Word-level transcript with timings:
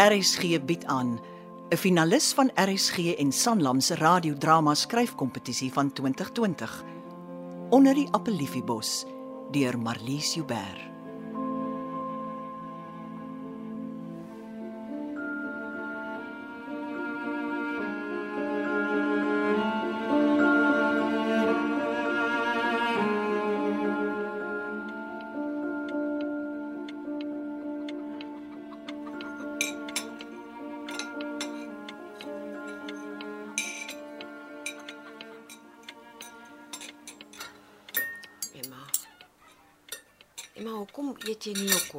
RSG 0.00 0.64
bied 0.64 0.84
aan 0.84 1.20
'n 1.68 1.76
finalis 1.76 2.32
van 2.32 2.50
RSG 2.54 2.96
en 3.18 3.32
Sanlam 3.32 3.80
se 3.80 3.94
radiodrama 3.94 4.74
skryfkompetisie 4.74 5.72
van 5.72 5.92
2020 5.92 6.84
onder 7.70 7.94
die 7.94 8.08
appeliefiebos 8.10 9.04
deur 9.50 9.78
Marlies 9.78 10.34
Joubert. 10.34 10.89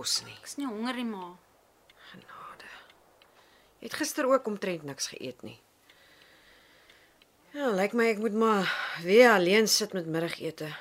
Kos 0.01 0.21
nie? 0.25 0.33
Ek's 0.41 0.57
nie 0.57 0.65
honger 0.65 0.97
nie, 0.97 1.05
ma. 1.05 1.27
Genade. 2.09 2.69
Jy 3.81 3.89
het 3.89 3.97
gister 3.99 4.25
ook 4.29 4.47
omtrent 4.49 4.87
niks 4.87 5.11
geëet 5.13 5.43
nie. 5.45 5.59
Ja, 7.53 7.67
lyk 7.75 7.93
my 7.97 8.07
ek 8.09 8.21
moet 8.23 8.37
maar 8.37 8.71
weer 9.05 9.35
alleen 9.35 9.67
sit 9.69 9.93
met 9.93 10.09
middagete. 10.09 10.71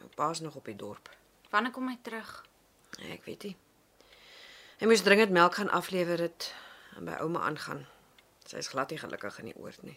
Jou 0.00 0.10
pa's 0.18 0.42
nog 0.44 0.58
op 0.60 0.68
die 0.68 0.76
dorp. 0.76 1.08
Wanneer 1.54 1.72
kom 1.72 1.88
hy 1.88 1.96
terug? 2.04 2.34
Nee, 2.98 3.14
ek 3.16 3.24
weet 3.28 3.48
nie. 3.48 3.54
Hy 4.82 4.90
moes 4.90 5.04
dringend 5.06 5.32
melk 5.32 5.56
gaan 5.56 5.72
aflewer 5.72 6.20
dit 6.26 6.48
en 6.98 7.08
by 7.08 7.16
ouma 7.24 7.46
aangaan. 7.48 7.86
Sy 8.44 8.60
is 8.60 8.72
glad 8.74 8.92
nie 8.92 9.00
gelukkig 9.00 9.38
in 9.40 9.52
die 9.52 9.60
oord 9.62 9.86
nie. 9.86 9.96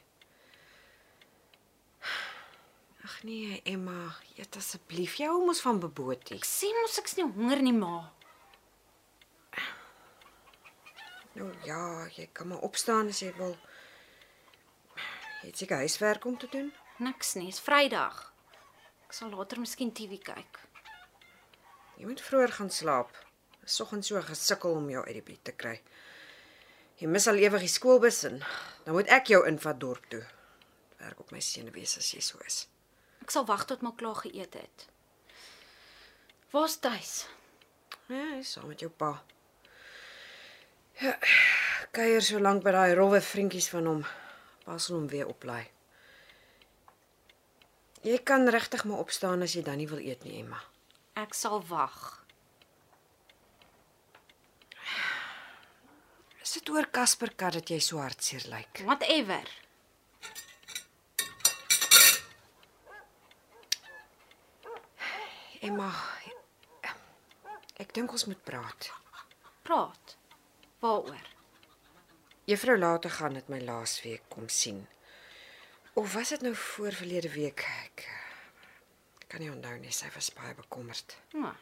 Ag 3.05 3.23
nee, 3.23 3.61
Emma, 3.63 4.15
eet 4.33 4.55
asseblief. 4.57 5.19
Jy 5.19 5.27
hou 5.29 5.43
mos 5.45 5.59
van 5.61 5.77
beboetie. 5.77 6.39
Ek 6.39 6.47
sê 6.49 6.71
mos 6.79 6.97
ek's 6.97 7.13
nie 7.19 7.27
honger 7.35 7.61
nie, 7.61 7.73
ma. 7.77 7.99
Nou 11.35 11.51
ja, 11.67 12.07
jy 12.15 12.25
kan 12.33 12.49
maar 12.49 12.65
opstaan 12.65 13.13
as 13.13 13.21
jy 13.21 13.29
wil. 13.37 13.53
Jy 15.43 15.51
het 15.51 15.61
seker 15.61 15.85
huiswerk 15.85 16.25
om 16.25 16.39
te 16.41 16.49
doen. 16.49 16.73
Niks 17.05 17.35
nie, 17.37 17.51
is 17.53 17.61
Vrydag. 17.61 18.23
Ek 19.05 19.13
sal 19.13 19.29
later 19.37 19.61
miskien 19.61 19.93
TV 19.93 20.17
kyk. 20.25 20.61
Jy 22.01 22.09
moet 22.09 22.25
vroeër 22.25 22.57
gaan 22.57 22.73
slaap. 22.73 23.13
Soggens 23.69 24.09
so 24.09 24.21
gesukkel 24.33 24.79
om 24.81 24.89
jou 24.89 25.05
uit 25.05 25.19
die 25.19 25.27
bed 25.29 25.45
te 25.45 25.53
kry. 25.53 25.77
Jy 26.97 27.13
mis 27.13 27.29
al 27.29 27.37
ewig 27.45 27.67
die 27.67 27.75
skoolbus 27.77 28.25
en 28.31 28.41
dan 28.87 28.97
moet 28.97 29.13
ek 29.13 29.29
jou 29.35 29.45
invat 29.45 29.77
dorp 29.77 30.09
toe. 30.09 30.25
Werk 31.03 31.21
op 31.21 31.35
my 31.35 31.43
senuwees 31.53 31.99
as 32.01 32.15
jy 32.17 32.25
so 32.33 32.41
is. 32.49 32.65
Ek 33.25 33.33
sal 33.33 33.47
wag 33.49 33.63
tot 33.65 33.81
ma 33.81 33.89
klaar 33.97 34.19
geëet 34.21 34.53
het. 34.53 34.83
Waar's 36.53 36.75
tuis? 36.77 37.13
Ja, 38.05 38.19
hy 38.35 38.43
is 38.43 38.51
saam 38.53 38.67
met 38.69 38.83
jou 38.85 38.91
pa. 38.93 39.15
Ja, 41.01 41.15
kuier 41.95 42.21
so 42.21 42.37
lank 42.37 42.61
by 42.67 42.75
daai 42.75 42.93
rowwe 42.93 43.23
vriendjies 43.25 43.71
van 43.73 43.89
hom. 43.89 44.03
Pa 44.67 44.77
sal 44.77 44.99
hom 44.99 45.09
weer 45.09 45.25
oplaai. 45.31 45.65
Jy 48.05 48.21
kan 48.21 48.45
regtig 48.53 48.85
maar 48.85 49.01
opstaan 49.01 49.41
as 49.41 49.57
jy 49.57 49.65
dan 49.65 49.81
nie 49.81 49.89
wil 49.89 50.05
eet 50.05 50.21
nie, 50.27 50.37
Emma. 50.43 50.61
Ek 51.17 51.33
sal 51.33 51.63
wag. 51.65 51.97
Is 56.45 56.53
dit 56.59 56.69
oor 56.69 56.93
Casper 56.93 57.33
kat 57.33 57.57
dat 57.57 57.73
jy 57.73 57.81
so 57.81 57.97
hartseer 58.05 58.45
lyk? 58.53 58.85
Whatever. 58.85 59.49
Emma, 65.65 65.87
ek 67.81 67.93
dink 67.97 68.11
ons 68.13 68.27
moet 68.29 68.41
praat. 68.45 68.89
Praat. 69.65 70.11
Waaroor? 70.83 71.23
Juffrou 72.45 72.75
later 72.77 73.09
gaan 73.09 73.33
dit 73.39 73.47
my 73.49 73.57
laasweek 73.63 74.27
kom 74.29 74.45
sien. 74.45 74.83
Of 75.97 76.13
was 76.13 76.35
dit 76.35 76.45
nou 76.45 76.53
voor 76.59 76.93
verlede 76.93 77.31
week? 77.33 77.65
Ek 77.87 78.05
kan 79.31 79.41
nie 79.41 79.49
onthou 79.49 79.73
nie, 79.81 79.89
sy 79.89 80.11
was 80.13 80.29
baie 80.37 80.53
bekommerd. 80.53 81.17
Hm. 81.33 81.55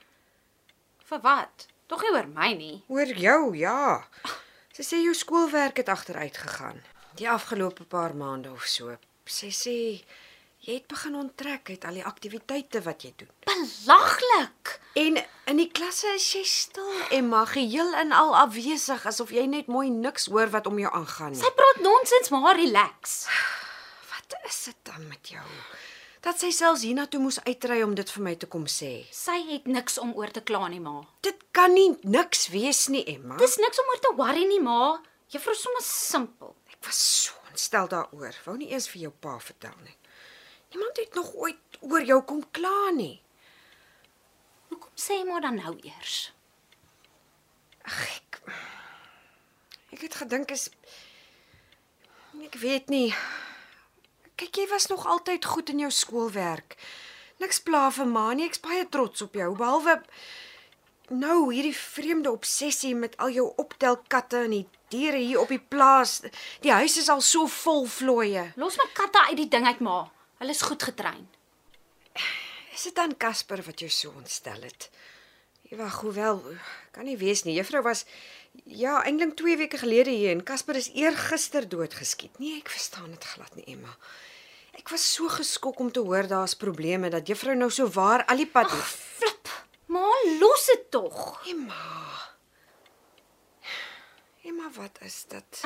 Vir 1.07 1.23
wat? 1.23 1.69
Tog 1.87 2.03
nie 2.03 2.11
oor 2.17 2.27
my 2.27 2.51
nie. 2.59 2.75
Oor 2.91 3.15
jou, 3.23 3.55
ja. 3.55 4.03
Sy 4.75 4.83
sê 4.83 4.99
jou 5.05 5.15
skoolwerk 5.15 5.79
het 5.79 5.93
agteruit 5.95 6.43
gegaan. 6.43 6.83
Die 7.15 7.31
afgelope 7.31 7.87
paar 7.87 8.17
maande 8.19 8.51
of 8.51 8.67
so. 8.67 8.97
Sy 9.23 9.53
sê 9.55 9.77
jy 10.63 10.77
het 10.79 10.87
begin 10.87 11.15
onttrek 11.19 11.69
uit 11.73 11.85
al 11.85 11.97
die 11.99 12.05
aktiwiteite 12.07 12.81
wat 12.85 13.03
jy 13.03 13.11
doen. 13.19 13.31
Belaglik. 13.43 14.77
En 14.99 15.19
in 15.51 15.59
die 15.59 15.67
klasse 15.75 16.13
is 16.15 16.27
jy 16.31 16.43
stil, 16.47 16.91
Emma, 17.11 17.43
geheel 17.49 17.91
en 17.99 18.13
al 18.15 18.31
afwesig 18.45 19.03
asof 19.09 19.33
jy 19.35 19.43
net 19.49 19.67
mooi 19.67 19.89
niks 19.91 20.29
hoor 20.31 20.51
wat 20.53 20.69
om 20.69 20.79
jou 20.79 20.91
aangaan 20.93 21.33
nie. 21.35 21.41
Sy 21.41 21.51
praat 21.57 21.81
nonsens, 21.83 22.31
maar 22.31 22.55
relax. 22.55 23.23
Wat 24.13 24.37
is 24.47 24.61
dit 24.69 24.79
dan 24.87 25.07
met 25.09 25.33
jou? 25.35 25.43
Dat 26.23 26.39
sy 26.39 26.53
selfs 26.55 26.85
hiernatoe 26.87 27.19
moes 27.19 27.41
uitry 27.43 27.81
om 27.83 27.97
dit 27.99 28.09
vir 28.15 28.23
my 28.23 28.33
te 28.39 28.47
kom 28.47 28.63
sê. 28.71 28.93
Sy 29.11 29.35
het 29.49 29.65
niks 29.67 29.97
om 29.99 30.13
oor 30.15 30.31
te 30.31 30.39
kla 30.47 30.69
nie, 30.71 30.79
ma. 30.79 31.01
Dit 31.27 31.43
kan 31.51 31.75
nie 31.75 31.89
niks 32.07 32.47
wees 32.53 32.85
nie, 32.93 33.03
Emma. 33.11 33.35
Dis 33.41 33.57
niks 33.59 33.81
om 33.83 33.91
oor 33.91 33.99
te 34.05 34.13
worry 34.15 34.45
nie, 34.47 34.61
ma. 34.63 34.95
Juffrou 35.33 35.57
is 35.57 35.65
sommer 35.65 35.83
simpel. 35.83 36.55
Ek 36.71 36.79
was 36.87 37.01
so 37.25 37.35
ontstel 37.51 37.91
daaroor. 37.91 38.39
Wou 38.45 38.55
nie 38.55 38.71
eers 38.71 38.87
vir 38.93 39.09
jou 39.09 39.11
pa 39.19 39.35
vertel 39.43 39.75
nie. 39.83 39.97
Niemand 40.73 40.97
het 40.97 41.13
nog 41.13 41.33
ooit 41.33 41.77
oor 41.79 42.03
jou 42.03 42.19
kom 42.25 42.43
kla 42.51 42.89
nie. 42.97 43.21
Hoekom 44.71 44.97
sê 44.97 45.19
jy 45.19 45.27
maar 45.29 45.45
dan 45.45 45.59
nou 45.61 45.75
eers? 45.85 46.33
Ag 47.85 47.99
ek 48.09 48.41
Ek 49.93 50.01
het 50.01 50.15
gedink 50.17 50.51
is 50.51 50.69
ek 52.41 52.55
weet 52.57 52.89
nie. 52.89 53.13
Kyk, 54.35 54.57
jy 54.57 54.65
was 54.71 54.87
nog 54.89 55.05
altyd 55.05 55.45
goed 55.45 55.69
in 55.69 55.83
jou 55.85 55.91
skoolwerk. 55.93 56.73
Niks 57.37 57.61
pla 57.61 57.91
vir 57.93 58.09
ma 58.09 58.31
nie. 58.33 58.47
Ek's 58.49 58.61
baie 58.63 58.87
trots 58.89 59.21
op 59.21 59.37
jou. 59.37 59.51
Behalwe 59.59 59.99
nou 61.13 61.37
hierdie 61.53 61.75
vreemde 61.77 62.31
obsessie 62.31 62.95
met 62.97 63.13
al 63.21 63.35
jou 63.35 63.45
optel 63.61 63.99
katte 64.09 64.41
en 64.47 64.55
die 64.55 64.65
diere 64.93 65.21
hier 65.21 65.43
op 65.43 65.53
die 65.53 65.61
plaas. 65.61 66.21
Die 66.65 66.73
huis 66.73 66.97
is 66.97 67.09
al 67.13 67.21
so 67.21 67.45
vol 67.47 67.85
vlooie. 67.85 68.49
Los 68.57 68.79
my 68.81 68.89
katte 68.97 69.21
uit 69.29 69.37
die 69.43 69.49
ding 69.51 69.69
uit, 69.69 69.79
ma. 69.85 70.07
Hulle 70.43 70.55
is 70.55 70.61
goed 70.67 70.83
getrein. 70.83 71.23
Is 72.75 72.81
dit 72.83 72.95
dan 72.95 73.13
Casper 73.15 73.61
wat 73.63 73.79
jou 73.79 73.87
so 73.87 74.11
ontstel 74.19 74.65
het? 74.67 74.89
Wag, 75.79 76.01
hoewel 76.03 76.41
kan 76.91 77.07
nie 77.07 77.15
wees 77.15 77.45
nie. 77.47 77.53
Juffrou 77.55 77.79
was 77.85 78.01
ja, 78.67 78.97
eintlik 79.07 79.37
2 79.39 79.55
weke 79.61 79.79
gelede 79.79 80.11
hier 80.11 80.33
en 80.33 80.43
Casper 80.43 80.75
is 80.81 80.89
eergister 80.91 81.63
doodgeskiet. 81.69 82.35
Nee, 82.43 82.57
ek 82.59 82.73
verstaan 82.75 83.15
dit 83.15 83.29
glad 83.31 83.55
nie, 83.55 83.63
Emma. 83.71 83.95
Ek 84.75 84.91
was 84.91 85.07
so 85.13 85.31
geskok 85.31 85.79
om 85.79 85.93
te 85.95 86.03
hoor 86.03 86.27
daar's 86.27 86.57
probleme 86.59 87.07
dat 87.13 87.31
juffrou 87.31 87.55
nou 87.55 87.71
so 87.71 87.87
waar 87.95 88.25
al 88.27 88.43
die 88.43 88.51
pad 88.57 88.67
Ag, 88.67 88.85
flip. 89.15 89.55
Ma, 89.95 90.03
los 90.43 90.67
dit 90.73 90.89
tog. 90.91 91.39
Emma. 91.55 91.87
Emma, 94.43 94.67
wat 94.75 94.99
is 95.07 95.23
dit? 95.31 95.63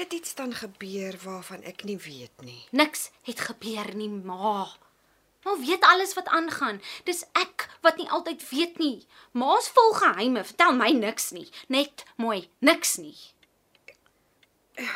Het 0.00 0.12
iets 0.12 0.34
dan 0.34 0.54
gebeur 0.54 1.18
waarvan 1.22 1.62
ek 1.62 1.82
nie 1.84 1.98
weet 1.98 2.40
nie. 2.40 2.64
Niks 2.70 3.10
het 3.22 3.40
gebeur 3.40 3.94
nie, 3.94 4.08
ma. 4.08 4.64
Ma 5.44 5.56
weet 5.60 5.84
alles 5.84 6.14
wat 6.16 6.26
aangaan. 6.32 6.80
Dis 7.04 7.20
ek 7.36 7.68
wat 7.84 7.96
nie 8.00 8.08
altyd 8.08 8.48
weet 8.48 8.78
nie. 8.80 9.06
Ma's 9.36 9.68
vol 9.68 9.92
geheime, 9.92 10.44
vertel 10.44 10.72
my 10.72 10.88
niks 10.96 11.30
nie. 11.36 11.48
Net 11.68 12.04
mooi, 12.16 12.48
niks 12.64 12.96
nie. 12.96 13.16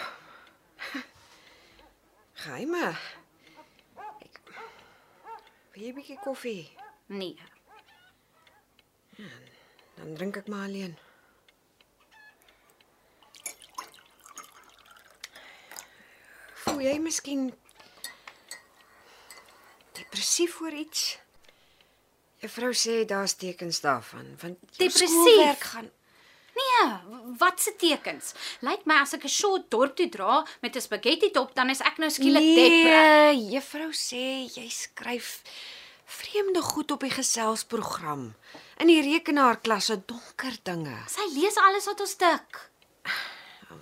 Geheime. 2.45 2.97
Ek 4.25 4.41
Wil 5.75 5.83
jy 5.83 5.91
'n 5.93 5.97
bietjie 6.01 6.21
koffie? 6.25 6.73
Nee. 7.13 7.37
Dan 10.01 10.15
drink 10.17 10.37
ek 10.41 10.49
maar 10.49 10.65
alleen. 10.65 10.97
Voel 16.75 16.89
jy 16.89 16.95
miskien 16.99 17.43
depressief 19.95 20.57
oor 20.59 20.75
iets? 20.75 21.03
Juffrou 22.43 22.73
sê 22.75 23.05
daar's 23.07 23.37
tekens 23.39 23.79
daarvan, 23.85 24.33
want 24.41 24.59
Depressief? 24.81 25.63
gaan 25.71 25.87
Nee, 26.59 26.83
wat 27.39 27.63
se 27.63 27.77
tekens? 27.79 28.33
Lyk 28.67 28.83
my 28.91 28.99
as 29.05 29.15
ek 29.15 29.23
'n 29.23 29.31
short 29.31 29.71
dorp 29.71 29.95
toe 29.95 30.09
dra 30.11 30.43
met 30.63 30.75
'n 30.75 30.81
spaghetti 30.81 31.31
top, 31.31 31.55
dan 31.55 31.71
is 31.71 31.81
ek 31.81 31.99
nou 31.99 32.11
skielik 32.11 32.43
depre. 32.43 32.99
Nee, 33.31 33.55
juffrou 33.55 33.91
sê 33.95 34.51
jy 34.51 34.69
skryf 34.69 35.43
vreemde 36.05 36.63
goed 36.63 36.91
op 36.91 37.01
die 37.01 37.11
geselsprogram. 37.11 38.35
In 38.79 38.87
die 38.87 39.03
rekenaarklasse 39.03 40.03
donker 40.07 40.59
dinge. 40.63 40.99
Sy 41.07 41.39
lees 41.39 41.57
alles 41.57 41.87
wat 41.87 42.01
ons 42.01 42.15
tik. 42.15 42.71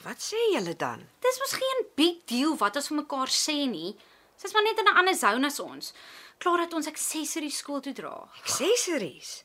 Wat 0.03 0.21
sê 0.21 0.41
julle 0.55 0.75
dan? 0.77 1.05
Dis 1.21 1.39
mos 1.39 1.53
geen 1.53 1.85
big 1.95 2.25
deal 2.31 2.57
wat 2.57 2.77
ons 2.77 2.89
vir 2.91 3.01
mekaar 3.03 3.31
sê 3.33 3.59
nie. 3.71 3.93
Sy's 4.37 4.53
maar 4.53 4.65
net 4.67 4.79
in 4.79 4.89
'n 4.89 4.97
ander 4.97 5.15
sone 5.15 5.47
as 5.47 5.61
ons. 5.61 5.93
Klaar 6.39 6.59
dat 6.59 6.73
ons 6.73 6.87
accessories 6.87 7.59
skool 7.59 7.81
toe 7.81 7.93
dra. 7.93 8.29
Accessories. 8.43 9.45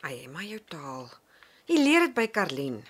Ai, 0.00 0.26
maar 0.28 0.42
jou 0.42 0.60
taal. 0.68 1.10
Jy 1.66 1.76
leer 1.78 2.00
dit 2.00 2.14
by 2.14 2.26
Karlien. 2.26 2.82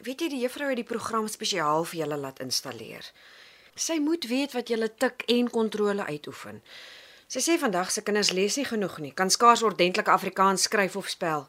Weet 0.00 0.20
jy 0.20 0.28
die 0.28 0.40
juffrou 0.40 0.68
het 0.68 0.76
die 0.76 0.84
program 0.84 1.28
spesiaal 1.28 1.84
vir 1.84 2.00
julle 2.00 2.16
laat 2.16 2.40
installeer. 2.40 3.04
Sy 3.74 3.98
moet 3.98 4.24
weet 4.28 4.52
wat 4.52 4.68
julle 4.68 4.88
tik 4.94 5.24
en 5.26 5.50
kontrole 5.50 6.04
uitoefen. 6.04 6.62
Sy 7.30 7.40
sê 7.40 7.58
vandag 7.62 7.92
se 7.94 8.02
kinders 8.02 8.32
lees 8.36 8.56
nie 8.56 8.66
genoeg 8.66 8.98
nie, 8.98 9.12
kan 9.12 9.30
skaars 9.30 9.62
ordentlik 9.62 10.08
Afrikaans 10.08 10.62
skryf 10.66 10.96
of 10.96 11.08
spel. 11.08 11.48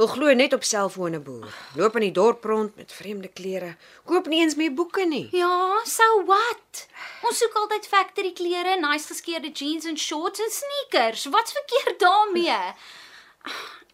Wil 0.00 0.08
glo 0.08 0.32
net 0.32 0.54
op 0.56 0.62
selfone 0.64 1.18
boer. 1.20 1.52
Loop 1.76 1.98
in 1.98 2.06
die 2.06 2.14
dorp 2.16 2.44
rond 2.48 2.76
met 2.76 2.92
vreemde 2.92 3.28
klere. 3.28 3.74
Koop 4.08 4.30
nie 4.32 4.38
eens 4.40 4.54
meer 4.56 4.72
boeke 4.72 5.04
nie. 5.04 5.26
Ja, 5.36 5.80
so 5.84 6.22
what? 6.24 6.86
Ons 7.28 7.42
soek 7.42 7.58
altyd 7.60 7.84
factory 7.84 8.30
klere, 8.32 8.78
nice 8.80 9.10
geskeurde 9.12 9.50
jeans 9.52 9.84
en 9.84 10.00
shorts 10.00 10.40
en 10.40 10.48
sneakers. 10.56 11.26
Wat's 11.34 11.52
verkeerd 11.52 12.00
daarmee? 12.00 12.56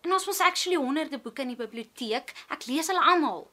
En 0.06 0.14
ons 0.14 0.28
mos 0.30 0.44
actually 0.46 0.78
honderde 0.78 1.18
boeke 1.18 1.42
in 1.42 1.56
die 1.56 1.58
biblioteek. 1.58 2.30
Ek 2.54 2.70
lees 2.70 2.86
hulle 2.86 3.02
almal. 3.02 3.48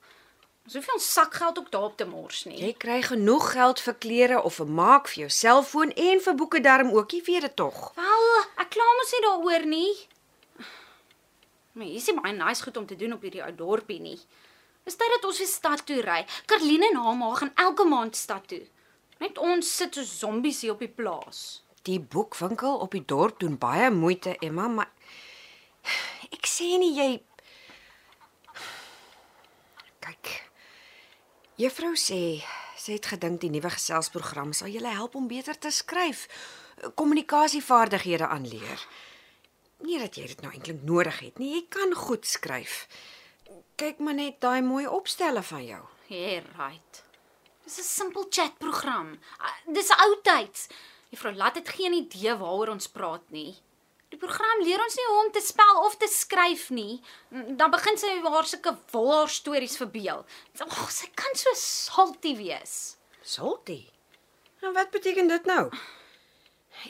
Ons 0.69 0.77
hoef 0.77 0.85
nie 0.85 0.97
ons 1.00 1.11
sakgeld 1.17 1.57
ook 1.57 1.73
daarop 1.73 1.97
te 1.97 2.05
mors 2.05 2.45
nie. 2.45 2.61
Jy 2.61 2.75
kry 2.77 3.01
genoeg 3.09 3.50
geld 3.57 3.81
vir 3.81 3.97
klere 4.05 4.45
of 4.45 4.61
vir 4.61 4.69
maak 4.69 5.09
vir 5.09 5.25
jou 5.25 5.33
selfoon 5.41 5.97
en 5.97 6.21
vir 6.29 6.38
boeke 6.38 6.61
darm 6.61 6.94
ook, 6.94 7.17
jy 7.17 7.25
weet 7.25 7.50
dit 7.50 7.61
tog. 7.65 7.88
Wel, 7.97 8.33
ek 8.61 8.75
kla 8.77 8.91
mos 9.01 9.17
nie 9.17 9.25
daaroor 9.31 9.71
nie. 9.73 9.94
Maar 11.73 11.85
hier 11.89 11.97
is 11.97 12.07
nie 12.09 12.19
baie 12.21 12.33
nice 12.37 12.63
goed 12.63 12.77
om 12.77 12.85
te 12.85 12.95
doen 12.95 13.15
op 13.15 13.23
hierdie 13.25 13.43
ou 13.43 13.51
dorpie 13.57 13.99
nie. 14.01 14.19
Dis 14.83 14.97
tyd 14.99 15.13
dat 15.15 15.25
ons 15.25 15.39
weer 15.41 15.49
stad 15.49 15.85
toe 15.87 16.01
ry. 16.03 16.21
Karline 16.45 16.89
en 16.91 16.99
haar 17.01 17.17
ma 17.17 17.33
gaan 17.39 17.53
elke 17.65 17.85
maand 17.87 18.15
stad 18.19 18.47
toe. 18.51 18.61
Net 19.23 19.37
ons 19.41 19.69
sit 19.77 19.95
so 19.95 20.03
zombies 20.03 20.61
hier 20.61 20.75
op 20.75 20.81
die 20.83 20.91
plaas. 20.91 21.63
Die 21.87 21.99
boekwinkel 21.99 22.77
op 22.83 22.91
die 22.95 23.03
dorp 23.05 23.39
doen 23.39 23.57
baie 23.59 23.89
moeite, 23.91 24.35
Emma, 24.39 24.67
maar 24.67 24.91
ek 26.31 26.47
sê 26.47 26.75
nie 26.79 26.93
jy 26.95 27.07
kyk. 30.03 30.31
Juffrou 31.59 31.93
sê 31.99 32.19
sy 32.83 32.97
het 32.97 33.07
gedink 33.13 33.39
die 33.41 33.51
nuwe 33.51 33.71
geselsprogram 33.71 34.51
sal 34.55 34.71
julle 34.71 34.91
help 34.91 35.15
om 35.15 35.27
beter 35.31 35.55
te 35.55 35.71
skryf, 35.71 36.25
kommunikasievaardighede 36.99 38.27
aanleer. 38.27 38.87
Nie 39.83 40.00
dat 40.00 40.15
jy 40.15 40.27
dit 40.31 40.41
nou 40.44 40.51
eintlik 40.56 40.83
nodig 40.88 41.18
het 41.19 41.39
nie, 41.41 41.53
jy 41.57 41.63
kan 41.74 41.91
goed 42.06 42.25
skryf. 42.30 42.88
Kyk 43.80 44.00
maar 44.00 44.15
net 44.15 44.39
daai 44.44 44.62
mooi 44.63 44.85
opstelle 44.88 45.44
van 45.44 45.65
jou. 45.65 45.81
Yeah, 46.07 46.44
right. 46.57 47.03
Dis 47.65 47.80
'n 47.80 47.83
simpel 47.83 48.25
chatprogram. 48.30 49.19
Ah, 49.39 49.56
Dis 49.68 49.89
oudtyds. 49.89 50.68
Juffrou 51.09 51.33
Lat 51.35 51.56
het 51.56 51.69
geen 51.69 51.94
idee 51.94 52.35
waaroor 52.35 52.68
ons 52.69 52.88
praat 52.88 53.30
nie. 53.31 53.56
Die 54.09 54.18
program 54.19 54.62
leer 54.62 54.81
ons 54.83 54.95
nie 54.95 55.06
hoe 55.09 55.25
om 55.25 55.31
te 55.31 55.41
spel 55.41 55.80
of 55.86 55.95
te 55.97 56.07
skryf 56.07 56.69
nie. 56.69 57.01
Dan 57.31 57.71
begin 57.71 57.97
sy 57.97 58.19
haar 58.24 58.45
sulke 58.45 58.77
wolhaar 58.91 59.29
stories 59.29 59.77
verbeel. 59.77 60.25
Ag, 60.59 60.91
sy 60.91 61.07
kan 61.15 61.36
so 61.36 61.50
salty 61.56 62.36
wees. 62.38 62.97
Salty. 63.21 63.89
Nou 64.62 64.74
wat 64.74 64.91
beteken 64.91 65.27
dit 65.27 65.45
nou? 65.45 65.71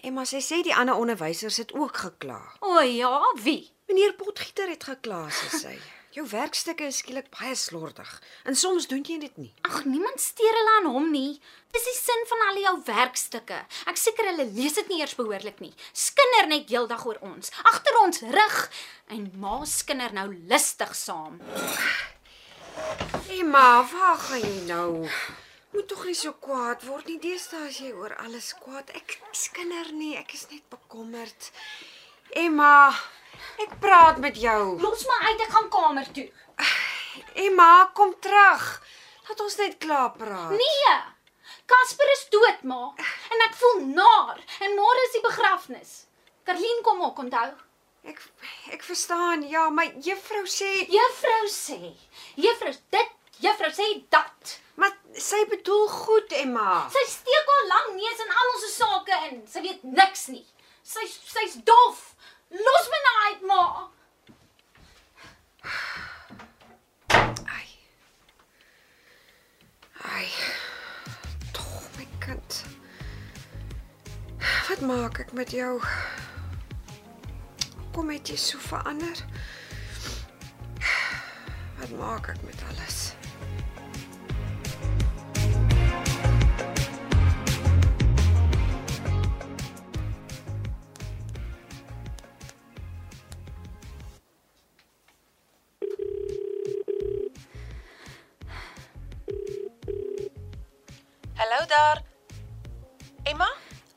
Emma 0.01 0.25
sy 0.25 0.41
sê 0.41 0.63
die 0.65 0.73
ander 0.73 0.97
onderwysers 0.97 1.59
het 1.61 1.73
ook 1.77 1.97
gekla. 2.05 2.39
O 2.65 2.79
ja, 2.81 3.19
wie? 3.43 3.69
Meneer 3.87 4.15
Potgieter 4.17 4.71
het 4.71 4.87
gekla, 4.89 5.27
sê 5.29 5.59
sy. 5.59 5.75
Jou 6.13 6.27
werkstukke 6.29 6.85
is 6.85 6.99
skielik 7.01 7.31
baie 7.33 7.55
slordig 7.57 8.09
en 8.45 8.53
soms 8.53 8.85
doen 8.85 9.01
jy 9.01 9.15
dit 9.23 9.37
nie. 9.41 9.49
Ag, 9.65 9.79
niemand 9.89 10.21
steur 10.21 10.53
hulle 10.59 10.73
aan 10.77 10.89
hom 10.93 11.07
nie. 11.09 11.39
Dis 11.73 11.87
die 11.89 11.95
sin 11.97 12.27
van 12.29 12.43
al 12.51 12.59
jou 12.61 12.73
werkstukke. 12.85 13.57
Ek 13.89 13.97
seker 13.97 14.29
hulle 14.29 14.45
lees 14.53 14.77
dit 14.77 14.91
nie 14.93 14.99
eers 15.01 15.15
behoorlik 15.17 15.57
nie. 15.63 15.71
Skinder 15.89 16.51
net 16.51 16.69
heeldag 16.69 17.01
oor 17.09 17.17
ons, 17.25 17.49
agter 17.65 17.97
ons 18.03 18.21
rug 18.35 18.59
en 19.17 19.25
ma 19.41 19.63
skinder 19.65 20.13
nou 20.13 20.27
lustig 20.51 20.93
saam. 20.93 21.41
Emma, 23.33 23.81
waar 23.89 24.21
gaan 24.27 24.45
jy 24.45 24.59
nou? 24.69 25.09
Moet 25.73 25.87
tog 25.89 26.03
nie 26.05 26.15
so 26.17 26.35
kwaad 26.37 26.83
word 26.85 27.07
nie. 27.09 27.19
Deesdae 27.21 27.67
as 27.67 27.79
jy 27.81 27.89
oor 27.97 28.13
alles 28.21 28.51
kwaad. 28.61 28.91
Ek 28.93 29.17
skinder 29.33 29.89
nie, 29.97 30.13
ek 30.19 30.35
is 30.37 30.45
net 30.51 30.65
bekommerd. 30.69 31.49
Emma, 32.43 32.91
ek 33.63 33.79
praat 33.81 34.21
met 34.21 34.37
jou. 34.37 34.75
Los 34.83 35.07
my 35.09 35.17
uit, 35.31 35.41
ek 35.47 35.55
gaan 35.55 35.71
kamer 35.73 36.11
toe. 36.13 36.27
Emma, 37.45 37.71
kom 37.97 38.13
terug. 38.21 38.67
Laat 39.27 39.41
ons 39.47 39.57
net 39.63 39.79
klaar 39.81 40.13
praat. 40.17 40.53
Nee. 40.53 40.95
Casper 41.65 42.09
is 42.13 42.25
dood, 42.29 42.63
ma. 42.69 42.81
En 43.33 43.43
ek 43.47 43.57
voel 43.59 43.85
naar. 43.97 44.41
En 44.65 44.77
môre 44.77 45.05
is 45.07 45.17
die 45.17 45.25
begrafnis. 45.25 45.93
Karlien 46.45 46.81
kom 46.85 47.01
ook, 47.01 47.21
onthou. 47.25 47.49
Ek 48.03 48.19
ek 48.75 48.83
verstaan. 48.83 49.45
Ja, 49.47 49.69
maar 49.69 49.93
juffrou 50.05 50.43
sê 50.45 50.69
Juffrou 50.91 51.45
sê. 51.49 51.79
Juffrou 52.35 52.73
dit, 52.93 53.13
juffrou 53.39 53.71
sê 53.73 53.87
dat. 54.09 54.59
Maar 54.75 54.93
sy 55.13 55.45
bedoel 55.49 55.87
goed, 55.87 56.31
Emma. 56.31 56.89
Sy 56.93 57.03
steek 57.09 57.51
al 57.55 57.67
lank 57.69 57.93
neus 57.97 58.23
in 58.25 58.33
almal 58.33 58.59
se 58.61 58.71
sake 58.73 59.19
in. 59.29 59.41
Sy 59.49 59.61
weet 59.65 59.83
niks 59.85 60.27
nie. 60.33 60.45
Sy 60.83 61.05
sy's 61.07 61.59
dof. 61.65 62.15
Los 62.53 62.89
my 62.93 63.01
nou 63.05 63.15
uit, 63.27 63.45
ma. 63.49 63.63
Ai. 67.57 67.67
Ai. 70.13 70.27
Tog 71.53 71.87
my 71.97 72.07
kind. 72.25 72.61
Wat 74.67 74.81
maak 74.81 75.21
ek 75.23 75.33
met 75.37 75.53
jou? 75.53 75.77
Kom 77.93 78.09
het 78.09 78.29
jy 78.29 78.37
so 78.41 78.57
verander? 78.57 79.19
Wat 81.77 81.91
maak 81.99 82.33
ek 82.33 82.41
met 82.47 82.63
alles? 82.71 83.13
Daar. 101.73 102.01
Emma? 103.23 103.49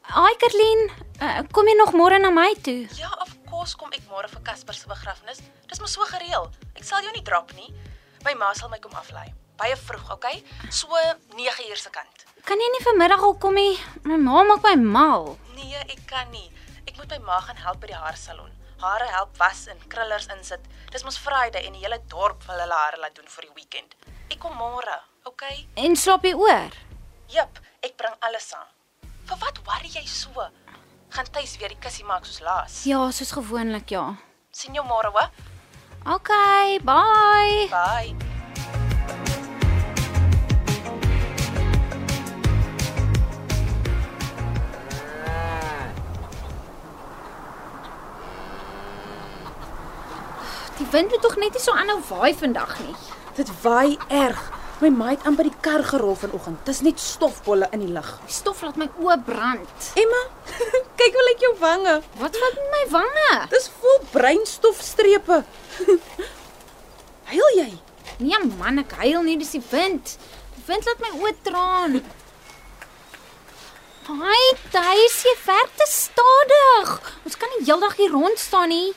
Ai, 0.03 0.35
Karlien, 0.41 0.91
uh, 1.21 1.41
kom 1.53 1.69
jy 1.69 1.75
nog 1.77 1.93
môre 1.99 2.19
na 2.23 2.31
my 2.31 2.53
toe? 2.63 2.87
Ja, 2.97 3.11
of 3.25 3.33
course 3.51 3.77
kom 3.77 3.93
ek 3.93 4.07
môre 4.11 4.31
vir 4.33 4.43
Casper 4.47 4.77
se 4.79 4.89
begrafnis. 4.89 5.43
Dis 5.69 5.83
mos 5.83 5.97
so 5.97 6.07
gereël. 6.09 6.49
Ek 6.79 6.87
sal 6.87 7.05
jou 7.05 7.13
nie 7.17 7.25
drop 7.27 7.53
nie. 7.59 7.73
My 8.25 8.37
ma 8.39 8.53
sal 8.55 8.71
my 8.73 8.79
kom 8.83 8.95
aflei. 8.97 9.27
Baie 9.61 9.77
vroeg, 9.77 10.09
okay? 10.15 10.43
So 10.71 10.89
9 11.35 11.69
uur 11.69 11.81
se 11.81 11.93
kant. 11.93 12.25
Kan 12.47 12.61
jy 12.63 12.69
nie 12.73 12.85
vanmiddag 12.87 13.25
al 13.27 13.37
kom 13.43 13.57
nie? 13.59 13.75
My 14.05 14.17
ma 14.21 14.45
maak 14.47 14.65
my 14.65 14.77
mal. 14.77 15.35
Nee, 15.57 15.81
ek 15.89 16.07
kan 16.09 16.31
nie. 16.33 16.49
Ek 16.87 16.97
moet 17.01 17.13
my 17.17 17.23
ma 17.33 17.41
gaan 17.45 17.61
help 17.65 17.83
by 17.83 17.91
die 17.93 17.99
haarsalon. 17.99 18.53
Hare 18.81 19.09
help 19.11 19.37
was 19.41 19.67
en 19.73 19.81
krullers 19.93 20.29
insit. 20.37 20.65
Dis 20.93 21.05
mos 21.05 21.19
Vrydag 21.25 21.65
en 21.65 21.77
die 21.77 21.85
hele 21.85 21.99
dorp 22.13 22.45
wil 22.47 22.61
hulle 22.61 22.83
hare 22.85 23.01
laat 23.01 23.17
doen 23.17 23.29
vir 23.33 23.49
die 23.49 23.55
weekend. 23.57 23.97
Ek 24.31 24.39
kom 24.43 24.55
môre, 24.61 25.01
okay? 25.29 25.65
En 25.81 25.97
slaap 25.97 26.29
jy 26.29 26.37
oor? 26.37 26.77
Jep, 27.27 27.59
ek 27.83 27.97
bring 27.99 28.15
alles 28.23 28.45
saam. 28.53 28.69
Vir 29.27 29.39
wat 29.43 29.59
worry 29.67 29.91
jy 29.91 30.05
so? 30.07 30.47
Gaan 31.11 31.27
tuis 31.35 31.57
weer 31.59 31.73
die 31.75 31.81
kussie 31.83 32.07
maak 32.07 32.27
soos 32.27 32.39
laas. 32.45 32.79
Ja, 32.87 33.01
soos 33.11 33.35
gewoonlik, 33.35 33.91
ja. 33.91 34.15
sien 34.55 34.75
jou 34.75 34.85
môre, 34.87 35.11
hoor. 35.11 35.31
Okay, 36.07 36.79
bye. 36.87 37.67
Bye. 37.71 38.15
Die 50.79 50.87
wind 50.93 51.11
moet 51.11 51.23
tog 51.25 51.37
net 51.41 51.57
nie 51.57 51.61
so 51.65 51.75
aanhou 51.75 51.99
waai 52.09 52.35
vandag 52.37 52.79
nie. 52.85 52.95
Dit 53.35 53.51
waai 53.65 53.97
erg. 54.09 54.56
My 54.77 54.91
maat 54.93 55.23
amper 55.25 55.47
die 55.49 55.57
kar 55.65 55.81
gerol 55.89 56.19
vanoggend. 56.21 56.59
Dis 56.69 56.83
net 56.85 57.01
stofbolle 57.01 57.69
in 57.73 57.81
die 57.81 57.93
lug. 57.95 58.11
Die 58.27 58.35
stof 58.37 58.61
laat 58.61 58.77
my 58.77 58.91
oë 59.01 59.17
brand. 59.25 59.87
Emma, 59.97 60.21
kyk 61.01 61.17
hoe 61.17 61.25
lyk 61.31 61.47
jou 61.47 61.53
wange. 61.63 61.95
Wat 62.21 62.37
vat 62.43 62.59
met 62.61 62.69
my 62.75 62.83
wange? 62.93 63.31
Dis 63.55 63.71
vol 63.81 63.97
breinstofstrepe. 64.13 65.41
Huil 67.33 67.51
jy? 67.57 67.71
Nee 68.21 68.45
man, 68.59 68.85
ek 68.85 68.93
huil 69.01 69.25
nie, 69.25 69.39
dis 69.41 69.57
die 69.57 69.65
wind. 69.73 70.19
Die 70.59 70.69
wind 70.69 70.89
laat 70.89 71.03
my 71.07 71.13
oë 71.25 71.35
traan. 71.49 71.99
Haai, 74.07 74.45
tuis, 74.71 75.21
jy 75.25 75.39
werk 75.49 75.73
te 75.81 75.89
stadig. 75.91 76.97
Ons 77.25 77.41
kan 77.41 77.51
nie 77.57 77.65
heeldag 77.65 77.97
hier 77.99 78.13
rond 78.13 78.39
staan 78.39 78.71
nie. 78.71 78.93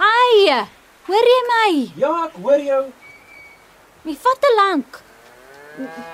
Haai, 0.00 0.64
hoor 1.06 1.34
jy 1.36 1.42
my? 1.52 1.68
Ja, 2.00 2.14
ek 2.30 2.40
hoor 2.40 2.64
jou. 2.64 2.86
My 4.06 4.14
vat 4.22 4.38
te 4.38 4.50
lank. 4.54 4.98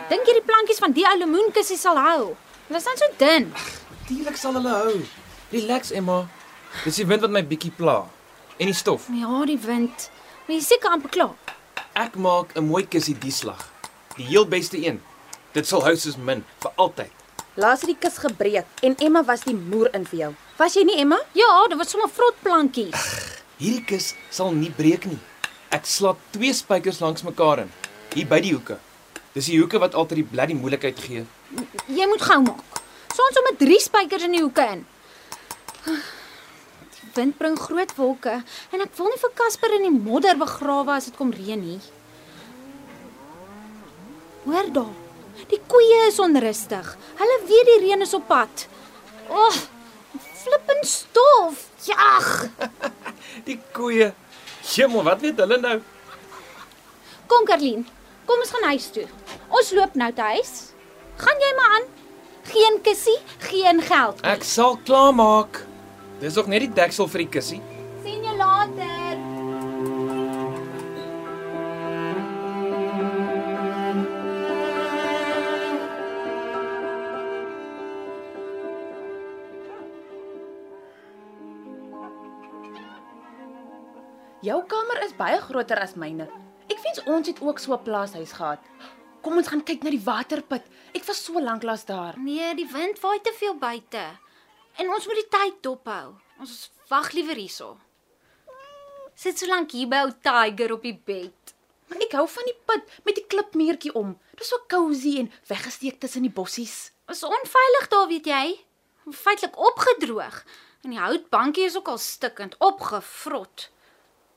Dink 0.09 0.25
jy 0.25 0.35
die 0.39 0.47
plankies 0.49 0.79
van 0.81 0.95
die 0.97 1.03
ou 1.05 1.17
lemoenkussie 1.21 1.77
sal 1.77 1.99
hou? 2.01 2.31
Hulle 2.69 2.79
is 2.81 2.87
dan 2.89 2.97
so 2.97 3.09
dun. 3.21 3.51
Natuurlik 3.99 4.39
sal 4.41 4.55
hulle 4.57 4.73
hou. 4.73 4.95
Relax, 5.53 5.91
Emma. 5.93 6.23
Dis 6.87 7.03
die 7.03 7.05
wind 7.11 7.21
wat 7.21 7.35
my 7.35 7.43
bietjie 7.45 7.73
pla. 7.77 7.99
En 8.57 8.71
die 8.71 8.77
stof. 8.77 9.11
Ja, 9.13 9.43
die 9.45 9.59
wind. 9.61 10.07
Maar 10.47 10.57
jy 10.57 10.63
seker 10.65 10.95
amper 10.97 11.13
klaar. 11.13 11.59
Ek 11.93 12.17
maak 12.17 12.57
'n 12.57 12.65
mooi 12.65 12.87
kussie 12.89 13.13
die 13.13 13.35
slag. 13.41 13.69
Die 14.17 14.25
heel 14.25 14.49
beste 14.49 14.81
een. 14.81 15.03
Dit 15.53 15.69
sal 15.69 15.85
hou 15.85 15.93
soos 15.97 16.17
min 16.17 16.45
vir 16.65 16.73
altyd. 16.77 17.13
Laas 17.61 17.85
het 17.85 17.93
die 17.93 18.01
kus 18.01 18.17
gebreek 18.19 18.65
en 18.83 18.97
Emma 18.97 19.23
was 19.23 19.45
die 19.45 19.55
moer 19.55 19.93
in 19.93 20.07
vir 20.07 20.19
jou. 20.19 20.33
Was 20.57 20.75
jy 20.75 20.85
nie 20.85 20.97
Emma? 20.97 21.19
Ja, 21.35 21.69
dit 21.69 21.77
was 21.77 21.91
sommer 21.91 22.09
vrot 22.09 22.41
plankies. 22.43 22.97
Hierdie 23.59 23.85
kus 23.85 24.15
sal 24.31 24.53
nie 24.53 24.71
breek 24.71 25.05
nie. 25.05 25.21
Ek 25.73 25.87
slaa 25.87 26.17
twee 26.33 26.53
spykers 26.53 27.01
langs 27.01 27.23
mekaar 27.23 27.59
in, 27.59 27.71
hier 28.17 28.29
by 28.29 28.41
die 28.45 28.53
hoeke. 28.55 28.79
Dis 29.33 29.49
die 29.49 29.59
hoeke 29.61 29.81
wat 29.81 29.95
altyd 29.97 30.23
die 30.23 30.29
bloody 30.29 30.57
moeilikheid 30.57 30.99
gee. 31.01 31.25
Jy 31.89 32.09
moet 32.11 32.25
gou 32.25 32.41
maak. 32.45 32.81
Soms 33.13 33.37
sommer 33.37 33.57
3 33.61 33.79
spykers 33.81 34.27
in 34.29 34.37
die 34.37 34.43
hoeke 34.45 34.65
in. 34.75 34.85
Die 36.97 37.11
wind 37.17 37.39
bring 37.41 37.57
groot 37.61 37.93
wolke 37.97 38.39
en 38.73 38.85
ek 38.85 38.95
wil 38.99 39.11
nie 39.13 39.21
vir 39.21 39.35
Casper 39.41 39.77
in 39.79 39.87
die 39.89 39.95
modder 39.95 40.39
begrawe 40.41 40.97
as 40.97 41.09
dit 41.11 41.17
kom 41.19 41.33
reën 41.37 41.61
nie. 41.61 41.81
Hoor 44.45 44.69
daar. 44.75 44.93
Die 45.49 45.61
koeie 45.69 46.07
is 46.09 46.21
onrustig. 46.23 46.97
Hulle 47.21 47.39
weet 47.49 47.71
die 47.71 47.79
reën 47.87 48.05
is 48.05 48.15
op 48.17 48.27
pad. 48.29 48.67
O, 49.29 49.47
oh, 49.47 49.61
flippend 50.43 50.89
stof. 50.89 51.67
Jag. 51.87 52.51
Die 53.49 53.59
koeie. 53.73 54.13
Jemmel, 54.75 55.03
wat 55.07 55.23
weet 55.25 55.41
hulle 55.43 55.59
nou? 55.63 55.79
Kom 57.31 57.47
Karlien, 57.49 57.87
kom 58.27 58.39
ons 58.45 58.51
gaan 58.55 58.69
huis 58.73 58.87
toe. 58.95 59.07
Ons 59.49 59.73
loop 59.77 59.95
nou 59.95 60.13
te 60.13 60.23
huis. 60.35 60.53
Gaan 61.23 61.45
jy 61.45 61.53
maar 61.59 61.77
aan. 61.77 61.91
Geen 62.53 62.81
kussie, 62.83 63.19
geen 63.39 63.83
geld. 63.87 64.23
Ek 64.27 64.43
sal 64.45 64.79
klaarmaak. 64.87 65.63
Dis 66.23 66.35
nog 66.39 66.47
net 66.51 66.67
die 66.67 66.73
deksel 66.75 67.09
vir 67.11 67.25
die 67.27 67.33
kussie. 67.39 67.61
sien 68.03 68.25
jou 68.25 68.37
later. 68.37 69.19
Jou 84.43 84.59
kamer 84.67 85.05
is 85.07 85.13
baie 85.15 85.39
groter 85.39 85.79
as 85.79 85.95
myne. 85.95 86.27
Ek 86.73 86.81
wens 86.81 87.03
ons 87.05 87.29
het 87.29 87.41
ook 87.45 87.59
so 87.61 87.75
'n 87.77 87.83
plaashuis 87.85 88.33
gehad. 88.33 88.61
Kom 89.23 89.37
ons 89.37 89.49
gaan 89.49 89.63
kyk 89.63 89.83
na 89.83 89.91
die 89.91 90.05
waterput. 90.05 90.65
Ek 90.95 91.05
was 91.05 91.25
so 91.25 91.41
lank 91.41 91.63
lank 91.63 91.85
daar. 91.87 92.15
Nee, 92.19 92.55
die 92.55 92.67
wind 92.67 93.01
waai 93.01 93.21
te 93.21 93.33
veel 93.37 93.55
buite. 93.55 94.05
En 94.77 94.89
ons 94.89 95.07
moet 95.07 95.21
die 95.21 95.29
tyd 95.29 95.63
dophou. 95.63 96.15
Ons 96.41 96.71
wag 96.89 97.13
liewer 97.13 97.37
hierso. 97.37 97.77
Sit 99.15 99.39
so 99.39 99.47
lank 99.47 99.71
hier 99.71 99.89
by 99.89 99.97
ou 100.07 100.13
Tiger 100.23 100.73
op 100.73 100.83
die 100.83 101.01
bed. 101.05 101.55
Maar 101.89 102.01
ek 102.07 102.13
hou 102.13 102.29
van 102.29 102.45
die 102.49 102.59
put 102.65 103.05
met 103.05 103.15
die 103.15 103.27
klipmuurtjie 103.27 103.95
om. 103.95 104.19
Dis 104.37 104.49
so 104.49 104.59
cosy 104.69 105.19
en 105.19 105.33
weggesteek 105.47 106.01
tussen 106.01 106.23
die 106.23 106.33
bossies. 106.33 106.93
Is 107.09 107.23
onveilig 107.23 107.89
daar, 107.89 108.09
weet 108.09 108.27
jy? 108.27 108.65
Feitelik 109.11 109.59
opgedroog. 109.59 110.45
En 110.83 110.91
die 110.91 110.99
houtbankie 110.99 111.65
is 111.65 111.77
ook 111.77 111.89
al 111.89 111.99
stikkend 111.99 112.57
opgevrot. 112.59 113.69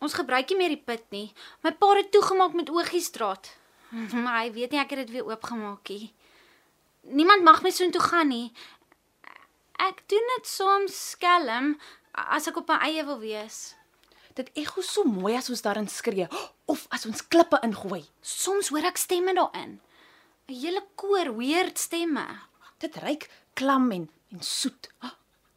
Ons 0.06 0.14
gebruik 0.14 0.52
nie 0.52 0.58
meer 0.60 0.74
die 0.76 0.84
put 0.86 1.06
nie. 1.10 1.28
My 1.66 1.72
pa 1.74 1.96
het 1.98 2.12
toegemaak 2.14 2.54
met 2.54 2.70
Ogiestraat. 2.70 3.56
Maar 4.24 4.44
hy 4.44 4.50
weet 4.54 4.74
nie 4.74 4.82
ek 4.82 4.92
het 4.94 5.06
dit 5.06 5.16
weer 5.16 5.30
oopgemaak 5.30 5.90
nie. 5.90 6.12
Niemand 7.16 7.46
mag 7.46 7.62
my 7.64 7.72
soontoe 7.74 8.02
gaan 8.02 8.30
nie. 8.30 8.50
Ek 9.82 10.04
doen 10.12 10.30
dit 10.36 10.50
soms 10.50 10.98
skelm 11.14 11.76
as 12.14 12.50
ek 12.50 12.60
op 12.62 12.70
my 12.70 12.78
eie 12.88 13.06
wil 13.08 13.20
wees. 13.22 13.76
Dit 14.36 14.52
ego 14.60 14.84
so 14.84 15.08
mooi 15.08 15.36
as 15.38 15.50
ons 15.50 15.64
daarin 15.64 15.88
skree 15.90 16.28
of 16.72 16.86
as 16.96 17.06
ons 17.10 17.24
klippe 17.32 17.60
ingooi. 17.66 18.04
Soms 18.22 18.70
hoor 18.74 18.90
ek 18.92 19.02
stemme 19.02 19.34
daarin. 19.38 19.80
'n 20.50 20.60
Hele 20.62 20.84
koor 20.96 21.34
weird 21.38 21.80
stemme. 21.80 22.26
Dit 22.78 22.96
ruik 23.02 23.30
klam 23.54 23.92
en 23.92 24.10
en 24.32 24.42
soet. 24.42 24.90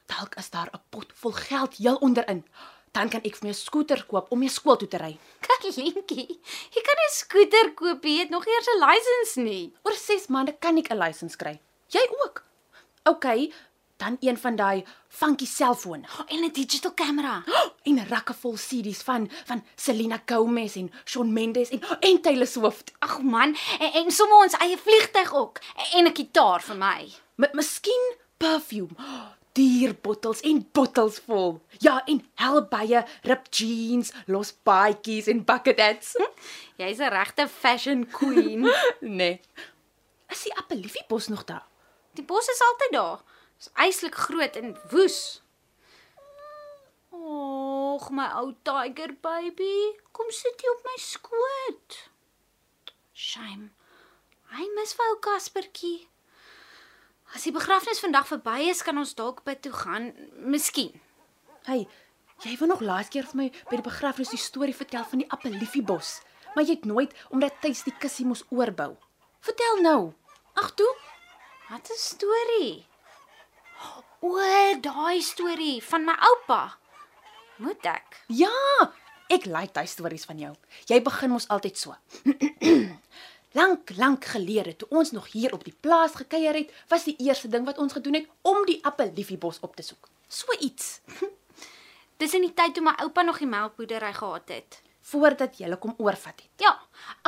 Dalk 0.07 0.37
is 0.41 0.51
daar 0.51 0.71
'n 0.73 0.85
pot 0.91 1.13
vol 1.15 1.33
geld 1.33 1.75
heel 1.77 1.97
onderin. 1.97 2.45
Dan 2.93 3.09
kan 3.09 3.21
ek 3.25 3.37
vir 3.37 3.49
my 3.49 3.51
'n 3.51 3.55
skooter 3.55 4.05
koop 4.07 4.33
om 4.33 4.39
mee 4.39 4.49
skool 4.49 4.77
toe 4.77 4.89
te 4.89 4.99
ry. 4.99 5.19
Katlientjie, 5.47 6.41
jy 6.75 6.83
kan 6.83 6.99
'n 7.05 7.13
skooter 7.13 7.75
koop, 7.75 8.05
jy 8.05 8.19
het 8.19 8.31
nog 8.31 8.47
eers 8.47 8.69
'n 8.69 8.83
lisensie 8.85 9.45
nie. 9.45 9.73
Oor 9.85 9.95
6 9.95 10.29
maande 10.29 10.57
kan 10.59 10.79
ek 10.79 10.91
'n 10.91 10.99
lisensie 10.99 11.39
kry. 11.39 11.61
Jy 11.89 12.05
ook. 12.25 12.45
OK, 13.05 13.25
dan 13.99 14.17
een 14.21 14.39
van 14.39 14.57
daai 14.57 14.85
funky 15.09 15.47
selfoon 15.47 16.05
En 16.33 16.45
'n 16.45 16.53
digital 16.53 16.93
kamera. 16.93 17.45
en 17.89 18.07
rakke 18.09 18.35
vol 18.35 18.55
CD's 18.55 19.03
van 19.03 19.31
van 19.45 19.65
Selena 19.77 20.23
Gomez 20.27 20.77
en 20.77 20.93
Shawn 21.05 21.33
Mendes 21.33 21.69
en 21.69 21.81
en 22.09 22.21
Taylor 22.21 22.47
Swift. 22.47 22.93
Ag 22.99 23.21
man, 23.23 23.57
en, 23.79 23.93
en 23.93 24.11
sommer 24.11 24.37
ons 24.37 24.59
eie 24.59 24.79
vliegtyg 24.79 25.35
ook 25.35 25.59
en 25.93 26.05
'n 26.05 26.13
kitaar 26.13 26.63
vir 26.63 26.77
my. 26.77 27.13
Met 27.35 27.53
miskien 27.53 28.15
perfume. 28.37 28.89
Duur 29.59 29.95
bottels 30.05 30.41
en 30.47 30.61
bottels 30.73 31.19
vol. 31.27 31.57
Ja, 31.83 31.97
en 32.07 32.21
helbaie 32.39 33.03
ripped 33.27 33.59
jeans, 33.59 34.13
los 34.31 34.53
baadjies 34.63 35.27
en 35.33 35.43
bucket 35.49 35.81
hats. 35.83 36.15
Jy's 36.79 37.03
'n 37.03 37.11
regte 37.11 37.49
fashion 37.49 38.07
queen. 38.07 38.71
nee. 39.19 39.41
Is 40.31 40.43
die 40.47 40.55
appeliefie-bos 40.55 41.29
nog 41.29 41.45
daar? 41.45 41.67
Die 42.15 42.25
bos 42.25 42.49
is 42.49 42.63
altyd 42.71 42.93
daar. 42.93 43.21
Dis 43.57 43.71
eislik 43.75 44.15
groot 44.15 44.57
en 44.57 44.77
woes. 44.91 45.43
Och, 47.11 48.11
my 48.11 48.29
ou 48.39 48.53
tiger 48.63 49.15
baby, 49.21 49.75
kom 50.13 50.31
sit 50.31 50.63
jy 50.63 50.71
op 50.71 50.85
my 50.87 50.97
skoot. 51.03 51.97
Shame. 53.13 53.71
Hy 54.55 54.69
mis 54.77 54.95
vir 54.95 55.11
ou 55.15 55.19
Kaspertjie. 55.25 56.07
As 57.37 57.45
die 57.45 57.53
begrafnis 57.53 58.01
vandag 58.01 58.27
verby 58.29 58.71
is, 58.71 58.81
kan 58.83 58.97
ons 58.99 59.15
dalk 59.19 59.43
by 59.45 59.55
toe 59.61 59.73
gaan, 59.73 60.13
miskien. 60.49 60.95
Hey, 61.69 61.85
jy 62.45 62.55
wou 62.61 62.69
nog 62.71 62.81
laas 62.81 63.11
keer 63.13 63.27
vir 63.29 63.41
my 63.43 63.49
by 63.69 63.81
die 63.81 63.85
begrafnis 63.85 64.33
die 64.33 64.41
storie 64.41 64.77
vertel 64.77 65.05
van 65.11 65.23
die 65.23 65.29
appeliefie-bos, 65.37 66.15
maar 66.55 66.65
jy 66.65 66.79
het 66.79 66.89
nooit 66.89 67.13
omdat 67.29 67.61
Tuis 67.61 67.85
die 67.85 67.95
kussie 68.01 68.25
moes 68.27 68.47
oorbou. 68.49 68.95
Vertel 69.45 69.83
nou. 69.85 70.01
Ag 70.59 70.73
toe. 70.75 70.89
Wat 71.69 71.91
'n 71.91 72.01
storie. 72.01 72.87
O, 74.21 74.41
daai 74.81 75.21
storie 75.23 75.83
van 75.85 76.05
my 76.05 76.17
oupa. 76.31 76.79
Moet 77.59 77.87
ek? 77.87 78.25
Ja, 78.27 78.51
ek 79.29 79.45
like 79.47 79.73
daai 79.73 79.87
stories 79.87 80.25
van 80.25 80.39
jou. 80.39 80.55
Jy 80.89 81.03
begin 81.03 81.31
mos 81.31 81.49
altyd 81.49 81.79
so. 81.79 81.95
lank, 83.53 83.91
lank 83.97 84.25
gelede 84.25 84.77
toe 84.77 84.89
ons 84.89 85.11
nog 85.11 85.33
hier 85.33 85.53
op 85.53 85.65
die 85.65 85.77
plaas 85.81 86.15
gekuier 86.15 86.55
het, 86.55 86.73
was 86.89 87.05
die 87.05 87.17
eerste 87.19 87.49
ding 87.49 87.65
wat 87.65 87.79
ons 87.79 87.93
gedoen 87.93 88.15
het 88.15 88.29
om 88.43 88.65
die 88.67 88.79
appeliefie-bos 88.85 89.59
op 89.61 89.77
te 89.77 89.83
soek. 89.83 90.09
So 90.29 90.47
iets 90.61 91.01
Dis 92.19 92.35
in 92.35 92.43
die 92.43 92.55
tyd 92.55 92.75
toe 92.75 92.83
my 92.83 92.97
oupa 92.99 93.23
nog 93.23 93.39
die 93.39 93.47
melkboerdery 93.47 94.13
gehad 94.13 94.49
het. 94.49 94.83
voordat 95.09 95.59
jy 95.59 95.77
kom 95.81 95.95
oorvat 95.97 96.43
het. 96.43 96.51
Ja, 96.61 96.75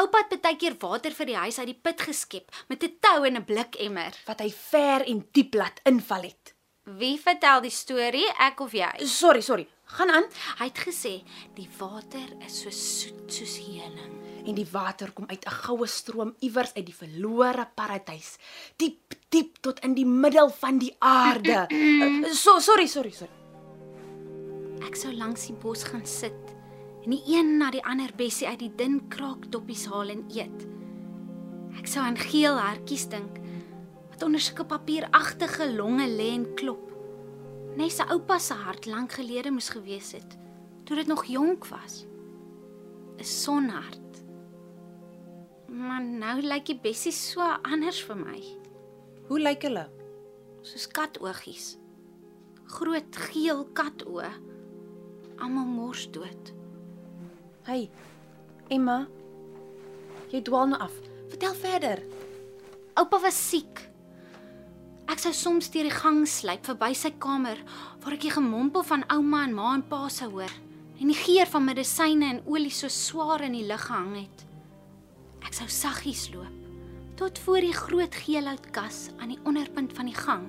oupa 0.00 0.24
het 0.28 0.42
baie 0.42 0.58
keer 0.60 0.76
water 0.82 1.14
vir 1.16 1.30
die 1.30 1.36
huis 1.36 1.58
uit 1.58 1.70
die 1.70 1.78
put 1.82 2.02
geskep 2.04 2.52
met 2.68 2.84
'n 2.84 2.96
tou 3.00 3.24
en 3.26 3.36
'n 3.36 3.44
blikemmer. 3.44 4.12
Wat 4.26 4.40
hy 4.40 4.50
ver 4.50 5.06
en 5.06 5.28
diep 5.32 5.54
laat 5.54 5.80
inval 5.84 6.22
het. 6.22 6.54
Wie 6.98 7.18
vertel 7.20 7.60
die 7.62 7.70
storie, 7.70 8.26
ek 8.42 8.60
of 8.64 8.72
jy? 8.74 8.88
Sorry, 9.06 9.42
sorry. 9.44 9.66
Gaan 9.94 10.10
aan. 10.10 10.26
Hy 10.58 10.66
het 10.70 10.80
gesê 10.86 11.12
die 11.54 11.68
water 11.78 12.32
is 12.46 12.62
so 12.64 12.72
soet 12.74 13.30
soos 13.30 13.58
heuning. 13.62 14.16
En 14.48 14.56
die 14.56 14.66
water 14.72 15.12
kom 15.12 15.26
uit 15.28 15.44
'n 15.46 15.56
goue 15.66 15.86
stroom 15.86 16.34
iewers 16.40 16.74
uit 16.74 16.86
die 16.86 16.94
verlore 16.94 17.68
paradys, 17.74 18.38
diep 18.76 19.14
diep 19.28 19.60
tot 19.60 19.78
in 19.80 19.94
die 19.94 20.06
middel 20.06 20.50
van 20.50 20.78
die 20.78 20.96
aarde. 20.98 21.66
Uh, 21.70 22.32
so 22.44 22.58
sorry, 22.58 22.86
sorry, 22.86 23.10
sorry. 23.10 23.38
Ek 24.86 24.96
sou 24.96 25.12
langs 25.12 25.46
die 25.46 25.54
bos 25.54 25.84
gaan 25.84 26.06
sit 26.06 26.56
en 27.04 27.10
die 27.10 27.22
een 27.26 27.58
na 27.58 27.70
die 27.70 27.84
ander 27.84 28.10
bessie 28.16 28.48
uit 28.48 28.58
die 28.58 28.74
dun 28.76 29.08
kraakdoppies 29.08 29.86
haal 29.86 30.08
en 30.08 30.24
eet. 30.34 30.66
Ek 31.78 31.86
sou 31.86 32.02
aan 32.02 32.16
geel 32.16 32.58
hartjies 32.58 33.08
dink 33.08 33.39
wat 34.20 34.28
onder 34.28 34.40
sulke 34.44 34.64
papieragtige 34.68 35.72
longe 35.72 36.04
lê 36.04 36.34
en 36.34 36.42
klop. 36.54 36.90
Net 37.80 37.94
sy 37.94 38.04
oupa 38.12 38.36
se 38.38 38.52
hart 38.52 38.84
lank 38.84 39.14
gelede 39.16 39.48
moes 39.48 39.70
gewees 39.72 40.10
het 40.12 40.36
toe 40.84 40.98
dit 40.98 41.08
nog 41.08 41.22
jonk 41.24 41.64
was. 41.70 42.04
'n 43.16 43.24
Sonhart. 43.24 44.20
Maar 45.68 46.02
nou 46.04 46.42
lyk 46.42 46.66
die 46.66 46.76
bessie 46.82 47.12
so 47.12 47.40
anders 47.62 48.02
vir 48.04 48.16
my, 48.16 48.40
Hoe 49.28 49.40
lyk 49.40 49.62
hulle? 49.62 49.88
soos 50.62 50.86
katoogies. 50.86 51.78
Groot 52.64 53.16
geel 53.16 53.64
katoë. 53.72 54.30
Almal 55.38 55.64
mors 55.64 56.10
dood. 56.10 56.52
Hey, 57.62 57.90
Emma. 58.68 59.08
Jy 60.28 60.42
dwaal 60.42 60.66
nou 60.66 60.80
af. 60.80 60.92
Vertel 61.28 61.54
verder. 61.54 62.02
Oupa 62.94 63.20
was 63.20 63.48
siek. 63.48 63.89
Ek 65.10 65.18
sou 65.18 65.32
soms 65.34 65.66
deur 65.74 65.88
die 65.88 65.90
gang 65.90 66.20
sluip 66.28 66.62
verby 66.68 66.92
sy 66.94 67.10
kamer 67.18 67.58
waar 67.98 68.14
ek 68.14 68.22
die 68.22 68.30
gemompel 68.30 68.84
van 68.86 69.02
ouma 69.10 69.40
en 69.42 69.54
ma 69.56 69.72
en 69.74 69.82
pa 69.82 70.04
sou 70.12 70.28
hoor 70.36 70.52
en 71.00 71.10
die 71.10 71.16
geur 71.18 71.48
van 71.50 71.64
medisyne 71.66 72.28
en 72.28 72.38
olie 72.46 72.70
so 72.70 72.86
swaar 72.92 73.42
in 73.42 73.56
die 73.56 73.64
lug 73.66 73.82
gehang 73.88 74.12
het. 74.20 74.44
Ek 75.42 75.56
sou 75.56 75.66
saggies 75.66 76.28
loop 76.30 76.54
tot 77.18 77.40
voor 77.42 77.66
die 77.66 77.74
groot 77.74 78.14
geelhoutkas 78.22 79.00
aan 79.18 79.34
die 79.34 79.40
onderpunt 79.50 79.96
van 79.98 80.08
die 80.08 80.14
gang. 80.14 80.46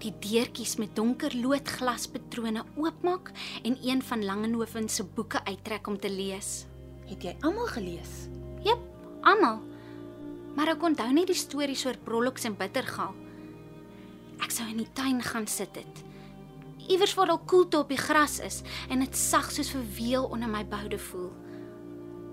Die 0.00 0.14
deurtjies 0.22 0.76
met 0.78 0.94
donker 0.96 1.34
loodglaspatrone 1.34 2.62
oopmaak 2.78 3.32
en 3.66 3.76
een 3.82 4.04
van 4.06 4.24
Langehoven 4.24 4.88
se 4.88 5.02
boeke 5.02 5.42
uittrek 5.50 5.90
om 5.90 5.98
te 5.98 6.12
lees. 6.12 6.62
Het 7.10 7.26
jy 7.26 7.34
almal 7.42 7.68
gelees? 7.74 8.14
Jep, 8.64 8.80
almal. 9.26 9.60
Maar 10.54 10.76
ek 10.76 10.88
onthou 10.92 11.10
nie 11.12 11.26
die 11.28 11.36
stories 11.36 11.84
oor 11.90 11.98
Brolloks 12.06 12.46
en 12.46 12.56
Bittergal. 12.56 13.23
Ek 14.44 14.52
sou 14.52 14.66
in 14.68 14.82
die 14.82 14.90
tuin 14.92 15.22
gaan 15.24 15.46
sit 15.48 15.72
het. 15.78 16.02
Iewers 16.84 17.14
waar 17.16 17.30
daar 17.32 17.44
koelte 17.48 17.78
op 17.80 17.88
die 17.88 18.00
gras 18.00 18.38
is 18.44 18.60
en 18.92 19.00
dit 19.00 19.16
sag 19.16 19.48
soos 19.52 19.72
verweel 19.72 20.26
onder 20.28 20.50
my 20.52 20.64
boude 20.68 20.98
voel. 21.00 21.30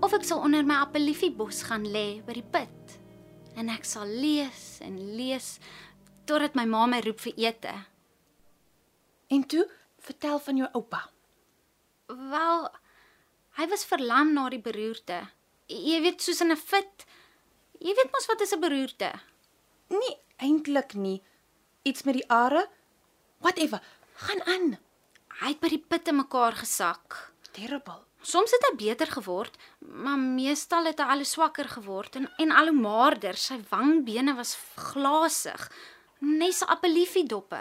Of 0.04 0.12
ek 0.12 0.26
sal 0.28 0.42
onder 0.44 0.66
my 0.66 0.82
appeliefiebos 0.82 1.62
gaan 1.70 1.86
lê 1.88 2.20
by 2.26 2.36
die 2.36 2.44
put. 2.44 2.98
En 3.56 3.72
ek 3.72 3.88
sal 3.88 4.04
lees 4.08 4.82
en 4.84 4.98
lees 5.16 5.56
totdat 6.28 6.56
my 6.58 6.66
ma 6.68 6.84
my 6.90 7.00
roep 7.04 7.20
vir 7.24 7.38
ete. 7.48 7.72
En 9.32 9.46
toe, 9.48 9.64
vertel 10.04 10.38
van 10.44 10.60
jou 10.60 10.68
oupa. 10.76 11.06
Wel, 12.12 12.68
hy 13.56 13.66
was 13.72 13.88
verlam 13.88 14.34
na 14.36 14.48
die 14.52 14.60
beroerte. 14.60 15.22
Jy 15.72 16.02
weet 16.04 16.20
soos 16.20 16.42
in 16.44 16.52
'n 16.52 16.60
fit. 16.60 17.06
Jy 17.80 17.94
weet 17.96 18.12
mos 18.12 18.28
wat 18.28 18.40
is 18.40 18.52
'n 18.52 18.60
beroerte? 18.60 19.12
Nee, 19.88 20.16
eintlik 20.36 20.94
nie. 20.94 21.22
Iets 21.82 22.02
met 22.02 22.14
die 22.14 22.28
are? 22.30 22.68
Whatever. 23.42 23.82
Gaan 24.14 24.42
aan. 24.46 24.72
Hy 25.42 25.50
het 25.50 25.60
by 25.62 25.70
die 25.72 25.82
put 25.82 26.08
in 26.08 26.20
mekaar 26.20 26.54
gesak. 26.60 27.18
Terrible. 27.52 28.04
Soms 28.22 28.52
het 28.54 28.62
hy 28.68 28.76
beter 28.78 29.10
geword, 29.10 29.56
maar 29.82 30.18
meestal 30.20 30.86
het 30.86 31.00
hy 31.02 31.08
al 31.10 31.24
swakker 31.26 31.66
geword 31.72 32.20
en 32.20 32.28
en 32.38 32.54
al 32.54 32.70
hoe 32.70 32.78
maarder. 32.78 33.34
Sy 33.34 33.58
wangbene 33.72 34.36
was 34.38 34.54
glasig, 34.78 35.64
net 36.22 36.54
so 36.54 36.70
appeliefidoppe. 36.70 37.58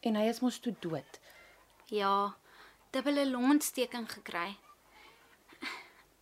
En 0.00 0.16
hy 0.16 0.24
is 0.32 0.40
mos 0.40 0.56
toe 0.64 0.72
dood. 0.80 1.20
Ja, 1.92 2.32
dubbele 2.94 3.26
longontsteking 3.28 4.08
gekry. 4.16 4.56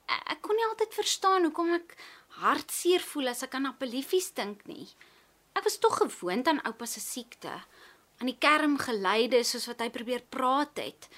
Ek 0.06 0.42
kon 0.42 0.58
nie 0.58 0.66
altyd 0.66 0.94
verstaan 0.98 1.46
hoekom 1.46 1.76
ek 1.78 1.94
hartseer 2.42 3.02
voel 3.06 3.30
as 3.30 3.44
ek 3.46 3.54
aan 3.54 3.70
appeliefies 3.70 4.32
dink 4.34 4.66
nie. 4.66 4.88
Ek 5.56 5.64
was 5.64 5.78
tog 5.80 5.96
gewoond 5.96 6.48
aan 6.50 6.60
oupa 6.68 6.84
se 6.84 7.00
siekte, 7.00 7.52
aan 8.20 8.28
die 8.28 8.36
kermgeleide 8.36 9.40
soos 9.44 9.64
wat 9.70 9.80
hy 9.80 9.88
probeer 9.92 10.24
praat 10.28 10.76
het. 10.82 11.08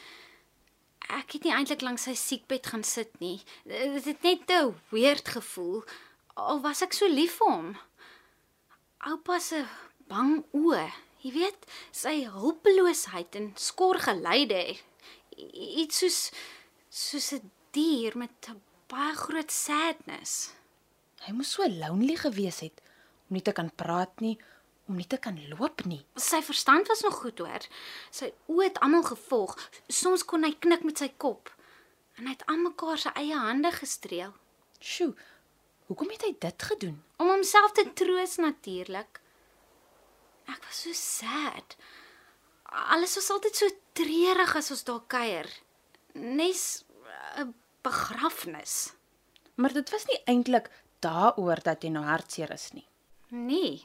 Ek 1.11 1.35
het 1.35 1.47
nie 1.47 1.55
eintlik 1.57 1.83
langs 1.83 2.05
sy 2.07 2.15
siekbed 2.19 2.69
gaan 2.71 2.85
sit 2.87 3.11
nie. 3.23 3.41
Dit 3.67 4.07
het 4.07 4.23
net 4.23 4.47
te 4.47 4.61
weird 4.93 5.31
gevoel. 5.35 5.83
Al 6.39 6.63
was 6.63 6.85
ek 6.87 6.95
so 6.95 7.09
lief 7.11 7.41
vir 7.41 7.51
hom. 7.51 7.71
Oupa 9.11 9.39
se 9.43 9.65
bang 10.11 10.45
oë, 10.55 10.87
jy 11.25 11.35
weet, 11.35 11.67
sy 11.91 12.21
hulpeloosheid 12.31 13.39
en 13.41 13.53
skor 13.59 13.99
geleide. 14.05 14.61
Iets 15.35 16.05
soos 16.05 16.21
soos 16.89 17.33
'n 17.35 17.51
dier 17.73 18.15
met 18.17 18.51
'n 18.51 18.61
baie 18.87 19.15
groot 19.15 19.51
sadness. 19.51 20.53
Hy 21.27 21.33
moes 21.33 21.51
so 21.53 21.67
lonely 21.67 22.17
gewees 22.17 22.61
het 22.61 22.81
om 23.29 23.37
nie 23.37 23.45
te 23.45 23.53
kan 23.53 23.71
praat 23.71 24.21
nie, 24.25 24.39
om 24.89 24.97
nie 24.97 25.07
te 25.07 25.19
kan 25.21 25.39
loop 25.49 25.85
nie. 25.85 26.05
Sy 26.17 26.41
verstand 26.43 26.89
was 26.89 27.05
nog 27.05 27.21
goed 27.23 27.39
hoor. 27.39 27.67
Sy 28.11 28.33
oë 28.49 28.65
het 28.71 28.81
almal 28.81 29.05
gevolg. 29.05 29.57
Soms 29.89 30.25
kon 30.25 30.45
hy 30.45 30.55
knik 30.57 30.85
met 30.85 30.99
sy 30.99 31.11
kop. 31.17 31.53
En 32.17 32.27
hy 32.27 32.33
het 32.35 32.47
almekaar 32.49 32.99
sy 32.99 33.13
eie 33.15 33.37
hande 33.37 33.71
gestreel 33.73 34.33
Sjoe. 34.81 35.15
Hoekom 35.87 36.11
het 36.11 36.23
hy 36.23 36.35
dit 36.39 36.63
gedoen? 36.63 37.03
om 37.19 37.31
homself 37.33 37.75
te 37.75 37.85
troos 37.99 38.37
natuurlik. 38.39 39.21
Ek 40.49 40.63
was 40.65 40.83
so 40.87 40.95
sad. 40.97 41.77
Alles 42.95 43.17
was 43.19 43.31
altyd 43.35 43.59
so 43.59 43.71
treurig 43.99 44.55
as 44.57 44.71
ons 44.73 44.85
daar 44.87 45.03
kuier. 45.11 45.49
Nes 46.15 46.85
'n 47.37 47.55
begrafnis. 47.83 48.95
Maar 49.57 49.73
dit 49.73 49.91
was 49.91 50.05
nie 50.07 50.21
eintlik 50.25 50.71
daaroor 51.01 51.63
dat 51.63 51.83
jy 51.83 51.91
nou 51.91 52.05
hartseer 52.05 52.51
is 52.51 52.73
nie. 52.73 52.87
Nee. 53.29 53.85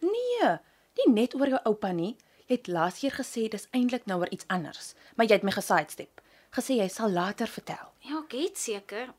Nee, 0.00 0.50
nie 0.98 1.08
net 1.12 1.34
oor 1.34 1.50
jou 1.52 1.60
oupa 1.68 1.92
nie. 1.92 2.16
Jy 2.48 2.56
het 2.56 2.68
laas 2.72 3.00
keer 3.02 3.12
gesê 3.12 3.48
dis 3.52 3.66
eintlik 3.76 4.06
nou 4.08 4.20
oor 4.22 4.30
iets 4.32 4.46
anders, 4.48 4.94
maar 5.16 5.26
jy 5.28 5.36
het 5.36 5.44
my 5.44 5.52
gesidestep. 5.52 6.22
Gesê 6.56 6.78
jy 6.78 6.86
sal 6.88 7.12
later 7.12 7.50
vertel. 7.50 7.90
Ja, 8.08 8.22
ek 8.22 8.32
het 8.38 8.58
seker. 8.58 9.10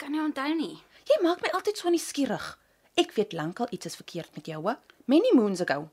Kan 0.00 0.14
nie 0.14 0.22
onthou 0.22 0.48
nie. 0.56 0.78
Jy 1.08 1.18
maak 1.24 1.42
my 1.44 1.50
altyd 1.56 1.76
so 1.76 1.92
nuuskierig. 1.92 2.46
Ek 2.96 3.12
weet 3.18 3.36
lankal 3.36 3.68
iets 3.70 3.90
is 3.90 3.98
verkeerd 3.98 4.32
met 4.36 4.48
jou, 4.48 4.62
hè? 4.68 4.74
Many 5.06 5.34
moons 5.36 5.60
ago. 5.60 5.90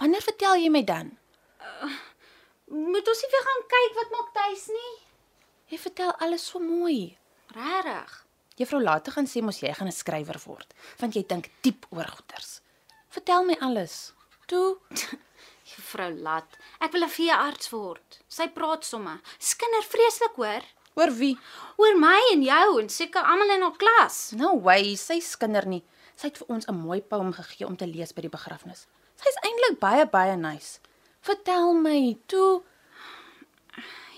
Wanneer 0.00 0.24
vertel 0.24 0.56
jy 0.62 0.70
my 0.72 0.82
dan? 0.84 1.12
Moet 2.70 3.08
ons 3.12 3.22
nie 3.22 3.30
weer 3.34 3.46
gaan 3.46 3.62
kyk 3.74 3.94
wat 3.98 4.12
maak 4.14 4.32
tuis 4.36 4.66
nie? 4.72 4.94
Jy 5.70 5.78
vertel 5.84 6.12
alles 6.24 6.46
so 6.46 6.60
mooi. 6.62 7.16
Regtig? 7.54 8.16
Juffrou 8.60 8.82
later 8.82 9.14
gaan 9.16 9.28
sê 9.30 9.40
mos 9.40 9.62
jy 9.62 9.72
gaan 9.72 9.88
'n 9.88 9.96
skrywer 9.96 10.36
word, 10.44 10.74
want 11.00 11.14
jy 11.16 11.24
dink 11.24 11.48
diep 11.64 11.86
oor 11.96 12.04
goeters. 12.04 12.60
Vertel 13.08 13.44
my 13.44 13.56
alles. 13.60 14.12
Toe, 14.46 14.76
Juffrou 15.70 16.12
Lat, 16.20 16.58
ek 16.84 16.92
wil 16.92 17.06
'n 17.06 17.14
veearts 17.16 17.70
word. 17.72 18.20
Sy 18.28 18.48
praat 18.52 18.84
somme. 18.84 19.20
Skinder 19.38 19.86
vreeslik 19.88 20.36
hoor. 20.36 20.64
oor 20.98 21.10
wie? 21.16 21.38
Oor 21.78 21.96
my 21.96 22.20
en 22.34 22.42
jou 22.42 22.80
en 22.80 22.88
seker 22.88 23.24
almal 23.24 23.54
in 23.54 23.62
haar 23.62 23.78
klas. 23.80 24.32
No 24.36 24.58
way, 24.60 24.96
sy 24.96 25.20
skinder 25.20 25.64
nie. 25.66 25.84
Sy 26.16 26.28
het 26.28 26.38
vir 26.38 26.48
ons 26.52 26.66
'n 26.68 26.76
mooi 26.76 27.00
poem 27.00 27.32
gegee 27.32 27.66
om 27.66 27.76
te 27.76 27.86
lees 27.86 28.12
by 28.12 28.20
die 28.20 28.36
begrafnis. 28.36 28.86
Sy's 29.16 29.40
eintlik 29.42 29.80
baie 29.80 30.04
baie 30.06 30.36
nice. 30.36 30.80
Vertel 31.22 31.72
my, 31.74 32.18
toe. 32.26 32.62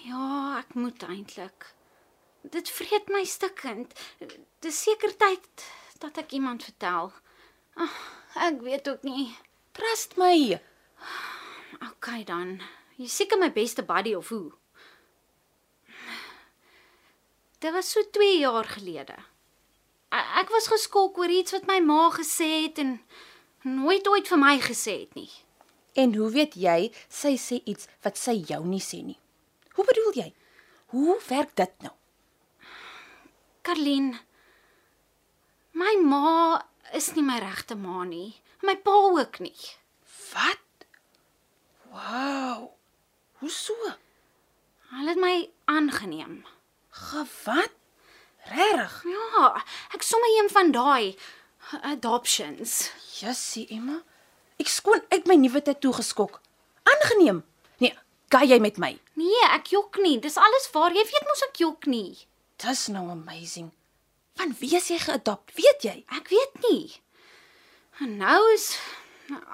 Ja, 0.03 0.59
ek 0.59 0.75
moet 0.75 1.03
eintlik. 1.03 1.75
Dit 2.53 2.69
vreet 2.71 3.09
my 3.09 3.25
stikkend. 3.25 3.95
Dis 4.61 4.83
seker 4.85 5.15
tyd 5.17 5.65
dat 6.03 6.19
ek 6.21 6.35
iemand 6.37 6.65
vertel. 6.67 7.13
Ag, 7.81 7.95
ek 8.49 8.61
weet 8.61 8.89
ook 8.91 9.07
nie. 9.09 9.31
Trust 9.73 10.19
my. 10.21 10.59
OK 11.89 12.11
dan. 12.29 12.59
Jy 13.01 13.09
seker 13.09 13.41
my 13.41 13.49
beste 13.55 13.85
buddy 13.89 14.13
of 14.15 14.29
hoe? 14.29 14.53
Dit 17.63 17.73
was 17.73 17.89
so 17.95 18.05
2 18.11 18.43
jaar 18.43 18.69
gelede. 18.69 19.17
Ek 20.13 20.53
was 20.53 20.69
geskok 20.69 21.17
oor 21.23 21.33
iets 21.33 21.55
wat 21.57 21.65
my 21.71 21.79
ma 21.81 22.11
gesê 22.13 22.51
het 22.67 22.83
en 22.83 22.99
nooit 23.65 24.05
ooit 24.11 24.29
vir 24.29 24.41
my 24.43 24.59
gesê 24.61 24.99
het 25.07 25.17
nie. 25.17 25.31
En 25.97 26.13
hoe 26.19 26.29
weet 26.35 26.59
jy 26.59 26.91
sy 27.09 27.33
sê 27.41 27.63
iets 27.65 27.89
wat 28.05 28.21
sy 28.21 28.37
jou 28.51 28.61
nie 28.67 28.83
sê 28.83 29.01
nie? 29.07 29.19
Hoe 29.79 29.89
bedoel 29.89 30.13
jy? 30.21 30.29
Hoe 30.93 31.17
werk 31.31 31.57
dit 31.57 31.87
nou? 31.87 31.95
Karlien, 33.63 34.17
my 35.73 35.95
ma 36.03 36.63
is 36.93 37.13
nie 37.15 37.23
my 37.23 37.39
regte 37.43 37.77
ma 37.79 38.03
nie. 38.05 38.35
My 38.63 38.75
pa 38.77 38.91
ook 38.91 39.39
nie. 39.43 39.55
Wat? 40.33 40.87
Wow. 41.91 42.71
Hoe 43.39 43.51
so? 43.51 43.75
Hulle 44.91 45.09
het 45.15 45.21
my 45.21 45.37
aangeneem. 45.65 46.43
Gewat? 46.91 47.71
Regtig? 48.51 48.97
Ja, 49.07 49.53
ek 49.95 50.03
sommer 50.03 50.31
een 50.39 50.51
van 50.51 50.75
daai 50.75 51.15
adoptions. 51.81 52.91
Jessie 53.21 53.69
Emma. 53.71 54.01
Ek 54.59 54.71
skoon 54.71 55.03
uit 55.15 55.27
my 55.31 55.39
nuwe 55.39 55.63
tatoe 55.63 55.95
geskok. 56.01 56.41
Aangeneem. 56.83 57.45
Nee, 57.79 57.95
gaan 58.35 58.49
jy 58.51 58.59
met 58.63 58.79
my? 58.83 58.93
Nee, 59.19 59.47
ek 59.55 59.71
jok 59.75 60.03
nie. 60.03 60.19
Dis 60.21 60.37
alles 60.37 60.69
waar. 60.75 60.95
Jy 60.95 61.07
weet 61.07 61.31
mos 61.31 61.47
ek 61.47 61.63
jok 61.63 61.87
nie. 61.87 62.19
Dis 62.63 62.87
nou 62.87 63.09
amazing. 63.11 63.73
Van 64.39 64.53
wie 64.59 64.77
is 64.77 64.89
jy 64.93 64.99
geadopt? 65.03 65.51
Weet 65.57 65.83
jy? 65.83 65.95
Ek 66.15 66.29
weet 66.31 66.61
nie. 66.69 66.93
En 67.99 68.15
nou 68.21 68.39
is 68.53 68.69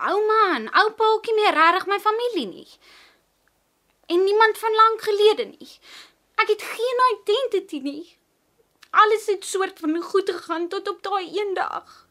ouma 0.08 0.42
en 0.56 0.68
oupa 0.82 1.08
ook 1.14 1.30
nie 1.30 1.36
meer 1.38 1.56
regtig 1.56 1.88
my 1.88 1.98
familie 2.04 2.46
nie. 2.50 2.68
En 4.12 4.24
niemand 4.24 4.60
van 4.60 4.76
lank 4.82 5.06
gelede 5.08 5.48
nie. 5.54 5.70
Ek 6.36 6.52
het 6.52 6.66
geen 6.74 7.02
identity 7.14 7.80
nie. 7.84 8.04
Alles 8.90 9.26
het 9.32 9.44
soort 9.44 9.80
van 9.80 9.96
goed 10.02 10.30
gegaan 10.30 10.68
tot 10.68 10.88
op 10.88 11.02
daai 11.02 11.32
een 11.32 11.54
dag. 11.56 12.06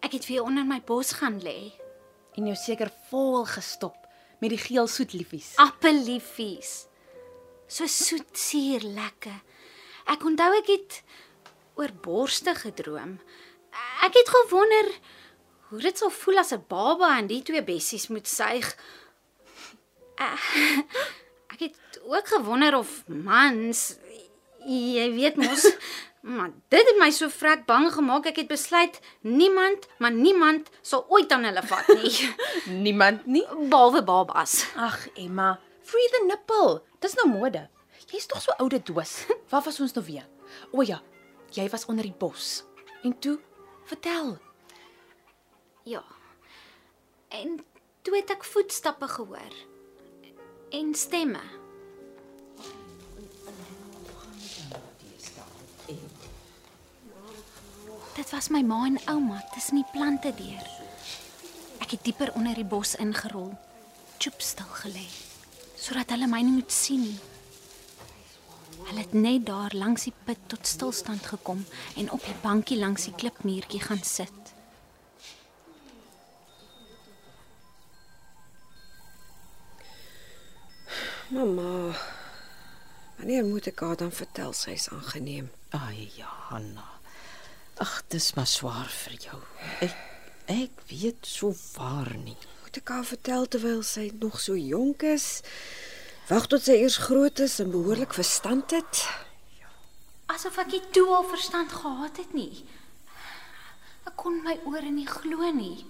Ek 0.00 0.12
het 0.16 0.26
weer 0.26 0.42
onder 0.42 0.64
my 0.64 0.80
bos 0.80 1.12
gaan 1.20 1.40
lê. 1.44 1.72
En 2.34 2.48
jou 2.48 2.56
seker 2.56 2.92
vol 3.10 3.44
gestop 3.44 4.07
met 4.38 4.50
die 4.50 4.60
geel 4.60 4.86
soetliefies. 4.86 5.52
Appelliefies. 5.56 6.86
So 7.66 7.86
soet, 7.86 8.32
suur, 8.38 8.80
lekker. 8.80 9.42
Ek 10.08 10.24
onthou 10.24 10.50
ek 10.60 10.70
het 10.72 11.02
oor 11.78 11.92
borste 12.02 12.54
gedroom. 12.58 13.18
Ek 14.02 14.14
het 14.16 14.30
gewonder 14.32 14.92
hoe 15.68 15.80
dit 15.84 15.98
sou 15.98 16.10
voel 16.10 16.38
as 16.40 16.52
'n 16.52 16.64
baba 16.68 17.18
en 17.18 17.26
die 17.26 17.42
twee 17.42 17.62
bessies 17.62 18.08
moet 18.08 18.26
suig. 18.28 18.76
Eh, 20.16 20.48
Ek 21.52 21.60
het 21.60 22.00
ook 22.04 22.26
gewonder 22.28 22.76
of 22.76 23.02
mans 23.06 23.96
jy 24.68 25.06
weet 25.14 25.36
mos 25.40 25.64
maar 26.28 26.50
dit 26.68 26.84
het 26.90 26.98
my 27.00 27.08
so 27.14 27.28
vrek 27.32 27.62
bang 27.66 27.86
gemaak 27.94 28.26
ek 28.28 28.36
het 28.42 28.48
besluit 28.50 28.98
niemand 29.24 29.86
maar 29.98 30.12
niemand 30.12 30.68
sal 30.84 31.06
ooit 31.08 31.32
aan 31.32 31.46
hulle 31.48 31.62
vat 31.70 31.88
nie 31.94 32.12
Niemand 32.86 33.26
nie. 33.26 33.44
behalwe 33.68 34.02
babas. 34.04 34.66
Ag 34.76 35.06
Emma, 35.16 35.54
free 35.82 36.08
the 36.12 36.24
nipple. 36.28 36.82
Dis 37.00 37.14
nou 37.16 37.28
mode. 37.32 37.64
Jy's 38.08 38.26
tog 38.26 38.40
so 38.42 38.52
oude 38.58 38.80
doos. 38.82 39.24
Waar 39.50 39.62
was 39.64 39.80
ons 39.80 39.92
nou 39.96 40.04
weer? 40.06 40.26
O 40.72 40.82
ja, 40.82 41.00
jy 41.56 41.68
was 41.72 41.86
onder 41.88 42.04
die 42.04 42.14
bos. 42.18 42.62
En 43.02 43.12
toe, 43.18 43.38
vertel. 43.88 44.36
Ja. 45.84 46.02
En 47.28 47.58
toe 48.02 48.16
het 48.16 48.30
ek 48.32 48.44
voetstappe 48.44 49.08
gehoor 49.08 49.54
en 50.70 50.94
stemme. 50.94 51.40
Dit 58.18 58.30
was 58.34 58.48
my 58.50 58.64
ma 58.66 58.80
en 58.84 58.98
ouma 59.06 59.44
tussen 59.54 59.78
die 59.78 59.86
plante 59.92 60.32
deur. 60.34 60.64
Ek 61.78 61.92
het 61.94 62.02
dieper 62.02 62.32
onder 62.34 62.56
die 62.58 62.66
bos 62.66 62.96
ingerol, 62.98 63.52
choop 64.18 64.42
stil 64.42 64.72
gelê, 64.80 65.04
sodat 65.78 66.10
hulle 66.10 66.26
my 66.26 66.40
nie 66.42 66.56
moet 66.56 66.74
sien 66.74 67.04
nie. 67.04 67.20
Hulle 68.88 69.04
het 69.04 69.14
net 69.14 69.46
daar 69.46 69.70
langs 69.78 70.08
die 70.08 70.14
put 70.26 70.42
tot 70.50 70.66
stilstand 70.66 71.30
gekom 71.30 71.62
en 71.94 72.10
op 72.10 72.26
die 72.26 72.34
bankie 72.42 72.80
langs 72.82 73.06
die 73.06 73.14
klipmuurtjie 73.14 73.84
gaan 73.86 74.02
sit. 74.02 74.54
Mamma. 81.30 81.94
Wanneer 83.22 83.46
moet 83.46 83.70
ek 83.70 83.86
haar 83.86 83.98
dan 84.02 84.10
vertel 84.10 84.58
sy's 84.58 84.90
aangeneem? 84.90 85.52
Ai, 85.70 86.10
Johanna. 86.18 86.97
Ag, 87.78 88.02
dis 88.10 88.32
maar 88.34 88.48
swaar 88.50 88.88
vir 88.90 89.14
jou. 89.22 89.40
Ek 89.86 89.94
ek 90.48 90.80
weet 90.88 91.26
so 91.28 91.52
waar 91.76 92.08
nie. 92.16 92.36
Moet 92.64 92.80
ek 92.80 92.90
haar 92.90 93.04
vertel 93.06 93.46
terwyl 93.52 93.84
sy 93.86 94.08
nog 94.18 94.40
so 94.40 94.56
jonk 94.56 95.04
is? 95.06 95.44
Wag 96.30 96.48
tot 96.50 96.64
sy 96.64 96.78
eers 96.80 96.96
groot 97.04 97.38
is 97.44 97.58
en 97.62 97.70
behoorlik 97.70 98.16
verstand 98.16 98.74
het? 98.74 99.04
Asof 100.32 100.58
ek 100.64 100.72
nie 100.74 100.82
toe 100.96 101.06
al 101.20 101.28
verstand 101.30 101.72
gehad 101.72 102.18
het 102.18 102.34
nie. 102.36 102.64
Ek 104.08 104.18
kon 104.18 104.42
my 104.42 104.56
ore 104.66 104.90
nie 104.90 105.06
glo 105.06 105.52
nie. 105.54 105.86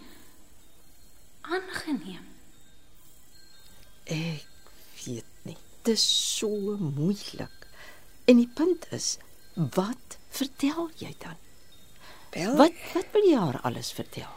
Aangeneem. 1.48 2.28
Ek 4.12 4.72
weet 5.06 5.44
nie. 5.48 5.58
Dis 5.88 6.04
so 6.36 6.76
moeilik. 6.76 7.68
En 8.28 8.42
die 8.42 8.50
punt 8.60 8.84
is, 8.92 9.16
wat 9.56 10.18
vertel 10.36 10.90
jy 11.00 11.14
dan? 11.22 11.38
Wel, 12.32 12.56
Wat 12.56 12.72
wat 12.94 13.06
wil 13.12 13.24
jy 13.30 13.36
haar 13.36 13.60
alles 13.62 13.92
vertel? 13.92 14.28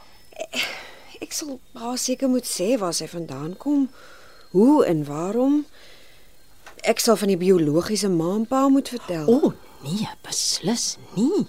ek 1.21 1.34
sal 1.38 1.60
haar 1.77 1.97
seker 2.01 2.30
moet 2.32 2.47
sê 2.49 2.77
waar 2.82 2.93
sy 2.97 3.06
vandaan 3.08 3.54
kom, 3.58 3.89
hoe 4.56 4.86
en 4.86 5.04
waarom. 5.06 5.65
Ek 6.84 6.99
sal 6.99 7.15
van 7.21 7.30
die 7.30 7.38
biologiese 7.38 8.10
ma 8.10 8.32
en 8.36 8.47
pa 8.49 8.63
moet 8.73 8.89
vertel. 8.89 9.27
O, 9.30 9.51
oh, 9.51 9.54
nee, 9.86 10.08
beslis 10.25 10.97
nie. 11.15 11.45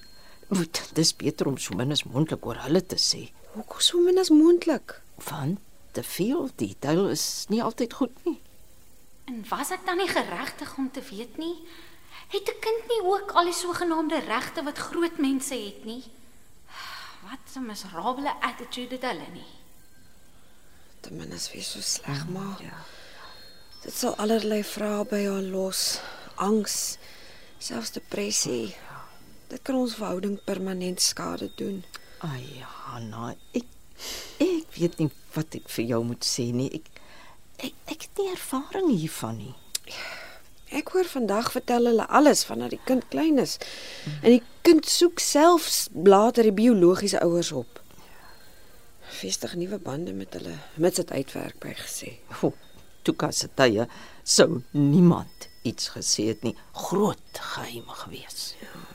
Moet 0.53 0.83
dis 0.95 1.15
beter 1.17 1.49
om 1.49 1.57
so 1.57 1.75
min 1.75 1.93
as 1.95 2.05
moontlik 2.05 2.45
oor 2.47 2.61
hulle 2.67 2.83
te 2.85 2.99
sê. 3.01 3.31
Hoekom 3.55 3.81
so 3.81 3.99
min 4.05 4.19
as 4.21 4.29
moontlik? 4.31 4.99
Want 5.31 5.59
te 5.97 6.03
veel 6.05 6.51
detail 6.61 7.09
is 7.15 7.47
nie 7.49 7.63
altyd 7.65 7.93
goed 7.97 8.13
nie. 8.29 8.39
En 9.31 9.41
was 9.49 9.71
ek 9.73 9.87
dan 9.87 9.97
nie 10.03 10.09
geregtig 10.11 10.77
om 10.79 10.91
te 10.93 11.01
weet 11.11 11.39
nie? 11.41 11.57
Het 12.29 12.49
'n 12.49 12.61
kind 12.61 12.83
nie 12.89 13.03
ook 13.09 13.33
al 13.33 13.45
die 13.45 13.57
sogenaamde 13.57 14.19
regte 14.29 14.63
wat 14.63 14.79
groot 14.79 15.19
mense 15.19 15.55
het 15.55 15.85
nie? 15.85 16.03
Wat 17.33 17.57
'n 17.57 17.67
miserable 17.67 18.33
attitude 18.41 18.95
het 18.95 19.05
hulle 19.09 19.29
nie. 19.33 19.51
Ten 21.01 21.17
minste 21.17 21.53
weer 21.53 21.63
so 21.63 21.81
sleg 21.81 22.29
maar. 22.29 22.63
Ja. 22.63 22.85
Dit 23.83 23.95
sal 23.95 24.17
allerlei 24.17 24.65
vrae 24.65 25.05
by 25.05 25.25
haar 25.25 25.43
los. 25.43 26.01
Angs, 26.35 26.97
selfs 27.59 27.91
depressie. 27.91 28.77
Dit 29.49 29.63
kan 29.63 29.75
ons 29.75 29.95
verhouding 29.95 30.45
permanent 30.45 31.01
skade 31.01 31.51
doen. 31.57 31.85
Ai, 32.19 32.65
Hanna, 32.85 33.35
ek 33.53 33.65
ek 34.39 34.77
weet 34.77 34.99
nie 34.99 35.11
wat 35.33 35.55
ek 35.55 35.73
vir 35.73 35.85
jou 35.85 36.05
moet 36.05 36.25
sê 36.25 36.51
nie. 36.53 36.69
Ek 36.69 36.87
ek 37.57 37.75
ek 37.97 38.09
het 38.09 38.21
nie 38.21 38.31
ervaring 38.35 38.93
hiervan 38.93 39.37
nie. 39.37 39.55
Ek 40.73 40.89
hoor 40.95 41.05
vandag 41.05 41.51
vertel 41.53 41.91
hulle 41.91 42.07
alles 42.09 42.47
vanaf 42.49 42.73
die 42.73 42.81
kind 42.89 43.05
klein 43.13 43.39
is. 43.39 43.59
En 44.23 44.33
die 44.33 44.43
kind 44.65 44.89
soek 44.89 45.21
selfs 45.21 45.89
later 45.93 46.49
die 46.49 46.55
biologiese 46.57 47.21
ouers 47.21 47.53
op. 47.53 47.81
Vestig 49.13 49.53
nuwe 49.61 49.77
bande 49.83 50.15
met 50.17 50.33
hulle, 50.39 50.55
mits 50.81 51.03
dit 51.03 51.13
uitwerk 51.13 51.59
by 51.61 51.75
gesê. 51.77 52.15
Toe 53.05 53.15
kas 53.19 53.43
dit 53.45 53.55
tye 53.59 53.87
sou 54.25 54.63
niemand 54.73 55.49
iets 55.69 55.91
gesê 55.93 56.31
het 56.31 56.47
nie. 56.47 56.55
Groot 56.87 57.43
geheim 57.53 57.89
gewees. 58.05 58.55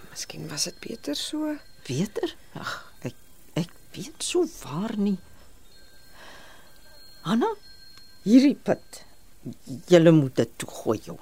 Miskien 0.09 0.49
was 0.49 0.65
dit 0.71 0.79
beter 0.81 1.15
so. 1.15 1.53
Weter? 1.85 2.33
Ag, 2.57 2.73
ek 3.05 3.15
ek 3.59 3.73
weet 3.93 4.23
so 4.23 4.47
waar 4.63 4.97
nie. 4.97 5.17
Hanna, 7.27 7.53
hierdie 8.25 8.55
put. 8.55 9.03
Julle 9.91 10.11
moet 10.15 10.35
dit 10.39 10.53
toegooi, 10.57 10.99
jong. 11.05 11.21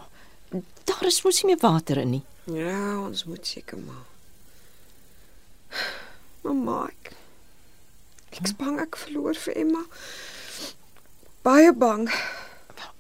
Daar 0.86 1.08
is 1.10 1.24
mos 1.26 1.42
nie 1.42 1.54
meer 1.54 1.62
water 1.64 2.00
in 2.02 2.12
nie. 2.18 2.24
Ja, 2.52 3.00
ons 3.02 3.26
moet 3.26 3.48
seker 3.48 3.80
maar. 3.82 4.06
Mamma, 6.46 6.86
ek 6.92 7.14
ek 8.36 8.50
is 8.50 8.56
bang 8.60 8.78
ek 8.84 8.98
verloor 9.00 9.38
vir 9.46 9.58
Emma. 9.64 9.82
Baie 11.46 11.72
bang. 11.74 12.06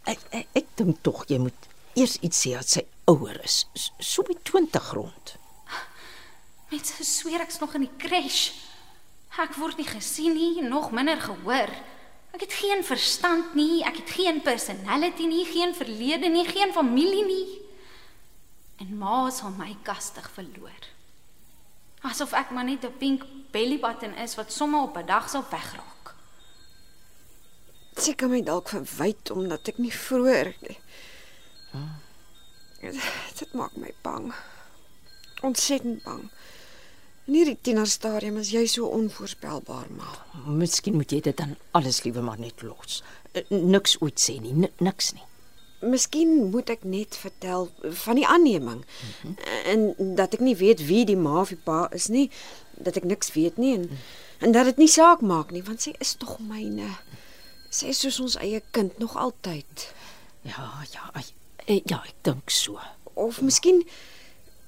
Ek 0.10 0.22
ek, 0.32 0.48
ek 0.62 0.70
dink 0.80 1.02
tog 1.06 1.26
jy 1.30 1.40
moet 1.44 1.70
eers 1.96 2.18
iets 2.26 2.42
sê 2.44 2.56
as 2.58 2.76
sy 2.76 2.86
ouer 3.08 3.38
is, 3.46 3.64
so 4.02 4.26
by 4.26 4.36
20 4.50 4.94
rond. 4.98 5.36
Mense 6.72 7.06
sweer 7.06 7.44
ek's 7.46 7.62
nog 7.62 7.76
in 7.78 7.86
die 7.86 7.98
crash. 8.02 8.50
Ek 9.38 9.54
word 9.60 9.78
nie 9.78 9.88
gesien 9.88 10.34
nie, 10.34 10.64
nog 10.66 10.90
minder 10.96 11.20
gehoor. 11.22 11.72
Ek 12.36 12.42
het 12.44 12.54
geen 12.54 12.84
verstand 12.84 13.54
nie, 13.56 13.80
ek 13.88 14.02
het 14.02 14.10
geen 14.18 14.42
personality 14.44 15.24
nie, 15.30 15.46
geen 15.48 15.72
verlede 15.76 16.28
nie, 16.28 16.44
geen 16.48 16.74
familie 16.76 17.24
nie. 17.24 17.62
En 18.84 18.92
ma 19.00 19.30
sal 19.32 19.54
my 19.56 19.72
kastig 19.88 20.28
verloor. 20.36 20.90
Asof 22.04 22.36
ek 22.36 22.52
maar 22.52 22.68
net 22.68 22.84
'n 22.84 22.98
pink 23.00 23.24
belly 23.52 23.80
button 23.80 24.14
is 24.20 24.36
wat 24.36 24.52
sommer 24.52 24.82
op 24.82 24.98
'n 24.98 25.06
dag 25.06 25.30
sal 25.30 25.46
wegraak. 25.50 26.16
Seker 27.96 28.28
my 28.30 28.42
dalk 28.44 28.68
verwyd 28.70 29.32
omdat 29.32 29.68
ek 29.68 29.78
nie 29.78 29.94
vroeër 29.94 30.54
Dit 33.40 33.54
maak 33.54 33.76
my 33.76 33.94
bang. 34.02 34.34
Ontsettend 35.42 36.04
bang. 36.04 36.30
In 37.26 37.34
hierdie 37.34 37.58
tienerstadium 37.66 38.36
is 38.38 38.52
jy 38.54 38.66
so 38.70 38.86
onvoorspelbaar, 38.94 39.88
ma. 39.98 40.12
Miskien 40.46 40.94
moet 41.00 41.10
jy 41.16 41.22
dit 41.26 41.38
dan 41.40 41.56
alles 41.78 42.04
liewe 42.06 42.22
maar 42.22 42.38
net 42.40 42.62
los. 42.62 43.00
Eh, 43.34 43.42
Niks 43.50 43.96
ooit 44.02 44.20
sê 44.22 44.36
nie, 44.42 44.54
ni- 44.54 44.70
niks 44.78 45.14
nie. 45.18 45.24
Miskien 45.86 46.50
moet 46.54 46.70
ek 46.70 46.84
net 46.84 47.16
vertel 47.18 47.68
van 48.04 48.16
die 48.16 48.28
aanneming. 48.28 48.86
Mm 48.86 49.10
-hmm. 49.22 49.36
En 49.66 50.16
dat 50.16 50.34
ek 50.34 50.40
nie 50.40 50.56
weet 50.56 50.86
wie 50.86 51.06
die 51.06 51.18
ma 51.18 51.40
of 51.42 51.50
die 51.50 51.58
pa 51.64 51.88
is 51.92 52.08
nie, 52.08 52.30
dat 52.78 52.96
ek 52.96 53.04
niks 53.04 53.34
weet 53.34 53.58
nie 53.58 53.74
en 53.76 53.90
en 54.40 54.52
dat 54.52 54.66
dit 54.66 54.78
nie 54.78 54.88
saak 54.88 55.22
maak 55.22 55.52
nie, 55.52 55.64
want 55.64 55.82
sy 55.82 55.94
is 56.00 56.14
tog 56.18 56.40
myne. 56.40 56.88
Sy 57.70 57.86
is 57.86 58.00
soos 58.00 58.20
ons 58.20 58.36
eie 58.38 58.62
kind 58.72 58.98
nog 58.98 59.16
altyd. 59.18 59.94
Ja, 60.42 60.84
ja, 60.92 61.10
ai, 61.14 61.24
eh, 61.66 61.82
ja, 61.86 62.04
ek 62.06 62.14
dink 62.22 62.50
so. 62.50 62.80
Of 63.14 63.42
miskien 63.42 63.84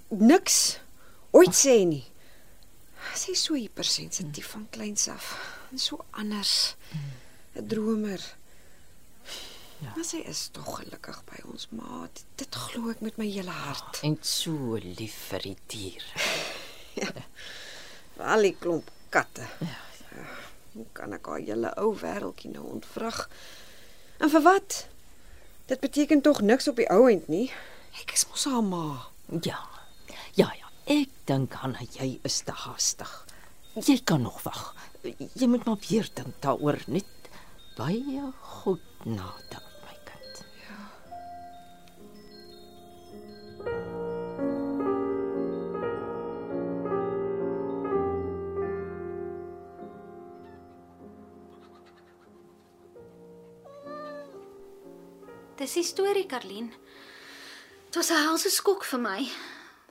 niks 0.09 0.79
ooit 1.31 1.53
sê 1.55 1.85
nie. 1.85 2.03
Sy 3.15 3.31
is 3.31 3.43
so 3.43 3.53
hypersensitief 3.53 4.49
van 4.55 4.67
kleins 4.69 5.07
af. 5.07 5.31
En 5.71 5.79
so 5.79 6.05
anders. 6.11 6.75
'n 7.55 7.67
Dromer. 7.67 8.21
Ja. 9.79 9.93
Maar 9.95 10.05
sy 10.05 10.17
is 10.25 10.47
tog 10.51 10.79
gelukkig 10.79 11.21
by 11.29 11.41
ons 11.51 11.67
ma. 11.69 12.07
Dit, 12.13 12.25
dit 12.35 12.55
glo 12.55 12.89
ek 12.89 13.01
met 13.05 13.17
my 13.17 13.27
hele 13.29 13.53
hart. 13.53 13.99
En 14.01 14.17
so 14.21 14.77
lief 14.81 15.13
vir 15.29 15.45
die 15.45 15.57
dier. 15.69 16.05
Al 18.33 18.41
die 18.47 18.55
klomp 18.57 18.89
katte. 19.13 19.45
Ja, 19.61 19.77
ja. 20.15 20.25
Hoe 20.73 20.85
kan 20.97 21.13
ek 21.13 21.29
haar 21.29 21.41
hele 21.45 21.73
ou 21.77 21.91
wêreldjie 21.97 22.51
nou 22.53 22.65
ontvrag? 22.73 23.27
En 24.17 24.33
vir 24.33 24.41
wat? 24.45 24.87
Dit 25.69 25.79
beteken 25.79 26.21
tog 26.25 26.41
niks 26.41 26.67
op 26.67 26.81
die 26.81 26.89
ou 26.93 27.05
end 27.09 27.27
nie. 27.29 27.51
Ek 28.01 28.13
is 28.17 28.25
mos 28.29 28.45
haar 28.49 28.65
ma. 28.65 28.85
Ja. 29.45 29.61
Ek 30.87 31.11
dink 31.27 31.51
Hanna, 31.59 31.83
jy 31.83 32.13
is 32.23 32.37
te 32.47 32.53
haastig. 32.55 33.11
Jy 33.75 33.97
kan 34.07 34.21
nog 34.23 34.37
wag. 34.45 34.69
Jy 35.03 35.49
moet 35.51 35.65
maar 35.67 35.81
weer 35.83 36.07
dink 36.15 36.37
daaroor, 36.39 36.79
net 36.87 37.27
baie 37.75 38.21
goed 38.61 39.03
nadink, 39.03 39.67
my 39.83 39.97
kind. 40.07 40.39
Dis 55.59 55.75
die 55.81 55.83
storie, 55.83 56.25
Karlien. 56.31 56.71
Dit 57.91 57.99
was 57.99 58.09
'n 58.09 58.23
helse 58.23 58.49
skok 58.49 58.87
vir 58.87 58.99
my. 58.99 59.27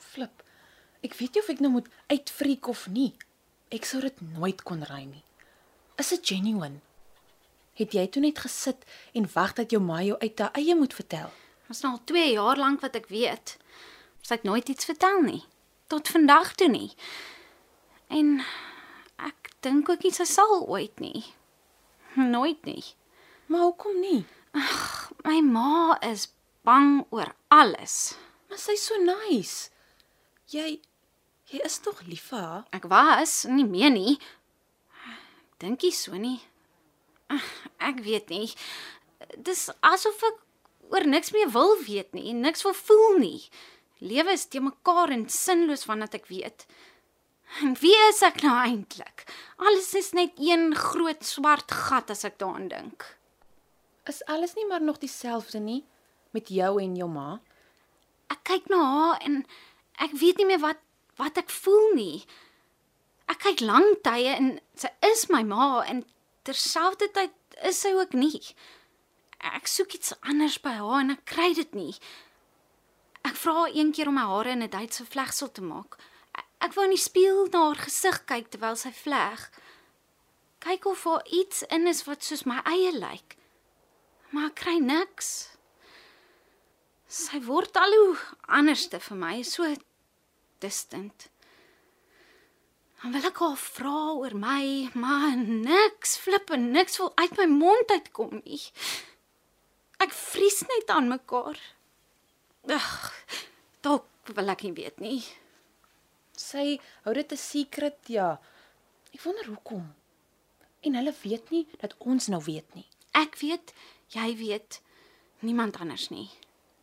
Flip. 0.00 0.45
Ek 1.06 1.14
weet 1.20 1.36
nie 1.36 1.42
of 1.44 1.52
ek 1.52 1.62
nou 1.62 1.70
moet 1.76 1.88
uitfriek 2.10 2.66
of 2.72 2.86
nie. 2.90 3.12
Ek 3.70 3.86
sou 3.86 4.00
dit 4.02 4.20
nooit 4.34 4.62
kon 4.66 4.82
ry 4.88 5.04
nie. 5.06 5.22
Is 6.02 6.10
dit 6.14 6.32
genuine? 6.34 6.80
Het 7.76 7.94
jy 7.94 8.06
toe 8.10 8.22
net 8.24 8.40
gesit 8.42 8.82
en 9.14 9.28
wag 9.34 9.52
dat 9.58 9.70
jou 9.74 9.82
ma 9.84 10.00
jou 10.02 10.16
uit 10.18 10.40
haar 10.40 10.56
eie 10.58 10.74
moet 10.74 10.96
vertel? 10.96 11.30
Ons 11.70 11.82
nou 11.84 11.92
al 11.94 12.02
2 12.08 12.32
jaar 12.32 12.58
lank 12.58 12.82
wat 12.82 12.96
ek 12.98 13.10
weet. 13.12 13.56
Sy 14.24 14.38
het 14.38 14.46
nooit 14.48 14.68
iets 14.72 14.88
vertel 14.88 15.22
nie. 15.22 15.42
Tot 15.92 16.08
vandag 16.10 16.54
toe 16.58 16.70
nie. 16.72 16.90
En 18.10 18.40
ek 19.22 19.52
dink 19.66 19.90
ook 19.92 20.06
nie 20.06 20.14
sy 20.14 20.26
sal 20.26 20.64
ooit 20.66 20.98
nie. 21.02 21.22
Nooit 22.16 22.64
nie. 22.66 22.82
Maar 23.46 23.68
hoekom 23.68 24.00
nie? 24.02 24.24
My 25.26 25.38
ma 25.44 25.98
is 26.02 26.30
bang 26.66 27.04
oor 27.14 27.34
alles. 27.54 28.16
Maar 28.48 28.62
sy's 28.62 28.88
so 28.88 28.98
nice. 29.02 29.70
Jy 30.50 30.80
jy 31.52 31.60
is 31.64 31.78
tog 31.84 32.02
lief 32.06 32.28
vir 32.32 32.42
haar. 32.42 32.64
Ek 32.74 32.88
was 32.90 33.44
nie 33.50 33.66
meer 33.66 33.90
nie. 33.94 34.16
Dink 35.62 35.82
nie 35.86 35.92
so 35.94 36.16
nie. 36.20 36.40
Ag, 37.32 37.46
Ek 37.80 38.02
weet 38.04 38.28
nie. 38.30 38.50
Dis 39.36 39.68
asof 39.84 40.20
ek 40.26 40.42
oor 40.92 41.06
niks 41.08 41.32
meer 41.34 41.48
wil 41.50 41.74
weet 41.86 42.12
nie 42.14 42.30
en 42.30 42.42
niks 42.44 42.62
wil 42.66 42.74
voel 42.76 43.18
nie. 43.22 43.40
Lewe 44.04 44.34
is 44.36 44.44
te 44.52 44.60
mekaar 44.60 45.10
en 45.14 45.24
sinloos 45.32 45.86
vandat 45.88 46.14
ek 46.18 46.28
weet. 46.30 46.66
En 47.62 47.74
wie 47.80 47.94
is 48.10 48.20
ek 48.26 48.42
nou 48.44 48.54
eintlik? 48.58 49.24
Alles 49.62 49.92
is 49.98 50.12
net 50.18 50.34
een 50.42 50.74
groot 50.76 51.22
swart 51.24 51.70
gat 51.72 52.10
as 52.12 52.24
ek 52.26 52.38
daaraan 52.42 52.68
dink. 52.68 53.06
Is 54.10 54.20
alles 54.30 54.54
nie 54.58 54.66
maar 54.68 54.82
nog 54.82 54.98
dieselfde 55.02 55.62
nie 55.62 55.82
met 56.36 56.50
jou 56.52 56.76
en 56.82 56.96
jou 56.98 57.08
ma? 57.10 57.38
Ek 58.30 58.42
kyk 58.50 58.68
na 58.70 58.82
haar 58.82 59.22
en 59.26 59.40
ek 60.02 60.12
weet 60.20 60.42
nie 60.42 60.50
meer 60.52 60.62
wat 60.62 60.82
wat 61.20 61.38
ek 61.40 61.50
voel 61.50 61.94
nie. 61.96 62.24
Ek 63.26 63.42
kyk 63.42 63.64
lang 63.64 63.88
tye 64.06 64.34
en 64.36 64.56
sy 64.78 64.90
is 65.08 65.26
my 65.32 65.42
ma 65.42 65.82
en 65.88 66.04
terselfdertyd 66.46 67.34
is 67.66 67.80
sy 67.82 67.92
ook 67.96 68.14
nie. 68.14 68.42
Ek 69.40 69.68
soek 69.70 69.96
iets 69.98 70.14
anders 70.22 70.58
by 70.62 70.76
haar 70.78 71.02
en 71.02 71.14
ek 71.16 71.24
kry 71.28 71.52
dit 71.56 71.74
nie. 71.76 71.94
Ek 73.26 73.38
vra 73.40 73.56
haar 73.62 73.74
een 73.74 73.90
keer 73.96 74.10
om 74.12 74.18
my 74.18 74.26
hare 74.30 74.52
in 74.54 74.62
'n 74.62 74.70
Duitse 74.70 75.04
vlegsel 75.04 75.50
te 75.52 75.62
maak. 75.62 75.98
Ek 76.60 76.74
wou 76.74 76.84
in 76.84 76.94
die 76.94 77.02
spieël 77.02 77.48
na 77.52 77.66
haar 77.66 77.80
gesig 77.86 78.24
kyk 78.24 78.48
terwyl 78.50 78.76
sy 78.76 78.92
vleg. 78.92 79.50
Kyk 80.60 80.86
of 80.86 81.02
daar 81.04 81.26
iets 81.26 81.62
in 81.62 81.86
is 81.86 82.04
wat 82.06 82.24
soos 82.24 82.44
my 82.44 82.60
eie 82.64 82.92
lyk. 82.92 83.36
Maar 84.30 84.46
ek 84.46 84.54
kry 84.54 84.78
niks. 84.78 85.56
Sy 87.06 87.40
word 87.46 87.76
al 87.76 87.92
hoe 87.92 88.16
anderste 88.48 89.00
vir 89.00 89.16
my, 89.16 89.42
so 89.42 89.76
distant. 90.58 91.28
Dan 93.02 93.12
wil 93.12 93.28
ek 93.28 93.38
haar 93.38 93.58
vra 93.60 93.98
oor 94.16 94.34
my, 94.34 94.90
maar 94.94 95.36
niks 95.36 96.16
flip 96.16 96.50
en 96.50 96.70
niks 96.72 96.96
wil 96.98 97.12
uit 97.20 97.36
my 97.38 97.46
mond 97.50 97.92
uitkom 97.92 98.40
nie. 98.44 98.62
Ek 100.02 100.12
vries 100.16 100.62
net 100.68 100.90
aan 100.92 101.08
mekaar. 101.12 101.60
Ag, 102.72 103.12
dalk 103.84 104.32
wil 104.34 104.52
ek 104.52 104.64
nie 104.66 104.74
weet 104.76 104.98
nie. 105.00 105.20
Sy 106.36 106.80
hou 107.04 107.14
dit 107.14 107.32
'n 107.32 107.36
secret, 107.36 107.98
ja. 108.08 108.40
Ek 109.14 109.22
wonder 109.22 109.46
hoekom. 109.46 109.94
En 110.80 110.94
hulle 110.94 111.14
weet 111.22 111.50
nie 111.50 111.66
dat 111.80 111.94
ons 111.98 112.26
nou 112.28 112.42
weet 112.44 112.74
nie. 112.74 112.88
Ek 113.12 113.36
weet, 113.40 113.72
jy 114.08 114.36
weet, 114.36 114.80
niemand 115.40 115.76
anders 115.80 116.08
nie. 116.10 116.28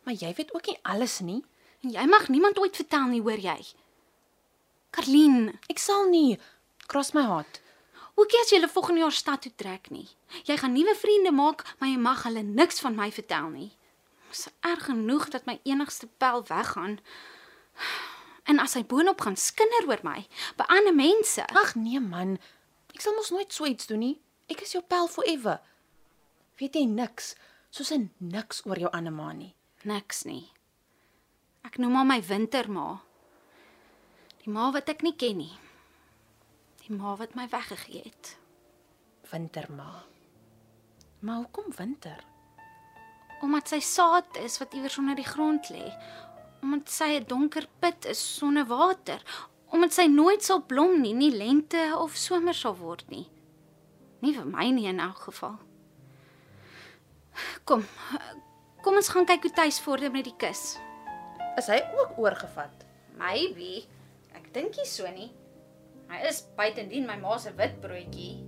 Maar 0.04 0.14
jy 0.14 0.34
weet 0.34 0.54
ook 0.54 0.66
nie 0.66 0.78
alles 0.82 1.20
nie. 1.20 1.44
Jy 1.84 2.06
mag 2.08 2.28
niemand 2.32 2.58
ooit 2.58 2.76
vertel 2.76 3.10
nie, 3.12 3.20
hoor 3.20 3.40
jy? 3.40 3.58
Karlien, 4.94 5.58
Ek 5.68 5.78
sal 5.82 6.08
nie 6.08 6.38
cross 6.88 7.12
my 7.12 7.24
heart. 7.28 7.60
Ook 8.14 8.30
nie 8.30 8.40
as 8.40 8.52
jy 8.54 8.60
volgende 8.70 9.02
jaar 9.02 9.12
stad 9.12 9.42
toe 9.42 9.52
trek 9.56 9.90
nie. 9.90 10.06
Jy 10.46 10.56
gaan 10.56 10.72
nuwe 10.72 10.94
vriende 10.94 11.32
maak, 11.34 11.64
maar 11.78 11.90
jy 11.90 11.98
mag 11.98 12.22
hulle 12.24 12.42
niks 12.42 12.80
van 12.80 12.94
my 12.96 13.10
vertel 13.12 13.48
nie. 13.50 13.70
Dit 14.30 14.38
is 14.38 14.48
erg 14.60 14.84
genoeg 14.86 15.28
dat 15.34 15.46
my 15.46 15.58
enigste 15.64 16.06
pel 16.18 16.44
weggaan. 16.48 17.00
En 18.44 18.60
as 18.60 18.74
hy 18.78 18.84
boonop 18.84 19.20
gaan 19.24 19.36
skinder 19.36 19.88
oor 19.88 20.00
my 20.04 20.26
by 20.56 20.66
ander 20.68 20.94
mense. 20.94 21.42
Ag 21.56 21.74
nee 21.80 22.00
man. 22.00 22.38
Ek 22.94 23.00
sal 23.02 23.16
mos 23.16 23.32
nooit 23.34 23.52
so 23.52 23.66
iets 23.66 23.88
doen 23.90 24.02
nie. 24.04 24.16
Ek 24.52 24.60
is 24.62 24.72
jou 24.76 24.82
pel 24.84 25.08
forever. 25.08 25.60
Weet 26.60 26.76
jy 26.78 26.84
niks, 26.86 27.34
soos 27.70 27.90
'n 27.90 28.10
niks 28.20 28.62
oor 28.66 28.78
jou 28.78 28.90
ander 28.92 29.12
ma 29.12 29.32
nie. 29.32 29.54
niks 29.84 30.24
nie. 30.24 30.53
Ek 31.64 31.78
noem 31.80 31.96
haar 31.96 32.08
my 32.08 32.20
winterma. 32.22 32.88
Die 34.44 34.52
ma 34.52 34.68
wat 34.74 34.90
ek 34.92 35.00
nie 35.04 35.14
ken 35.16 35.38
nie. 35.40 35.54
Die 36.84 36.92
ma 36.92 37.14
wat 37.16 37.32
my 37.38 37.46
weggegee 37.48 38.02
het. 38.04 38.34
Winterma. 39.30 40.04
Maar 41.24 41.40
hoekom 41.46 41.72
winter? 41.78 42.20
Omdat 43.40 43.72
sy 43.72 43.80
saad 43.80 44.36
is 44.44 44.58
wat 44.60 44.76
iewers 44.76 44.98
onder 45.00 45.16
die 45.16 45.24
grond 45.24 45.72
lê. 45.72 45.88
Omdat 46.60 46.92
sy 46.92 47.16
'n 47.16 47.24
donker 47.28 47.66
put 47.80 48.04
is 48.04 48.20
sonder 48.36 48.66
water. 48.68 49.20
Omdat 49.72 49.92
sy 49.92 50.06
nooit 50.06 50.44
sal 50.44 50.62
blom 50.62 51.00
nie, 51.00 51.14
nie 51.14 51.32
lente 51.32 51.96
of 51.96 52.16
somer 52.16 52.54
sal 52.54 52.76
word 52.76 53.08
nie. 53.08 53.30
Nie 54.20 54.34
vir 54.34 54.44
my 54.44 54.70
nie 54.70 54.86
in 54.86 55.00
elk 55.00 55.18
geval. 55.18 55.58
Kom. 57.64 57.84
Kom 58.82 58.94
ons 58.94 59.08
gaan 59.08 59.24
kyk 59.24 59.42
hoe 59.42 59.52
tuis 59.52 59.80
vorder 59.80 60.10
met 60.10 60.24
die 60.24 60.36
kus. 60.36 60.76
Is 61.54 61.68
hy 61.70 61.76
ook 61.94 62.16
oorgevat? 62.18 62.82
Maybe. 63.14 63.84
Ek 64.34 64.48
dink 64.50 64.74
nie 64.74 64.88
so 64.90 65.06
nie. 65.14 65.28
Hy 66.10 66.18
is 66.26 66.40
buitendien 66.58 67.06
my 67.06 67.14
ma 67.20 67.36
se 67.38 67.52
witbroodjie. 67.54 68.42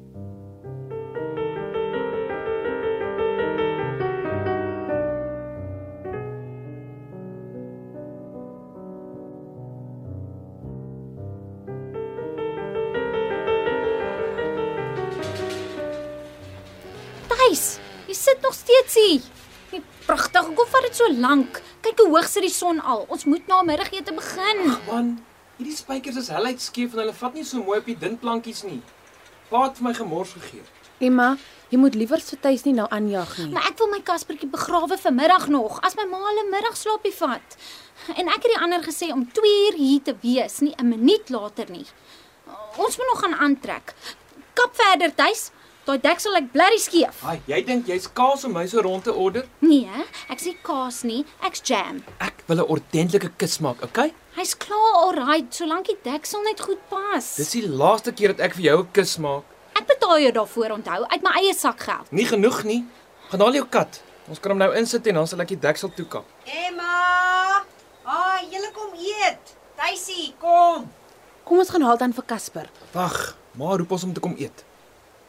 Tuis, 17.31 17.65
jy 18.11 18.19
sit 18.19 18.43
nog 18.43 18.59
steeds 18.59 18.99
hier. 18.99 19.33
Die 19.71 19.85
pragtig, 20.11 20.43
hoekom 20.51 20.75
vat 20.75 20.91
dit 20.91 20.99
so 20.99 21.15
lank? 21.23 21.63
Kyk 21.87 22.01
hoe 22.03 22.09
hoog 22.17 22.27
sit 22.27 22.43
die 22.43 22.51
son 22.51 22.81
al. 22.83 23.05
Ons 23.15 23.25
moet 23.31 23.47
na 23.47 23.61
middagete 23.63 24.11
begin. 24.15 24.63
Man, 24.89 25.11
Hierdie 25.57 25.77
spykers 25.77 26.17
is 26.21 26.27
heelheid 26.29 26.61
skeef 26.61 26.97
en 26.97 27.05
hulle 27.05 27.13
vat 27.17 27.37
nie 27.39 27.45
so 27.47 27.63
mooi 27.63 27.79
op 27.79 27.87
die 27.87 27.95
dun 27.97 28.17
plankies 28.21 28.65
nie. 28.67 28.81
Pa 29.49 29.63
het 29.69 29.79
vir 29.79 29.87
my 29.87 29.93
gemors 29.95 30.33
gegee. 30.35 30.65
Emma, 31.07 31.29
jy 31.71 31.79
moet 31.79 31.95
liewer 31.95 32.21
vir 32.27 32.41
Tuis 32.43 32.65
nie 32.67 32.75
nou 32.75 32.89
aanjag 32.93 33.37
nie. 33.39 33.53
Maar 33.55 33.71
ek 33.71 33.79
wil 33.79 33.93
my 33.93 34.01
Kaspertjie 34.05 34.51
begrawe 34.51 34.99
vanmiddag 34.99 35.47
nog, 35.55 35.79
as 35.87 35.95
my 35.97 36.09
ma 36.11 36.21
hulle 36.27 36.45
middagslaapie 36.51 37.15
vat. 37.21 37.57
En 38.19 38.29
ek 38.35 38.43
het 38.43 38.53
die 38.53 38.61
ander 38.67 38.83
gesê 38.85 39.13
om 39.15 39.23
2 39.39 39.55
uur 39.63 39.79
hier 39.79 40.03
te 40.11 40.17
wees, 40.27 40.59
nie 40.61 40.75
'n 40.77 40.89
minuut 40.91 41.31
later 41.31 41.71
nie. 41.71 41.87
Ons 42.77 42.99
moet 42.99 43.09
nog 43.13 43.21
gaan 43.23 43.39
aantrek. 43.47 43.95
Kap 44.55 44.75
verder, 44.75 45.15
Tuis. 45.15 45.51
Daai 45.87 46.01
deksel 46.03 46.33
lyk 46.35 46.49
blerrie 46.51 46.81
skeef. 46.83 47.21
Ai, 47.31 47.37
jy 47.47 47.61
dink 47.63 47.87
jy's 47.87 48.09
kaas 48.11 48.43
om 48.49 48.57
my 48.57 48.65
so 48.67 48.83
rond 48.83 49.05
te 49.07 49.13
order? 49.15 49.45
Nee, 49.63 50.03
ek 50.35 50.41
sê 50.43 50.57
kaas 50.67 51.05
nie, 51.07 51.21
ek's 51.47 51.63
jam. 51.63 52.01
Ek 52.19 52.43
wil 52.49 52.59
'n 52.59 52.67
ordentlike 52.75 53.31
kus 53.39 53.61
maak, 53.63 53.85
okay? 53.87 54.11
Hy's 54.35 54.57
klaar 54.59 54.97
alright, 54.99 55.55
solank 55.55 55.87
die 55.87 55.97
deksel 56.03 56.43
net 56.43 56.59
goed 56.61 56.83
pas. 56.91 57.37
Dis 57.37 57.53
die 57.55 57.63
laaste 57.69 58.11
keer 58.11 58.35
dat 58.35 58.41
ek 58.51 58.55
vir 58.59 58.65
jou 58.65 58.79
'n 58.83 58.89
kus 58.93 59.15
maak. 59.19 59.45
Ek 59.79 59.87
betaal 59.87 60.19
jou 60.27 60.33
daarvoor, 60.33 60.71
onthou, 60.75 61.07
uit 61.07 61.23
my 61.23 61.33
eie 61.39 61.55
sakgeld. 61.55 62.11
Nie 62.11 62.27
genoeg 62.27 62.65
nie. 62.65 62.85
Gaan 63.31 63.41
haal 63.41 63.55
jou 63.55 63.67
kat. 63.71 64.03
Ons 64.29 64.41
kan 64.41 64.51
hom 64.51 64.59
nou 64.59 64.75
insit 64.75 65.07
en 65.07 65.15
dan 65.15 65.27
sal 65.29 65.41
ek 65.41 65.49
die 65.55 65.61
deksel 65.61 65.91
toekap. 65.95 66.25
Emma! 66.47 67.63
Ah, 68.05 68.43
julle 68.43 68.73
kom 68.75 68.91
eet. 68.99 69.55
Tuisie, 69.77 70.35
kom. 70.41 70.91
Kom 71.45 71.59
ons 71.59 71.71
gaan 71.71 71.83
haal 71.83 71.97
dan 71.97 72.13
vir 72.13 72.25
Casper. 72.25 72.67
Wag, 72.93 73.37
ma 73.55 73.77
roep 73.77 73.93
ons 73.93 74.03
om 74.03 74.13
te 74.13 74.21
kom 74.21 74.35
eet. 74.37 74.66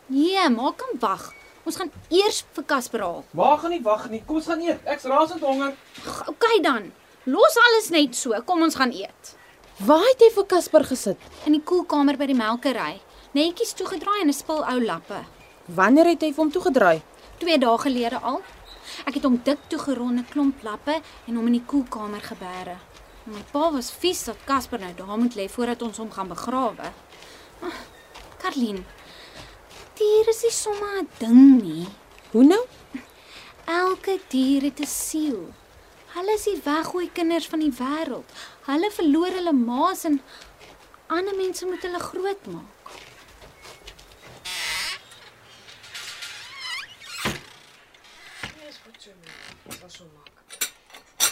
Nee, 0.08 0.50
maak 0.50 0.82
hom 0.82 1.00
wag. 1.00 1.34
Ons 1.68 1.76
gaan 1.76 1.92
eers 2.10 2.44
vir 2.56 2.64
Casper 2.66 3.02
haal. 3.04 3.24
Ma 3.36 3.56
gaan 3.60 3.74
nie 3.76 3.82
wag 3.84 4.06
nie. 4.10 4.22
Kom 4.26 4.40
ons 4.40 4.48
gaan 4.48 4.62
eet. 4.64 4.80
Ek's 4.88 5.04
rasend 5.12 5.44
honger. 5.44 5.74
Ag, 6.06 6.22
Okay 6.32 6.62
dan. 6.64 6.92
Los 7.28 7.58
alles 7.60 7.90
net 7.92 8.16
so. 8.16 8.32
Kom 8.48 8.62
ons 8.64 8.76
gaan 8.80 8.94
eet. 8.96 9.34
Waar 9.84 10.06
het 10.08 10.24
jy 10.24 10.30
vir 10.34 10.46
Casper 10.54 10.86
gesit? 10.88 11.20
In 11.46 11.58
die 11.58 11.62
koelkamer 11.64 12.18
by 12.18 12.26
die 12.32 12.38
melkery. 12.40 13.02
Netjies 13.36 13.76
toegedraai 13.76 14.22
in 14.22 14.30
'n 14.30 14.34
spul 14.34 14.64
ou 14.64 14.80
lappe. 14.82 15.20
Wanneer 15.68 16.08
het 16.08 16.22
jy 16.22 16.32
vir 16.34 16.44
hom 16.44 16.52
toegedraai? 16.52 17.02
2 17.40 17.58
dae 17.60 17.78
gelede 17.78 18.20
al. 18.22 18.42
Ek 19.06 19.14
het 19.16 19.24
hom 19.24 19.42
dik 19.44 19.60
toegeronde 19.68 20.24
klomp 20.32 20.64
lappe 20.64 21.02
en 21.28 21.36
hom 21.36 21.46
in 21.48 21.54
die 21.60 21.66
koelkamer 21.66 22.22
gebeere. 22.22 22.78
My 23.26 23.44
pa 23.52 23.72
was 23.72 23.92
vies 23.92 24.24
dat 24.24 24.38
Casper 24.46 24.80
nou 24.80 24.94
daar 24.96 25.18
moet 25.18 25.36
lê 25.36 25.50
voordat 25.50 25.82
ons 25.82 25.98
hom 25.98 26.12
gaan 26.12 26.28
begrawe. 26.28 26.92
Ah, 27.62 27.76
Karlien. 28.38 28.86
Dier 29.98 30.28
is 30.30 30.44
nie 30.44 30.52
sommer 30.52 31.00
'n 31.02 31.10
ding 31.18 31.62
nie. 31.62 31.88
Hoe 32.32 32.44
nou? 32.44 32.66
Elke 33.66 34.20
dier 34.30 34.62
het 34.62 34.80
'n 34.80 34.86
siel. 34.86 35.54
Hulle 36.14 36.34
is 36.34 36.44
die 36.44 36.62
weggooi 36.64 37.10
kinders 37.12 37.48
van 37.48 37.60
die 37.60 37.74
wêreld. 37.80 38.30
Hulle 38.66 38.92
verloor 38.92 39.34
hulle 39.40 39.54
ma's 39.54 40.04
en 40.04 40.22
ander 41.08 41.36
mense 41.36 41.66
moet 41.66 41.82
hulle 41.82 42.00
grootmaak. 42.00 42.76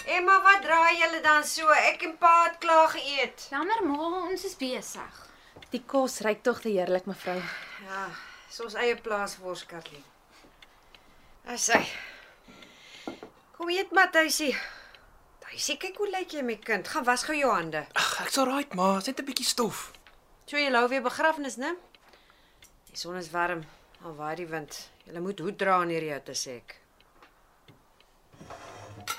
Emma, 0.05 0.41
wat 0.41 0.61
draai 0.61 0.97
julle 0.97 1.21
dan 1.21 1.43
so? 1.43 1.67
Ek 1.69 2.01
en 2.01 2.17
pa 2.17 2.43
het 2.43 2.57
klaar 2.57 2.89
geëet. 2.89 3.47
Jammer 3.49 3.81
ma, 3.85 4.29
ons 4.29 4.45
is 4.45 4.55
besig. 4.55 5.25
Die 5.69 5.83
kos 5.85 6.19
ryk 6.19 6.43
tog 6.43 6.61
te 6.61 6.69
heerlik, 6.69 7.05
mevrou. 7.05 7.41
Ja, 7.87 8.05
dis 8.55 8.63
ons 8.63 8.75
eie 8.79 8.95
plaas 9.03 9.33
vir 9.35 9.61
Katlien. 9.67 10.03
As 11.51 11.65
hy. 11.75 11.81
Kom 13.57 13.71
eet 13.73 13.91
maar, 13.91 14.07
Tuisie. 14.15 14.53
Tuisie, 15.43 15.75
kyk 15.81 15.97
hoe 15.99 16.07
lyk 16.07 16.37
jy 16.37 16.43
my 16.47 16.55
kind. 16.63 16.87
Gaan 16.87 17.03
was 17.03 17.25
gou 17.27 17.35
jou 17.35 17.49
hande. 17.51 17.81
Ag, 17.99 18.13
ek's 18.23 18.39
alright, 18.39 18.71
ma. 18.79 18.93
Net 19.03 19.19
'n 19.19 19.27
bietjie 19.27 19.45
stof. 19.45 19.91
So 20.47 20.55
jy 20.55 20.69
lou 20.71 20.87
weer 20.87 21.03
begrafnis, 21.03 21.57
né? 21.57 21.75
Die 22.87 22.95
son 22.95 23.17
is 23.17 23.29
warm, 23.31 23.65
al 24.03 24.15
waai 24.15 24.35
die 24.35 24.47
wind. 24.47 24.89
Jy 25.05 25.19
moet 25.19 25.39
hoed 25.39 25.57
dra 25.59 25.81
in 25.83 25.91
hierdie 25.91 26.13
hitte 26.13 26.31
sê 26.31 26.55
ek. 26.61 26.79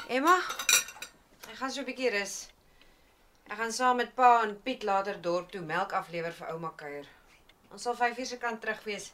Emma, 0.09 0.39
ek 1.51 1.57
gaan 1.61 1.71
so 1.71 1.81
'n 1.81 1.91
bietjie 1.93 2.11
rus. 2.11 2.49
Ek 3.51 3.59
gaan 3.59 3.73
saam 3.73 3.97
met 3.97 4.15
pa 4.15 4.43
en 4.43 4.57
Piet 4.63 4.83
later 4.83 5.21
dorp 5.21 5.53
toe 5.53 5.61
melk 5.61 5.93
aflewer 5.93 6.33
vir 6.33 6.49
ouma 6.55 6.73
kuier. 6.77 7.07
Ons 7.71 7.83
sal 7.83 7.97
5 7.99 8.19
uur 8.19 8.27
se 8.27 8.39
kant 8.39 8.61
terug 8.61 8.83
wees. 8.89 9.11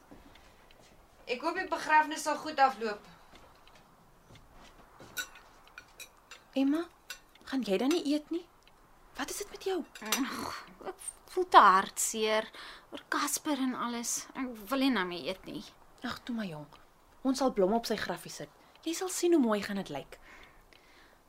Ek 1.30 1.42
hoop 1.42 1.56
die 1.58 1.68
begrafnis 1.70 2.24
sal 2.26 2.38
goed 2.42 2.58
afloop. 2.58 3.06
Emma, 6.58 6.82
gaan 7.48 7.62
jy 7.64 7.78
dan 7.80 7.94
nie 7.94 8.04
eet 8.12 8.28
nie? 8.34 8.44
Wat 9.16 9.30
is 9.30 9.40
dit 9.42 9.50
met 9.54 9.64
jou? 9.70 9.78
Ek 10.04 10.94
voel 11.32 11.48
te 11.48 11.62
hartseer 11.64 12.48
oor 12.92 13.04
Casper 13.12 13.60
en 13.64 13.74
alles. 13.86 14.26
Ek 14.36 14.50
wil 14.68 14.84
nie 14.84 14.90
nou 14.92 15.06
meer 15.08 15.30
eet 15.32 15.46
nie. 15.48 15.62
Ag, 16.04 16.18
toe 16.26 16.36
my 16.36 16.48
jong. 16.50 16.66
Ons 17.22 17.40
sal 17.40 17.54
blomme 17.56 17.78
op 17.78 17.88
sy 17.88 17.96
grafie 17.96 18.32
sit. 18.34 18.50
Jy 18.82 18.96
sal 18.98 19.12
sien 19.14 19.36
hoe 19.36 19.40
mooi 19.40 19.60
gaan 19.62 19.78
dit 19.78 19.92
lyk. 19.94 20.18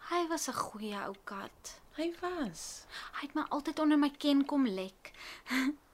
Hy 0.10 0.26
was 0.28 0.50
'n 0.50 0.58
goeie 0.58 1.00
ou 1.08 1.16
kat. 1.24 1.80
Hy 1.96 2.12
was. 2.22 2.86
Hy 3.14 3.28
het 3.28 3.36
my 3.36 3.46
altyd 3.50 3.80
onder 3.80 3.98
my 3.98 4.10
ken 4.10 4.46
kom 4.46 4.66
lek. 4.68 5.14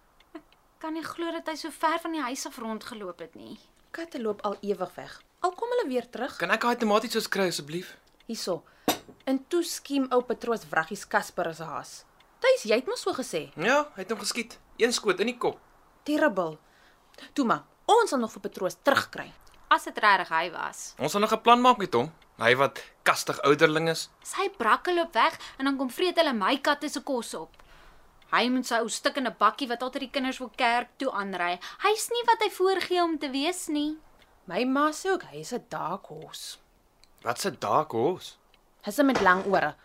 Kan 0.79 0.93
nie 0.95 1.03
glo 1.03 1.27
dat 1.35 1.49
hy 1.51 1.57
so 1.59 1.73
ver 1.75 1.99
van 1.99 2.13
die 2.15 2.21
huis 2.23 2.45
af 2.47 2.55
rondgeloop 2.57 3.19
het 3.19 3.33
nie. 3.35 3.57
Katte 3.91 4.21
loop 4.21 4.39
al 4.47 4.53
ewig 4.63 4.93
weg. 4.95 5.17
Al 5.43 5.51
kom 5.51 5.73
hulle 5.73 5.89
weer 5.89 6.05
terug. 6.07 6.37
Kan 6.39 6.53
ek 6.55 6.63
daai 6.63 6.77
tomaties 6.79 7.17
soos 7.17 7.27
kry 7.27 7.49
asseblief? 7.51 7.89
Hierso. 8.29 8.61
En 9.27 9.41
toe 9.51 9.59
skiem 9.67 10.05
ou 10.15 10.21
Patroos 10.23 10.63
wraggies 10.71 11.03
Casper 11.11 11.49
as 11.51 11.59
'n 11.59 11.67
haas. 11.67 11.91
Tuis, 12.39 12.63
jy 12.63 12.79
het 12.79 12.87
mos 12.87 13.01
so 13.03 13.11
gesê. 13.11 13.51
Ja, 13.59 13.91
hy 13.95 14.05
het 14.05 14.09
hom 14.11 14.19
geskiet. 14.19 14.57
Een 14.77 14.93
skoot 14.93 15.19
in 15.19 15.27
die 15.27 15.37
kop. 15.37 15.59
Terrible. 16.03 16.57
Toe 17.33 17.45
maar, 17.45 17.63
ons 17.85 18.09
sal 18.09 18.19
nog 18.19 18.31
vir 18.31 18.41
Patroos 18.41 18.77
terugkry. 18.81 19.33
As 19.67 19.83
dit 19.83 19.97
regtig 19.97 20.29
hy 20.29 20.49
was. 20.51 20.93
Ons 20.97 21.11
sal 21.11 21.21
nog 21.21 21.33
'n 21.33 21.41
plan 21.41 21.61
maak 21.61 21.77
met 21.77 21.93
hom. 21.93 22.09
Hy 22.37 22.55
wat 22.55 22.79
kastig 23.03 23.41
ouderling 23.41 23.89
is. 23.89 24.09
Sy 24.23 24.49
brakke 24.57 24.93
loop 24.93 25.13
weg 25.13 25.37
en 25.57 25.65
dan 25.65 25.77
kom 25.77 25.89
vreet 25.89 26.15
hulle 26.15 26.33
my 26.33 26.57
katte 26.57 26.89
se 26.89 27.01
kos 27.01 27.33
op. 27.33 27.49
Hy 28.29 28.45
moet 28.53 28.67
sy 28.67 28.77
ou 28.83 28.89
stikkende 28.93 29.31
bakkie 29.39 29.67
wat 29.67 29.81
altyd 29.81 30.05
die 30.05 30.11
kinders 30.13 30.37
wil 30.37 30.51
kerk 30.55 30.91
toe 31.01 31.09
aanry. 31.11 31.55
Hy's 31.81 32.09
nie 32.13 32.25
wat 32.27 32.43
hy 32.45 32.49
voorgee 32.53 33.01
om 33.03 33.17
te 33.17 33.29
wees 33.33 33.67
nie. 33.73 33.97
My 34.45 34.63
ma 34.65 34.89
sê 34.93 35.09
ook 35.13 35.23
hy 35.31 35.41
is 35.41 35.53
'n 35.53 35.65
dark 35.69 36.05
horse. 36.07 36.57
Wat 37.23 37.45
'n 37.45 37.57
dark 37.59 37.91
horse. 37.91 38.35
Hy's 38.85 38.99
'n 38.99 39.05
met 39.05 39.21
lang 39.21 39.45
ore. 39.45 39.75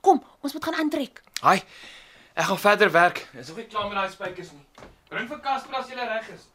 Kom, 0.00 0.22
ons 0.40 0.52
moet 0.52 0.64
gaan 0.64 0.74
aantrek. 0.74 1.22
Haai. 1.40 1.62
Ek 2.34 2.44
gaan 2.44 2.58
verder 2.58 2.90
werk. 2.90 3.28
Is 3.34 3.48
nog 3.48 3.56
nie 3.56 3.66
klaar 3.66 3.88
met 3.88 3.94
daai 3.94 4.10
spykers 4.10 4.52
nie. 4.52 4.66
Bring 5.08 5.28
vir 5.28 5.40
Casper 5.40 5.74
as 5.74 5.88
jy 5.88 5.94
reg 5.94 6.28
is. 6.28 6.48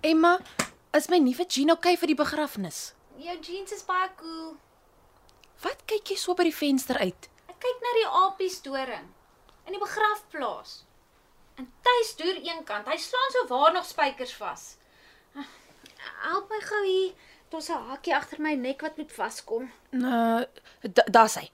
Emma, 0.00 0.38
is 0.96 1.08
my 1.08 1.18
nuwe 1.22 1.46
Jean 1.48 1.70
okay 1.70 1.96
vir 1.96 2.12
die 2.12 2.18
begrafnis? 2.18 2.94
Jou 3.20 3.36
jeans 3.44 3.72
is 3.76 3.84
baie 3.86 4.08
cool. 4.20 4.56
Wat 5.62 5.82
kyk 5.86 6.12
jy 6.12 6.16
so 6.16 6.34
by 6.34 6.46
die 6.48 6.56
venster 6.56 6.98
uit? 6.98 7.28
Ek 7.52 7.58
kyk 7.60 7.82
na 7.84 7.96
die 7.98 8.06
apies 8.24 8.60
doring 8.64 9.08
in 9.66 9.76
die 9.76 9.82
begrafplaas. 9.82 10.84
En 11.60 11.68
tuis 11.84 12.14
deur 12.16 12.38
eenkant, 12.40 12.88
hy 12.88 12.96
slaan 12.96 13.34
so 13.34 13.46
waar 13.50 13.74
nog 13.74 13.84
spykers 13.86 14.32
vas. 14.40 14.64
Help 16.24 16.48
my 16.48 16.60
gou 16.64 16.80
hier. 16.86 17.12
Daar's 17.50 17.68
'n 17.68 17.82
hakie 17.90 18.14
agter 18.14 18.40
my 18.40 18.54
nek 18.54 18.80
wat 18.80 18.96
moet 18.96 19.12
vaskom. 19.12 19.70
Da, 19.90 20.46
daar's 21.10 21.34
hy. 21.34 21.50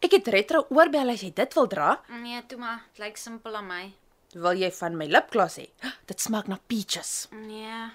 Ek 0.00 0.10
het 0.10 0.28
retro 0.28 0.66
oorbel 0.70 1.10
as 1.10 1.20
jy 1.22 1.30
dit 1.30 1.54
wil 1.54 1.66
dra. 1.66 2.00
Nee, 2.08 2.42
toe 2.46 2.58
maar, 2.58 2.82
dit 2.92 3.04
lyk 3.04 3.16
simpel 3.16 3.54
aan 3.56 3.66
my. 3.66 3.92
Wil 4.34 4.56
jy 4.58 4.70
van 4.72 4.96
my 4.96 5.06
lipgloss 5.06 5.56
hê? 5.60 5.68
Dit 6.06 6.20
smaak 6.20 6.48
na 6.48 6.58
peaches. 6.66 7.28
Nee. 7.30 7.90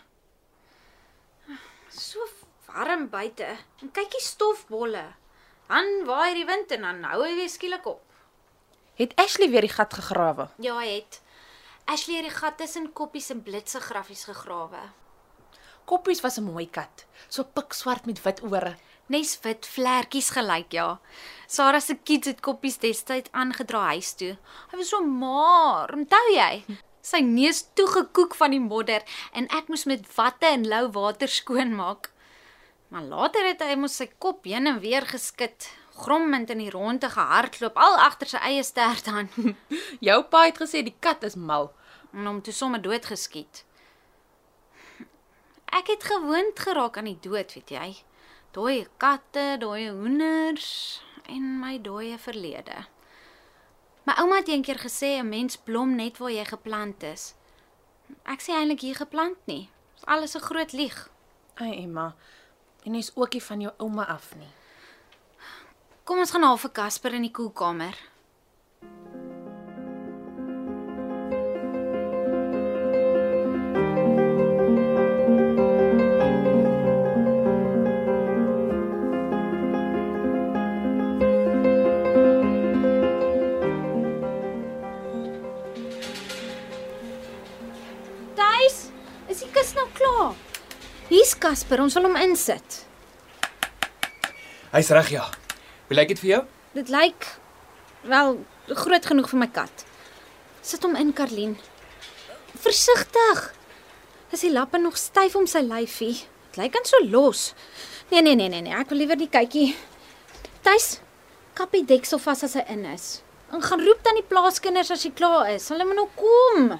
So 1.98 2.20
warm 2.68 3.08
buite. 3.10 3.48
En 3.82 3.90
kyk 3.92 4.12
die 4.14 4.22
stofbolle. 4.22 5.04
Dan 5.68 5.88
waai 6.06 6.36
die 6.38 6.46
wind 6.46 6.72
en 6.76 6.86
dan 6.86 7.00
hou 7.10 7.24
hy 7.26 7.34
weer 7.40 7.50
skielik 7.50 7.88
op. 7.90 8.04
Het 8.98 9.16
Ashley 9.18 9.50
weer 9.50 9.66
die 9.66 9.74
gat 9.74 9.94
gegrawe? 9.98 10.48
Ja, 10.62 10.78
hy 10.78 11.00
het. 11.00 11.20
Ashley 11.90 12.20
het 12.20 12.30
die 12.30 12.36
gat 12.36 12.58
tussen 12.62 12.92
koppies 12.94 13.32
en 13.34 13.42
blitse 13.44 13.82
graffies 13.82 14.28
gegrawe. 14.30 14.84
Koppies 15.90 16.22
was 16.22 16.38
'n 16.38 16.44
mooi 16.44 16.70
kat, 16.70 17.06
so 17.30 17.44
pikswart 17.44 18.06
met 18.06 18.22
wit 18.22 18.42
ore. 18.42 18.76
Nes 19.08 19.40
wit 19.42 19.66
vlekkies 19.66 20.30
gelyk, 20.30 20.72
ja. 20.72 21.00
Sarah 21.48 21.82
se 21.82 21.96
kids 21.96 22.28
het 22.28 22.42
koppies 22.42 22.78
destyds 22.78 23.32
aangedra 23.32 23.86
huis 23.94 24.14
toe. 24.14 24.38
Hy 24.72 24.78
was 24.78 24.90
so 24.90 25.02
maar, 25.02 25.94
onthou 25.94 26.34
jy? 26.34 26.64
Sy 27.08 27.22
neus 27.24 27.62
toegekoek 27.80 28.36
van 28.36 28.52
die 28.52 28.64
modder 28.64 29.04
en 29.32 29.46
ek 29.56 29.70
moes 29.72 29.86
met 29.88 30.08
watte 30.18 30.50
en 30.50 30.66
lou 30.68 30.88
water 30.96 31.32
skoonmaak. 31.32 32.10
Maar 32.92 33.06
later 33.08 33.48
het 33.48 33.64
hy 33.64 33.78
mos 33.80 33.96
sy 34.00 34.10
kop 34.20 34.48
heen 34.48 34.68
en 34.68 34.82
weer 34.84 35.08
geskit, 35.08 35.70
grommend 35.96 36.52
in 36.52 36.60
die 36.64 36.72
ronde 36.74 37.10
gehardloop 37.14 37.80
al 37.80 37.96
agter 38.04 38.32
sy 38.32 38.42
eie 38.50 38.64
stert 38.64 39.08
aan 39.12 39.32
Jou 40.08 40.20
pa 40.32 40.44
het 40.50 40.60
gesê 40.62 40.84
die 40.84 40.96
kat 41.00 41.24
is 41.28 41.36
mal. 41.36 41.72
en 42.14 42.26
hom 42.26 42.40
toe 42.42 42.54
sommer 42.56 42.82
doodgeskiet. 42.82 43.64
Ek 45.76 45.92
het 45.92 46.04
gewoond 46.08 46.60
geraak 46.60 46.98
aan 46.98 47.10
die 47.12 47.20
dood, 47.22 47.52
weet 47.54 47.70
jy. 47.70 47.90
Dooie 48.56 48.88
katte, 48.98 49.58
dooie 49.62 49.92
hoenders 49.92 50.70
en 51.30 51.60
my 51.60 51.76
dooie 51.84 52.18
verlede. 52.18 52.88
My 54.08 54.14
ouma 54.24 54.38
het 54.40 54.48
eendag 54.48 54.80
gesê 54.80 55.20
'n 55.20 55.30
mens 55.30 55.58
blom 55.58 55.96
net 55.96 56.18
waar 56.18 56.32
jy 56.32 56.46
geplant 56.46 57.04
is. 57.04 57.36
Ek 58.24 58.40
sê 58.42 58.52
eintlik 58.56 58.80
hier 58.80 58.96
geplant 58.96 59.38
nie. 59.46 59.70
Dis 59.96 60.06
alles 60.06 60.36
'n 60.36 60.40
groot 60.40 60.72
lieg. 60.72 61.10
Ai 61.56 61.84
Emma, 61.84 62.16
en 62.84 62.94
jy's 62.94 63.12
ook 63.16 63.34
nie 63.34 63.44
van 63.44 63.62
jou 63.62 63.74
ouma 63.78 64.06
af 64.06 64.36
nie. 64.36 64.54
Kom 66.04 66.20
ons 66.20 66.32
gaan 66.32 66.44
haal 66.44 66.58
vir 66.58 66.72
Casper 66.72 67.14
in 67.14 67.22
die 67.22 67.32
koelkamer. 67.32 67.96
Casper, 91.48 91.80
ons 91.80 91.96
wil 91.96 92.10
hom 92.10 92.18
insit. 92.20 92.82
Hy's 94.74 94.90
reg 94.92 95.14
ja. 95.14 95.22
Hoe 95.88 95.96
lyk 95.96 96.10
dit 96.12 96.20
vir 96.20 96.32
jou? 96.34 96.40
Dit 96.76 96.90
lyk 96.92 97.28
wel 98.12 98.34
groot 98.82 99.08
genoeg 99.08 99.30
vir 99.32 99.40
my 99.40 99.48
kat. 99.56 99.86
Sit 100.60 100.84
hom 100.84 100.98
in, 101.00 101.14
Karlien. 101.16 101.54
Versigtig. 102.66 103.46
Is 104.36 104.44
die 104.44 104.52
lappe 104.52 104.82
nog 104.82 105.00
styf 105.00 105.38
om 105.40 105.48
sy 105.48 105.62
lyfie? 105.64 106.18
Dit 106.50 106.60
lyk 106.60 106.76
aan 106.76 106.90
so 106.90 107.00
los. 107.08 107.54
Nee, 108.12 108.20
nee, 108.26 108.36
nee, 108.36 108.52
nee, 108.52 108.66
nee, 108.66 108.76
ek 108.76 108.92
wil 108.92 109.06
liewer 109.06 109.20
die 109.20 109.32
kykie. 109.32 109.70
Tuis, 110.68 110.98
kap 111.56 111.72
die 111.72 111.86
deksel 111.88 112.20
vas 112.28 112.44
as 112.44 112.58
hy 112.60 112.66
in 112.76 112.84
is. 112.92 113.22
En 113.56 113.64
gaan 113.64 113.88
roep 113.88 114.04
dan 114.04 114.20
die 114.20 114.28
plaaskinders 114.28 114.92
as 114.98 115.08
hy 115.08 115.16
klaar 115.16 115.54
is. 115.56 115.72
Hulle 115.72 115.88
moet 115.88 116.02
nou 116.02 116.10
kom. 116.20 116.74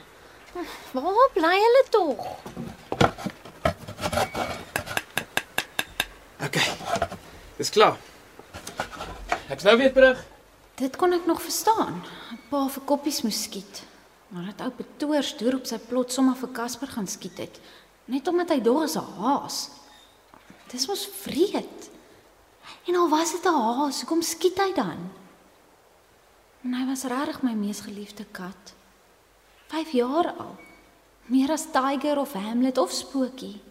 Waar 0.92 1.32
bly 1.40 1.56
hulle 1.56 1.86
tog? 1.96 2.34
OK. 6.44 6.58
Dis 7.58 7.70
klaar. 7.70 7.98
Ek's 9.50 9.64
nou 9.64 9.78
weer 9.78 9.94
terug. 9.94 10.20
Dit 10.78 10.96
kon 10.96 11.14
ek 11.14 11.26
nog 11.26 11.42
verstaan. 11.42 12.04
'n 12.32 12.40
Pa 12.50 12.68
vir 12.68 12.84
koppies 12.86 13.22
moes 13.22 13.44
skiet. 13.44 13.84
Maar 14.30 14.46
dat 14.52 14.62
ou 14.68 14.72
betoors 14.78 15.38
deur 15.38 15.56
op 15.56 15.66
sy 15.66 15.80
plot 15.80 16.12
sommer 16.12 16.36
vir 16.36 16.52
Casper 16.52 16.88
gaan 16.88 17.08
skiet 17.08 17.38
het, 17.38 17.60
net 18.06 18.28
omdat 18.28 18.50
hy 18.50 18.60
daar 18.62 18.84
is 18.84 18.96
'n 18.96 19.14
haas. 19.20 19.70
Dis 20.68 20.88
mos 20.88 21.08
vreed. 21.22 21.90
En 22.88 22.96
al 22.96 23.10
was 23.10 23.32
dit 23.32 23.46
'n 23.46 23.54
haas, 23.54 24.02
hoekom 24.02 24.22
skiet 24.22 24.58
hy 24.58 24.74
dan? 24.74 25.12
En 26.64 26.74
hy 26.74 26.86
was 26.86 27.04
regtig 27.04 27.42
my 27.42 27.54
mees 27.54 27.80
geliefde 27.80 28.26
kat. 28.32 28.74
5 29.68 29.92
jaar 29.92 30.34
al. 30.38 30.56
Meer 31.26 31.52
as 31.52 31.66
Tiger 31.72 32.20
of 32.20 32.34
Hamlet 32.34 32.78
of 32.78 32.92
Spookie. 32.92 33.62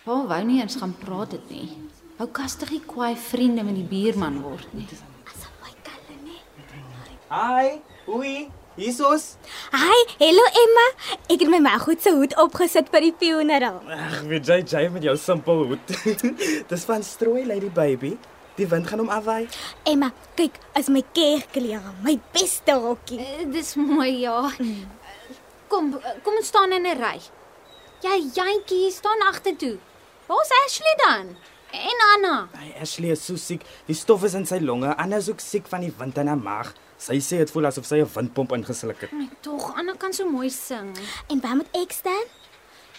Pa 0.00 0.14
wou 0.26 0.42
nie 0.48 0.60
eens 0.62 0.78
gaan 0.80 0.94
praat 0.96 1.34
dit 1.36 1.50
nie. 1.52 1.68
Wou 2.16 2.26
kastigie 2.32 2.80
kwaai 2.88 3.16
vriende 3.20 3.64
met 3.66 3.76
die 3.76 3.84
buurman 3.84 4.38
word 4.44 4.68
nie. 4.72 4.86
Hi, 7.30 7.76
oei, 8.10 8.48
hiersoos. 8.78 9.26
Hi, 9.70 9.98
hallo 10.18 10.46
Emma. 10.62 10.86
Ek 11.30 11.44
het 11.44 11.50
my 11.52 11.60
ma 11.62 11.76
goed 11.78 12.00
se 12.02 12.10
hoed 12.16 12.32
opgesit 12.42 12.88
by 12.90 13.02
die 13.04 13.12
funeral. 13.20 13.76
Ag, 13.86 14.16
weet 14.30 14.48
jy 14.50 14.56
jy 14.72 14.82
met 14.90 15.04
jou 15.06 15.14
simpel 15.20 15.62
hoed. 15.68 15.92
Dis 16.72 16.86
van 16.88 17.04
strooi 17.06 17.44
lady 17.46 17.68
baby. 17.76 18.16
Die 18.56 18.66
wind 18.72 18.88
gaan 18.90 19.04
hom 19.04 19.12
afwaai. 19.14 19.44
Emma, 19.88 20.10
kyk, 20.40 20.56
is 20.80 20.88
my 20.90 21.04
kerkklere, 21.14 21.92
my 22.02 22.16
beste 22.34 22.74
rokkie. 22.82 23.20
Uh, 23.20 23.44
dis 23.52 23.76
mooi 23.78 24.24
ja. 24.24 24.48
Kom, 25.70 25.92
kom 26.24 26.40
ons 26.40 26.50
staan 26.50 26.72
in 26.74 26.88
'n 26.88 26.98
ry. 26.98 27.20
Jy 28.02 28.18
jantjie 28.32 28.90
staan 28.90 29.22
agtertoe. 29.28 29.76
Waar's 30.30 30.50
Ashley 30.64 30.94
dan? 30.96 31.36
En 31.70 31.98
Anna. 32.14 32.48
Hey, 32.52 32.74
Ashley 32.80 33.10
is 33.10 33.24
so 33.24 33.34
siek. 33.36 33.64
Die 33.88 33.94
stof 33.98 34.22
is 34.28 34.34
in 34.38 34.44
sy 34.46 34.60
longe. 34.62 34.92
Anna 34.94 35.18
is 35.18 35.28
ook 35.30 35.40
siek 35.42 35.66
van 35.66 35.82
die 35.82 35.90
wind 35.98 36.18
in 36.22 36.30
haar 36.30 36.38
maag. 36.38 36.70
Sy 37.02 37.16
sê 37.24 37.40
dit 37.42 37.50
voel 37.50 37.66
asof 37.66 37.88
sy 37.88 37.98
'n 37.98 38.10
windpomp 38.14 38.52
ingesluk 38.54 39.00
het. 39.02 39.12
Nee, 39.12 39.26
tog 39.42 39.72
Anna 39.74 39.94
kan 39.98 40.12
so 40.12 40.28
mooi 40.30 40.50
sing. 40.50 40.94
En 41.28 41.40
waar 41.40 41.56
moet 41.56 41.72
ek 41.82 41.92
staan? 41.92 42.26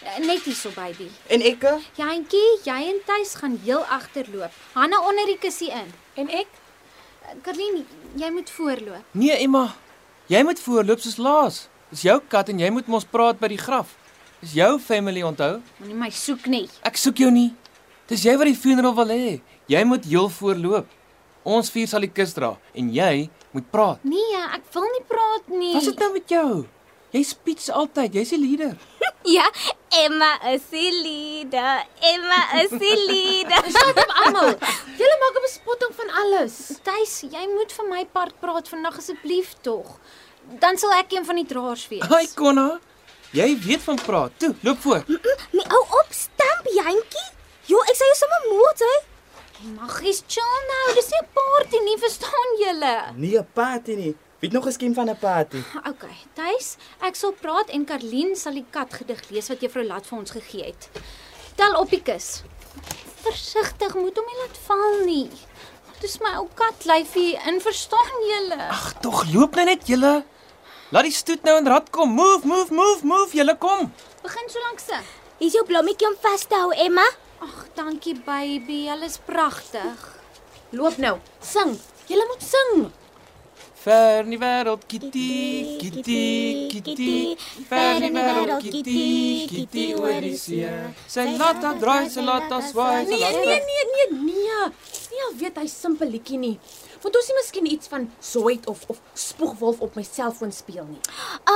Uh, 0.02 0.18
Net 0.26 0.42
hier 0.44 0.54
so 0.54 0.70
by 0.76 0.92
die. 0.98 1.10
En 1.28 1.40
ek? 1.40 1.64
Jantjie, 1.96 2.60
jy 2.64 2.80
en 2.92 3.00
Tuis 3.06 3.34
gaan 3.34 3.56
heel 3.64 3.84
agterloop. 3.84 4.50
Hanna 4.74 5.00
onder 5.00 5.26
die 5.26 5.38
kussie 5.38 5.70
in. 5.70 5.88
En 6.14 6.28
ek? 6.28 6.48
Karlien, 7.42 7.86
jy 8.16 8.30
moet 8.30 8.50
voorloop. 8.50 9.04
Nee, 9.12 9.36
Emma. 9.38 9.74
Jy 10.26 10.42
moet 10.42 10.60
voorloop 10.60 11.00
soos 11.00 11.16
laas. 11.16 11.68
Dis 11.88 12.02
jou 12.02 12.20
kat 12.28 12.48
en 12.48 12.58
jy 12.58 12.70
moet 12.70 12.86
mos 12.86 13.04
praat 13.04 13.38
by 13.38 13.48
die 13.48 13.58
graf. 13.62 13.96
Dis 14.42 14.56
jou 14.58 14.72
family 14.82 15.22
onthou. 15.22 15.60
Moenie 15.78 15.94
my 16.00 16.08
soek 16.10 16.48
nie. 16.50 16.64
Ek 16.88 16.96
soek 16.98 17.20
jou 17.22 17.30
nie. 17.30 17.52
Dis 18.10 18.24
jy 18.26 18.34
wat 18.40 18.48
die 18.50 18.58
funeral 18.58 18.94
wil 18.96 19.12
hê. 19.14 19.36
Jy 19.70 19.82
moet 19.86 20.04
heel 20.10 20.26
voorloop. 20.34 20.88
Ons 21.46 21.70
vier 21.74 21.86
sal 21.90 22.02
die 22.02 22.10
kus 22.10 22.34
dra 22.34 22.56
en 22.74 22.88
jy 22.94 23.28
moet 23.54 23.68
praat. 23.70 24.02
Nee, 24.06 24.40
ek 24.56 24.66
wil 24.74 24.86
nie 24.90 25.04
praat 25.06 25.48
nie. 25.50 25.72
Wat 25.76 25.82
is 25.86 25.88
dit 25.92 26.02
nou 26.02 26.10
met 26.16 26.34
jou? 26.34 26.48
Jy 27.14 27.22
speech 27.28 27.68
altyd. 27.70 28.14
Jy's 28.18 28.34
die 28.34 28.42
leader. 28.42 28.74
Ja, 29.22 29.44
Emma 29.94 30.32
is 30.50 30.64
die 30.72 30.88
leader. 30.90 31.84
Emma 32.02 32.38
is 32.58 32.72
die 32.74 32.96
leader. 33.06 33.68
Shut 33.70 34.00
up 34.02 34.10
almal. 34.24 34.48
Julle 34.98 35.18
maak 35.20 35.36
'n 35.38 35.44
bespotting 35.44 35.92
van 35.94 36.10
alles. 36.24 36.56
Tuis, 36.82 37.12
jy 37.30 37.44
moet 37.52 37.70
vir 37.70 37.86
my 37.86 38.00
part 38.10 38.34
praat 38.42 38.66
vandag 38.66 38.98
asseblief 38.98 39.52
tog. 39.62 40.00
Dan 40.58 40.74
sal 40.74 40.90
ek 40.98 41.14
een 41.14 41.22
van 41.28 41.38
die 41.38 41.46
draers 41.46 41.86
wees. 41.86 42.02
Hi 42.10 42.26
Konna. 42.34 42.80
Jy 43.32 43.58
weet 43.64 43.82
van 43.82 43.98
praat. 44.04 44.32
Toe, 44.36 44.54
loop 44.60 44.80
voor. 44.84 45.04
My 45.56 45.64
ou 45.72 45.82
opstamp, 46.02 46.66
jantjie. 46.76 47.28
Jo, 47.70 47.78
ek 47.88 47.96
sê 47.96 48.08
jy 48.10 48.16
sommer 48.18 48.42
moord, 48.50 48.82
hè? 48.84 48.96
Maggies, 49.78 50.20
chill 50.26 50.66
nou. 50.68 50.94
Dis 50.98 51.08
nie 51.12 51.20
'n 51.22 51.28
party 51.38 51.78
nie, 51.86 51.96
verstaan 51.98 52.50
julle? 52.60 52.94
Nee, 53.16 53.38
'n 53.38 53.46
party 53.54 53.94
nie. 53.94 54.14
Weet 54.40 54.52
nog 54.52 54.66
'n 54.66 54.72
skiem 54.72 54.94
van 54.94 55.08
'n 55.08 55.16
party. 55.16 55.62
OK, 55.88 56.04
Tuis, 56.34 56.76
ek 57.00 57.14
sal 57.16 57.32
praat 57.32 57.68
en 57.70 57.84
Karlien 57.84 58.36
sal 58.36 58.52
die 58.52 58.66
katgedig 58.70 59.30
lees 59.30 59.48
wat 59.48 59.60
juffrou 59.60 59.84
Lat 59.86 60.06
vir 60.06 60.18
ons 60.18 60.30
gegee 60.30 60.64
het. 60.64 60.88
Tel 61.56 61.74
op 61.76 61.90
die 61.90 62.02
kus. 62.02 62.42
Versigtig, 63.22 63.94
moet 63.94 64.16
hom 64.16 64.26
nie 64.26 64.40
laat 64.42 64.58
val 64.66 65.04
nie. 65.04 65.30
Dis 66.00 66.18
my 66.18 66.34
ou 66.36 66.48
katlyfie 66.54 67.38
in, 67.46 67.60
verstaan 67.60 68.18
julle? 68.26 68.68
Ag, 68.68 68.92
tog 69.00 69.24
loop 69.32 69.54
nou 69.54 69.64
net 69.64 69.86
julle. 69.86 70.24
Laat 70.92 71.06
die 71.08 71.14
stoet 71.16 71.46
nou 71.48 71.54
in 71.56 71.68
rad 71.72 71.86
kom. 71.88 72.10
Move, 72.12 72.44
move, 72.44 72.74
move, 72.74 73.00
move, 73.08 73.32
julle 73.32 73.54
kom. 73.56 73.86
Begin 74.20 74.50
so 74.52 74.60
lank 74.66 74.80
sing. 74.82 75.06
Hier's 75.40 75.54
jou 75.56 75.64
blommetjie 75.64 76.04
om 76.10 76.16
vas 76.20 76.44
te 76.44 76.58
hou, 76.60 76.68
Emma. 76.76 77.06
Ag, 77.42 77.54
dankie 77.78 78.12
baby, 78.26 78.82
alles 78.92 79.16
pragtig. 79.24 80.02
Loop 80.76 80.98
nou. 81.00 81.14
Sing. 81.40 81.78
Julle 82.10 82.26
moet 82.28 82.44
sing. 82.44 82.90
Ver 83.82 84.20
in 84.22 84.30
die 84.30 84.38
wêreld, 84.38 84.84
kitty, 84.86 85.78
kitty, 85.80 86.20
kitty. 86.70 87.08
Ver 87.70 87.96
in 87.96 88.04
die 88.04 88.12
wêreld, 88.14 88.68
kitty, 88.68 89.06
kitty 89.50 89.86
oor 89.96 90.20
die 90.22 90.36
see. 90.38 90.68
Sy 91.10 91.24
laat 91.40 91.64
haar 91.66 91.80
draai, 91.80 92.04
sy 92.12 92.22
laat 92.22 92.52
haar 92.52 92.62
swaai, 92.68 93.08
Nee, 93.08 93.32
nee, 93.40 93.58
nee, 93.64 93.88
nee, 93.96 94.06
nee. 94.28 94.68
Nee, 95.08 95.24
al 95.26 95.34
weet 95.40 95.58
hy 95.64 95.66
simpel 95.72 96.12
liedjie 96.14 96.38
nie. 96.38 96.54
Want 97.02 97.16
ons 97.16 97.26
nie 97.28 97.36
miskien 97.36 97.66
iets 97.66 97.88
van 97.88 98.10
Zoid 98.20 98.66
of 98.66 98.84
of 98.88 99.00
Spoegwolf 99.14 99.80
op 99.80 99.94
my 99.98 100.02
selfoon 100.06 100.52
speel 100.52 100.84
nie. 100.88 101.00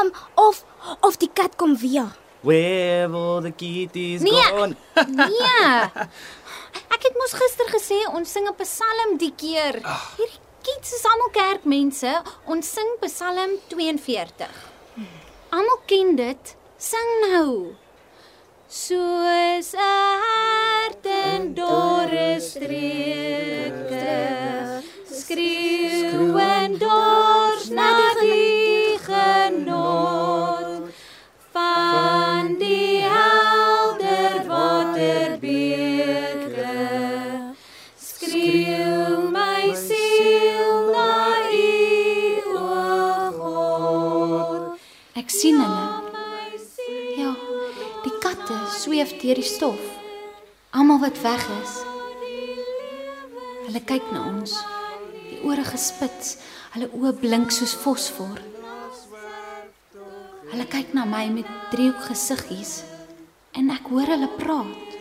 Um 0.01 0.13
of 0.35 0.65
of 1.01 1.17
die 1.23 1.31
kat 1.33 1.57
kom 1.57 1.77
weer. 1.77 2.11
Where 2.43 3.09
will 3.11 3.41
the 3.43 3.51
kitties 3.53 4.21
Nee. 4.23 4.43
gone? 4.51 4.77
Nee. 5.07 5.91
Ek 6.95 7.03
het 7.03 7.15
mos 7.19 7.33
gister 7.33 7.67
gesê 7.73 7.99
ons 8.15 8.31
sing 8.33 8.47
'n 8.49 8.55
Psalm 8.61 9.17
die 9.19 9.33
keer. 9.37 9.81
Hierdie 10.17 10.41
kids 10.63 10.93
is 10.95 11.05
almal 11.05 11.31
kerkmense. 11.33 12.13
Ons 12.47 12.71
sing 12.73 12.89
Psalm 13.01 13.59
42. 13.69 14.49
Almal 15.51 15.81
ken 15.87 16.17
dit. 16.17 16.57
Sing 16.79 17.11
nou. 17.31 17.75
Soos 18.69 19.73
'n 19.75 19.79
hart 20.27 21.07
in 21.07 21.55
dorre 21.55 22.41
streke 22.41 24.05
skreeu 25.27 26.39
en 26.39 26.79
dors 26.79 27.67
na 27.75 27.91
die 28.21 28.95
genot 29.03 30.87
van 31.57 32.55
die 32.61 33.03
helder 33.03 34.39
waterbeke 34.47 35.43
skreeu 37.99 39.27
my 39.35 39.75
siel 39.75 40.73
na 40.95 41.19
u 41.51 42.55
o 42.63 42.71
God 43.43 44.63
ek 45.19 45.29
sien 45.41 45.59
hulle 45.59 45.87
ja 47.19 47.35
die 48.07 48.17
kat 48.23 48.37
ligte 48.47 48.79
sweef 48.79 49.11
deur 49.21 49.35
die 49.35 49.43
stof. 49.43 49.81
Almal 50.71 51.01
wat 51.01 51.21
weg 51.23 51.47
is. 51.63 51.83
Hulle 53.67 53.83
kyk 53.85 54.13
na 54.13 54.27
ons. 54.31 54.76
Ore 55.47 55.63
gespits, 55.63 56.37
hulle 56.75 56.89
oë 56.91 57.13
blink 57.21 57.53
soos 57.55 57.77
fosfor. 57.79 58.41
Hulle 60.51 60.67
kyk 60.71 60.93
na 60.97 61.05
my 61.07 61.29
met 61.31 61.49
driehoek 61.71 62.09
gesiggies 62.09 62.81
en 63.57 63.71
ek 63.75 63.87
hoor 63.93 64.11
hulle 64.11 64.29
praat. 64.41 64.97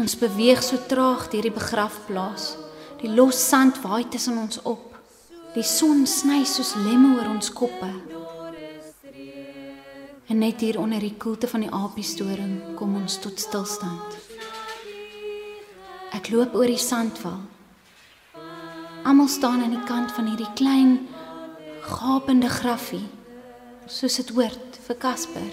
Ons 0.00 0.16
beweeg 0.18 0.62
so 0.66 0.80
traag 0.90 1.28
deur 1.30 1.46
die 1.46 1.54
begrafplaas. 1.54 2.56
Die 2.98 3.12
los 3.14 3.38
sand 3.38 3.78
waai 3.84 4.02
tussen 4.10 4.40
ons 4.42 4.58
op. 4.66 4.90
Die 5.54 5.62
son 5.62 6.02
sny 6.10 6.42
soos 6.48 6.74
lemme 6.82 7.14
oor 7.14 7.30
ons 7.30 7.52
koppe. 7.54 7.92
En 10.26 10.40
net 10.42 10.64
hier 10.64 10.80
onder 10.82 11.04
die 11.04 11.14
koelte 11.20 11.46
van 11.46 11.62
die 11.62 11.70
apiesstoring 11.70 12.74
kom 12.78 12.96
ons 12.98 13.20
tot 13.22 13.38
stilstand. 13.38 14.18
Ek 16.16 16.32
loop 16.34 16.56
oor 16.58 16.70
die 16.70 16.80
sandwal. 16.80 17.53
Almal 19.04 19.28
staan 19.28 19.60
aan 19.62 19.74
die 19.74 19.84
kant 19.84 20.12
van 20.16 20.24
hierdie 20.30 20.52
klein 20.56 20.94
gapende 21.84 22.48
graffie, 22.48 23.02
soos 23.84 24.16
dit 24.16 24.30
hoort 24.32 24.78
vir 24.86 24.96
Casper. 24.96 25.50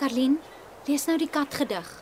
Karlien, 0.00 0.38
lees 0.88 1.04
nou 1.10 1.18
die 1.20 1.28
katgedig. 1.28 1.92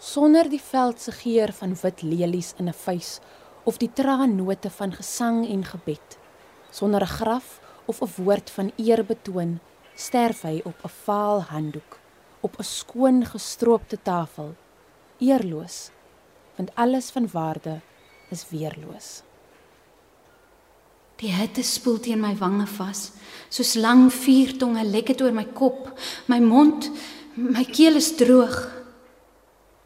Sonder 0.00 0.48
die 0.48 0.64
veld 0.64 1.04
se 1.04 1.12
geur 1.12 1.52
van 1.60 1.76
wit 1.84 2.02
lelies 2.08 2.54
in 2.56 2.72
'n 2.72 2.80
vuis 2.86 3.20
of 3.68 3.76
die 3.76 3.92
traannote 3.92 4.70
van 4.70 4.92
gesang 4.92 5.44
en 5.44 5.64
gebed, 5.64 6.18
sonder 6.70 7.02
'n 7.04 7.16
graf 7.20 7.60
of 7.88 8.00
'n 8.02 8.22
woord 8.22 8.50
van 8.50 8.72
eer 8.76 9.04
betoon, 9.04 9.60
sterf 9.94 10.42
hy 10.42 10.60
op 10.64 10.84
'n 10.84 10.94
vaal 11.04 11.42
handdoek, 11.42 11.98
op 12.40 12.58
'n 12.58 12.62
skoon 12.62 13.24
gestroopte 13.24 13.98
tafel, 14.02 14.54
eerloos, 15.18 15.90
want 16.56 16.74
alles 16.74 17.10
van 17.10 17.28
waarde 17.32 17.80
is 18.30 18.44
weerloos. 18.50 19.22
Die 21.16 21.32
hitte 21.32 21.62
spoel 21.62 22.00
teen 22.00 22.20
my 22.20 22.36
wange 22.36 22.66
vas, 22.66 23.10
soos 23.48 23.74
lang 23.74 24.12
vuurtonge 24.12 24.84
lek 24.84 25.06
dit 25.06 25.20
oor 25.20 25.32
my 25.32 25.44
kop, 25.44 25.98
my 26.26 26.38
mond, 26.40 26.90
my 27.34 27.64
keel 27.64 27.96
is 27.96 28.16
droog, 28.16 28.70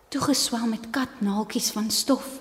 toegeswel 0.08 0.66
met 0.66 0.90
katnaaltjies 0.90 1.70
van 1.70 1.90
stof. 1.90 2.40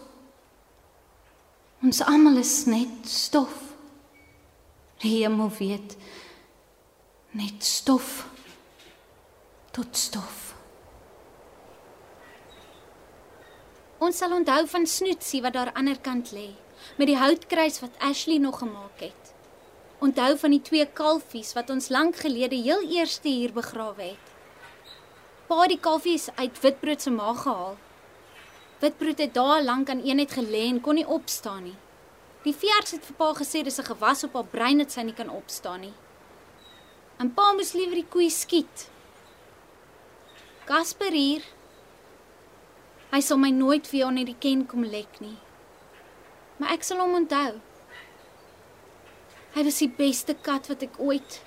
Ons 1.82 2.02
almal 2.02 2.38
is 2.38 2.66
net 2.66 3.08
stof. 3.08 3.71
Die 5.02 5.24
hemel 5.24 5.50
weet 5.58 5.96
net 7.34 7.64
stof 7.66 8.28
tot 9.74 9.98
stof. 9.98 10.52
Ons 14.02 14.18
sal 14.22 14.36
onthou 14.36 14.66
van 14.68 14.86
Snoetsie 14.86 15.42
wat 15.42 15.56
daar 15.58 15.72
ander 15.74 15.98
kant 16.06 16.34
lê, 16.36 16.52
met 16.98 17.10
die 17.10 17.18
houtkruis 17.18 17.80
wat 17.82 17.98
Ashley 17.98 18.38
nog 18.38 18.60
gemaak 18.62 19.02
het. 19.02 19.34
Onthou 20.02 20.36
van 20.38 20.54
die 20.54 20.62
twee 20.62 20.86
kalfies 20.86 21.54
wat 21.58 21.70
ons 21.70 21.90
lank 21.94 22.22
gelede 22.22 22.58
heel 22.62 22.82
eerste 22.90 23.30
hier 23.30 23.54
begrawe 23.54 24.12
het. 24.12 24.34
Pa 25.48 25.68
die 25.68 25.80
kalfies 25.80 26.30
uit 26.36 26.62
Witbrood 26.62 27.02
se 27.02 27.14
maag 27.14 27.46
gehaal. 27.46 27.78
Witbrood 28.82 29.22
het 29.22 29.34
daar 29.34 29.64
lank 29.64 29.90
aan 29.90 30.06
een 30.06 30.22
net 30.22 30.34
gelê 30.38 30.68
en 30.70 30.82
kon 30.82 30.98
nie 30.98 31.08
opstaan 31.08 31.64
nie. 31.70 31.78
Die 32.42 32.54
veearts 32.58 32.96
het 32.96 33.06
vir 33.06 33.18
pa 33.20 33.34
gesê 33.38 33.64
dis 33.64 33.80
'n 33.80 33.90
gewas 33.92 34.24
op 34.24 34.34
haar 34.34 34.50
brein 34.56 34.78
dat 34.78 34.92
sy 34.92 35.02
nie 35.02 35.14
kan 35.14 35.30
opstaan 35.30 35.82
nie. 35.82 35.94
En 37.20 37.34
pa 37.34 37.54
moes 37.54 37.74
liewer 37.74 37.96
die 37.96 38.10
koei 38.10 38.30
skiet. 38.30 38.90
Casper 40.66 41.12
hier. 41.12 41.44
Hy 43.12 43.22
sal 43.22 43.38
my 43.38 43.50
nooit 43.50 43.92
weer 43.92 44.08
onder 44.08 44.26
die 44.26 44.40
ken 44.40 44.66
kom 44.66 44.84
lek 44.84 45.20
nie. 45.20 45.38
Maar 46.58 46.72
ek 46.72 46.84
sal 46.84 46.98
hom 46.98 47.14
onthou. 47.14 47.62
Hy 49.54 49.64
was 49.64 49.78
die 49.78 49.94
beste 49.98 50.34
kat 50.34 50.68
wat 50.68 50.84
ek 50.84 51.00
ooit 51.00 51.42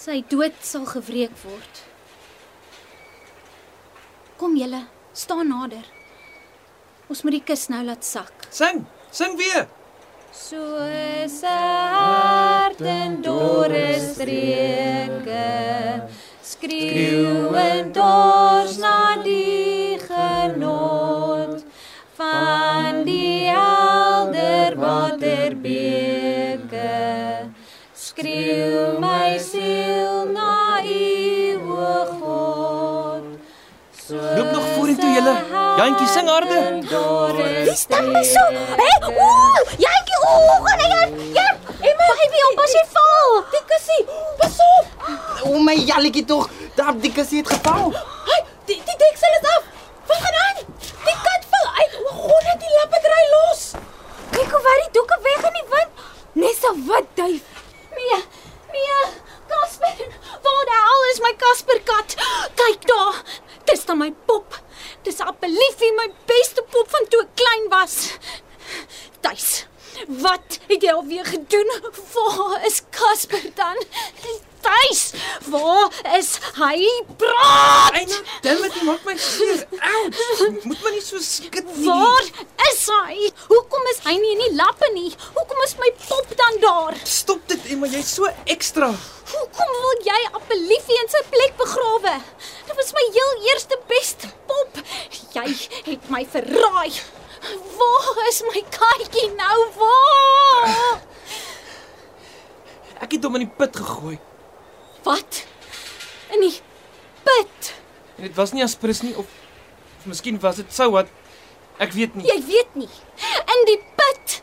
Sy 0.00 0.22
dood 0.32 0.56
sal 0.64 0.86
gewreek 0.88 1.34
word. 1.44 1.80
Kom 4.40 4.56
julle, 4.56 4.86
staan 5.12 5.52
nader. 5.52 5.99
Ons 7.10 7.24
moet 7.26 7.34
die 7.40 7.42
kus 7.42 7.66
nou 7.72 7.82
laat 7.82 8.06
sak. 8.06 8.46
Sing, 8.54 8.84
sing 9.10 9.36
weer. 9.38 9.66
'n 11.42 11.94
hart 11.94 12.80
in 12.80 13.20
dorre 13.22 13.98
streke 13.98 15.46
skreeu 16.42 17.54
en 17.54 17.92
dors 17.92 18.76
na 18.78 19.16
die 19.24 19.69
Jantjie 35.78 36.08
sing 36.08 36.28
harder. 36.28 36.64
Wie 37.64 37.76
staan 37.76 38.12
my 38.12 38.22
so? 38.24 38.42
Hey, 38.80 38.96
ooh, 39.08 39.58
jantjie, 39.84 40.18
ooh, 40.28 40.56
gaan 40.66 40.80
jy 40.80 40.88
jy 41.36 41.46
Emma, 41.90 42.06
baby, 42.20 42.40
op 42.50 42.62
as 42.64 42.74
jy 42.76 42.82
val. 42.94 43.36
Die 43.54 43.62
kussie, 43.70 44.02
pas 44.40 44.58
op. 44.66 44.86
O 45.48 45.60
my 45.64 45.76
jalletjie 45.90 46.24
tog, 46.28 46.48
daar 46.76 46.92
die 47.04 47.12
kussie 47.16 47.40
het 47.40 47.52
geval. 47.54 47.92
Hey, 48.28 48.40
die 48.68 48.78
die 48.88 48.98
deksel 49.04 49.36
is 49.38 49.48
af. 49.54 49.64
Wat 50.10 50.20
gaan 50.26 50.38
aan? 50.46 50.60
Die 51.06 51.16
kat 51.26 51.48
val 51.54 51.68
uit. 51.78 51.96
O 52.02 52.14
god, 52.18 52.42
net 52.50 52.60
die 52.66 52.74
lappe 52.76 53.00
dry 53.06 53.22
los. 53.36 53.62
Kyk 54.34 54.52
hoe 54.56 54.62
wat 54.66 54.82
die 54.84 54.92
doeke 54.98 55.20
weg 55.28 55.48
in 55.50 55.58
die 55.60 55.66
wind. 55.72 56.04
Nes 56.44 56.60
'n 56.72 56.84
wit 56.90 57.08
duif. 57.14 57.44
Mia, 57.96 58.20
Mia, 58.72 59.00
Casper, 59.50 59.96
waar 60.44 60.64
die 60.70 60.80
hel 60.88 61.02
is 61.12 61.20
my 61.24 61.32
Casper 61.44 61.80
kat? 61.84 62.14
Kyk 62.60 62.86
daar. 62.92 63.22
Dis 63.64 63.84
dan 63.86 63.98
my 63.98 64.12
'n 65.40 65.46
appeliefie, 65.46 65.92
my 65.96 66.08
beste 66.26 66.62
pop 66.70 66.88
van 66.90 67.06
toe 67.08 67.22
ek 67.22 67.34
klein 67.34 67.68
was. 67.68 67.94
Tuis. 69.20 69.66
Wat 70.06 70.58
het 70.68 70.82
jy 70.82 70.92
alweer 70.92 71.24
gedoen? 71.24 71.70
Waar 72.14 72.66
is 72.66 72.82
Casper 72.90 73.50
dan? 73.54 73.76
Tuis. 74.70 75.12
Waar 75.50 75.90
is 76.18 76.30
hy? 76.54 76.78
Praat. 77.18 77.96
Eina, 77.98 78.18
dammit, 78.44 78.74
jy 78.76 78.84
maak 78.86 79.06
my 79.08 79.16
seer. 79.18 79.64
Ouch. 79.74 80.20
Moet 80.68 80.84
maar 80.84 80.94
nie 80.94 81.02
so 81.02 81.18
skud 81.24 81.66
nie. 81.74 81.86
Waar 81.88 82.28
is 82.68 82.84
hy? 82.92 83.30
Hoekom 83.48 83.88
is 83.92 84.02
hy 84.06 84.14
nie 84.22 84.30
in 84.36 84.44
die 84.44 84.52
lappe 84.60 84.90
nie? 84.94 85.10
Hoekom 85.34 85.64
is 85.66 85.74
my 85.82 85.90
pop 86.04 86.36
dan 86.38 86.60
daar? 86.62 87.00
Stop 87.16 87.42
dit, 87.50 87.66
Emma, 87.74 87.90
jy's 87.90 88.14
so 88.20 88.30
ekstra. 88.54 88.92
Hoekom 89.32 89.74
wil 89.86 90.06
jy 90.06 90.20
Appeliefie 90.38 91.00
in 91.02 91.10
sy 91.10 91.24
plek 91.34 91.58
begrawe? 91.58 92.14
Dit 92.70 92.78
was 92.78 92.94
my 92.94 93.04
heel 93.18 93.34
eerste 93.50 93.78
beste 93.90 94.30
pop. 94.50 94.82
Jy 95.34 95.48
het 95.90 96.10
my 96.14 96.22
verraai. 96.30 96.90
Waar 97.74 98.24
is 98.28 98.42
my 98.46 98.62
katjie 98.70 99.30
nou? 99.34 99.58
Waar? 99.82 100.98
Ek 103.00 103.16
het 103.16 103.24
hom 103.24 103.38
in 103.40 103.48
die 103.48 103.54
put 103.58 103.74
gegooi. 103.80 104.18
Wat? 105.02 105.44
In 106.30 106.40
die 106.40 106.54
put. 107.22 107.72
En 108.16 108.28
dit 108.28 108.36
was 108.36 108.52
nie 108.52 108.64
aspris 108.64 109.02
nie 109.02 109.14
of 109.16 109.26
of 110.00 110.06
miskien 110.08 110.38
was 110.40 110.56
dit 110.56 110.72
sou 110.72 110.90
wat 110.94 111.08
ek 111.80 111.92
weet 111.96 112.14
nie. 112.16 112.24
Jy 112.28 112.38
weet 112.46 112.78
nie. 112.84 112.88
In 113.56 113.66
die 113.68 113.80
put. 113.96 114.38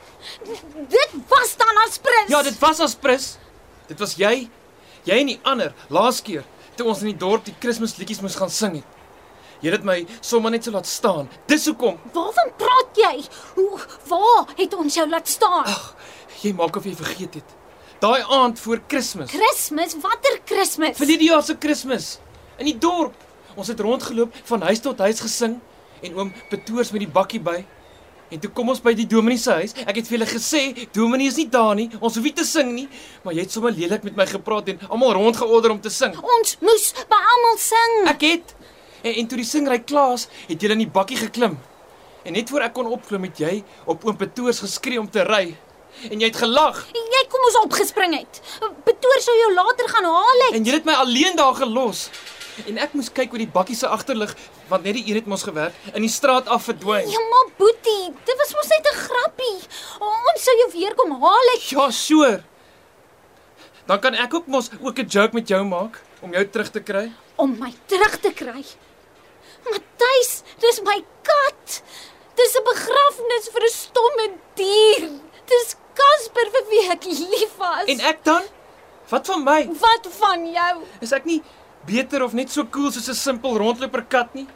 Dit 0.89 1.15
was 1.29 1.55
dan 1.57 1.81
aspris. 1.87 2.29
Ja, 2.29 2.43
dit 2.45 2.59
was 2.61 2.79
aspris. 2.79 3.37
Dit 3.87 3.99
was 3.99 4.13
jy, 4.19 4.49
jy 5.07 5.17
en 5.23 5.31
die 5.31 5.39
ander 5.47 5.73
laas 5.89 6.21
keer 6.21 6.45
toe 6.77 6.87
ons 6.91 7.01
in 7.01 7.09
die 7.09 7.17
dorp 7.17 7.45
die 7.47 7.55
Kersliedjies 7.57 8.21
moes 8.21 8.37
gaan 8.37 8.51
sing 8.53 8.77
het. 8.77 8.97
Jy 9.65 9.71
het 9.73 9.85
my 9.87 10.03
sommer 10.21 10.53
net 10.53 10.67
so 10.67 10.73
laat 10.75 10.85
staan. 10.85 11.29
Dis 11.49 11.65
hoekom. 11.65 11.97
Waarvan 12.13 12.51
praat 12.61 12.99
jy? 13.01 13.13
Hoe 13.55 13.79
waar 14.11 14.51
het 14.59 14.75
ons 14.77 14.99
jou 14.99 15.07
laat 15.09 15.29
staan? 15.29 15.65
Ag, 15.65 15.95
jy 16.43 16.53
maak 16.53 16.77
of 16.77 16.85
jy 16.85 16.93
vergeet 16.99 17.39
het. 17.41 17.56
Daai 17.99 18.21
aand 18.29 18.59
voor 18.59 18.81
Kersfees. 18.87 19.31
Kersfees? 19.31 19.95
Watter 20.01 20.39
Kersfees? 20.45 20.97
Verlede 20.97 21.23
jaar 21.23 21.43
se 21.43 21.55
Kersfees 21.57 22.17
in 22.57 22.69
die 22.69 22.77
dorp. 22.77 23.15
Ons 23.57 23.71
het 23.73 23.79
rondgeloop 23.79 24.35
van 24.45 24.61
huis 24.69 24.81
tot 24.85 24.99
huis 25.01 25.21
gesing 25.23 25.57
en 26.05 26.19
oom 26.19 26.29
Petoors 26.51 26.91
met 26.93 27.01
die 27.01 27.09
bakkie 27.09 27.41
by. 27.41 27.63
En 28.29 28.41
toe 28.43 28.51
kom 28.53 28.69
ons 28.69 28.81
by 28.83 28.91
die 28.93 29.07
dominee 29.09 29.39
se 29.41 29.55
huis. 29.61 29.73
Ek 29.87 29.97
het 30.01 30.09
vir 30.09 30.17
hulle 30.17 30.29
gesê, 30.29 30.61
dominee 30.93 31.31
is 31.31 31.39
nie 31.39 31.47
daar 31.49 31.73
nie. 31.79 31.87
Ons 31.97 32.19
hoef 32.19 32.27
nie 32.27 32.35
te 32.37 32.45
sing 32.45 32.73
nie, 32.75 32.85
maar 33.23 33.33
jy 33.33 33.47
het 33.47 33.55
sommer 33.55 33.73
lelik 33.73 34.05
met 34.05 34.19
my 34.19 34.27
gepraat 34.29 34.69
en 34.73 34.83
almal 34.89 35.15
rondgeorder 35.17 35.73
om 35.73 35.81
te 35.81 35.93
sing. 35.93 36.13
Ons 36.37 36.57
moes 36.61 36.91
by 37.09 37.21
almal 37.33 37.57
sing. 37.61 37.97
Ek 38.13 38.27
het 38.27 38.57
En, 39.03 39.13
en 39.13 39.27
toe 39.29 39.37
die 39.37 39.47
singry 39.47 39.79
Klaas 39.85 40.27
het 40.47 40.61
julle 40.61 40.75
in 40.77 40.85
die 40.85 40.91
bakkie 40.91 41.19
geklim. 41.19 41.57
En 42.27 42.35
net 42.35 42.49
voor 42.51 42.65
ek 42.65 42.73
kon 42.75 42.89
opklim 42.91 43.27
het 43.29 43.39
jy 43.39 43.53
op 43.85 44.03
oom 44.07 44.17
Petoors 44.19 44.59
geskree 44.65 44.99
om 44.99 45.07
te 45.09 45.23
ry. 45.27 45.53
En 46.11 46.19
jy 46.19 46.27
het 46.27 46.35
gelag 46.37 46.85
Jy 46.93 47.23
kom 47.29 47.41
ons 47.49 47.59
opgespring 47.63 48.13
het. 48.19 48.41
Betoor 48.85 49.19
sou 49.19 49.35
jou 49.37 49.53
later 49.53 49.87
gaan 49.89 50.03
haal 50.05 50.39
het. 50.45 50.53
en 50.53 50.63
jy 50.65 50.71
het 50.73 50.85
my 50.85 50.93
alleen 50.93 51.35
daar 51.35 51.55
gelos. 51.55 52.09
En 52.67 52.77
ek 52.77 52.93
moes 52.93 53.11
kyk 53.13 53.31
oor 53.33 53.37
die 53.37 53.47
bakkie 53.53 53.75
se 53.75 53.87
agterlig 53.87 54.35
want 54.67 54.83
net 54.83 54.93
die 54.93 55.03
een 55.07 55.15
het 55.15 55.25
mos 55.25 55.43
gewerk 55.43 55.73
in 55.93 56.01
die 56.01 56.09
straat 56.11 56.47
af 56.47 56.63
verdwyn. 56.63 57.09
Ja, 57.09 57.19
maar 57.29 57.45
Boetie, 57.57 58.13
dit 58.25 58.37
was 58.37 58.53
mos 58.53 58.67
net 58.67 58.87
'n 58.91 58.95
grappie. 58.97 59.57
Ons 59.99 60.43
sou 60.43 60.55
jou 60.57 60.69
weer 60.73 60.93
kom 60.95 61.11
haal 61.21 61.47
het. 61.53 61.69
Ja, 61.69 61.91
sure. 61.91 62.43
Dan 63.85 63.99
kan 63.99 64.13
ek 64.13 64.33
ook 64.33 64.47
mos 64.47 64.69
ook 64.81 64.97
'n 64.99 65.05
joke 65.07 65.33
met 65.33 65.47
jou 65.47 65.63
maak 65.65 66.01
om 66.21 66.31
jou 66.33 66.49
terug 66.49 66.69
te 66.71 66.79
kry. 66.81 67.11
om 67.35 67.55
my 67.59 67.73
terug 67.85 68.19
te 68.19 68.31
kry. 68.33 68.65
Matthys, 69.69 70.41
dis 70.59 70.81
my 70.81 71.03
kat. 71.23 71.81
Dis 72.35 72.55
'n 72.57 72.63
begrafnis 72.63 73.49
vir 73.53 73.61
'n 73.63 73.69
stomme 73.69 74.27
dier. 74.55 75.09
Dis 75.45 75.75
Casper 75.97 76.51
vir 76.53 76.67
wie 76.71 76.83
ek 76.93 77.07
lief 77.09 77.57
was. 77.57 77.87
En 77.93 78.03
ek 78.11 78.23
dan? 78.27 78.45
Wat 79.09 79.29
van 79.31 79.43
my? 79.43 79.59
wat 79.81 80.09
van 80.19 80.45
jou? 80.51 80.73
Is 81.01 81.13
ek 81.15 81.25
nie 81.25 81.41
beter 81.87 82.23
of 82.25 82.33
net 82.35 82.51
so 82.51 82.65
cool 82.71 82.91
soos 82.91 83.07
'n 83.09 83.15
simpel 83.15 83.57
rondloper 83.57 84.03
kat 84.03 84.33
nie? 84.35 84.47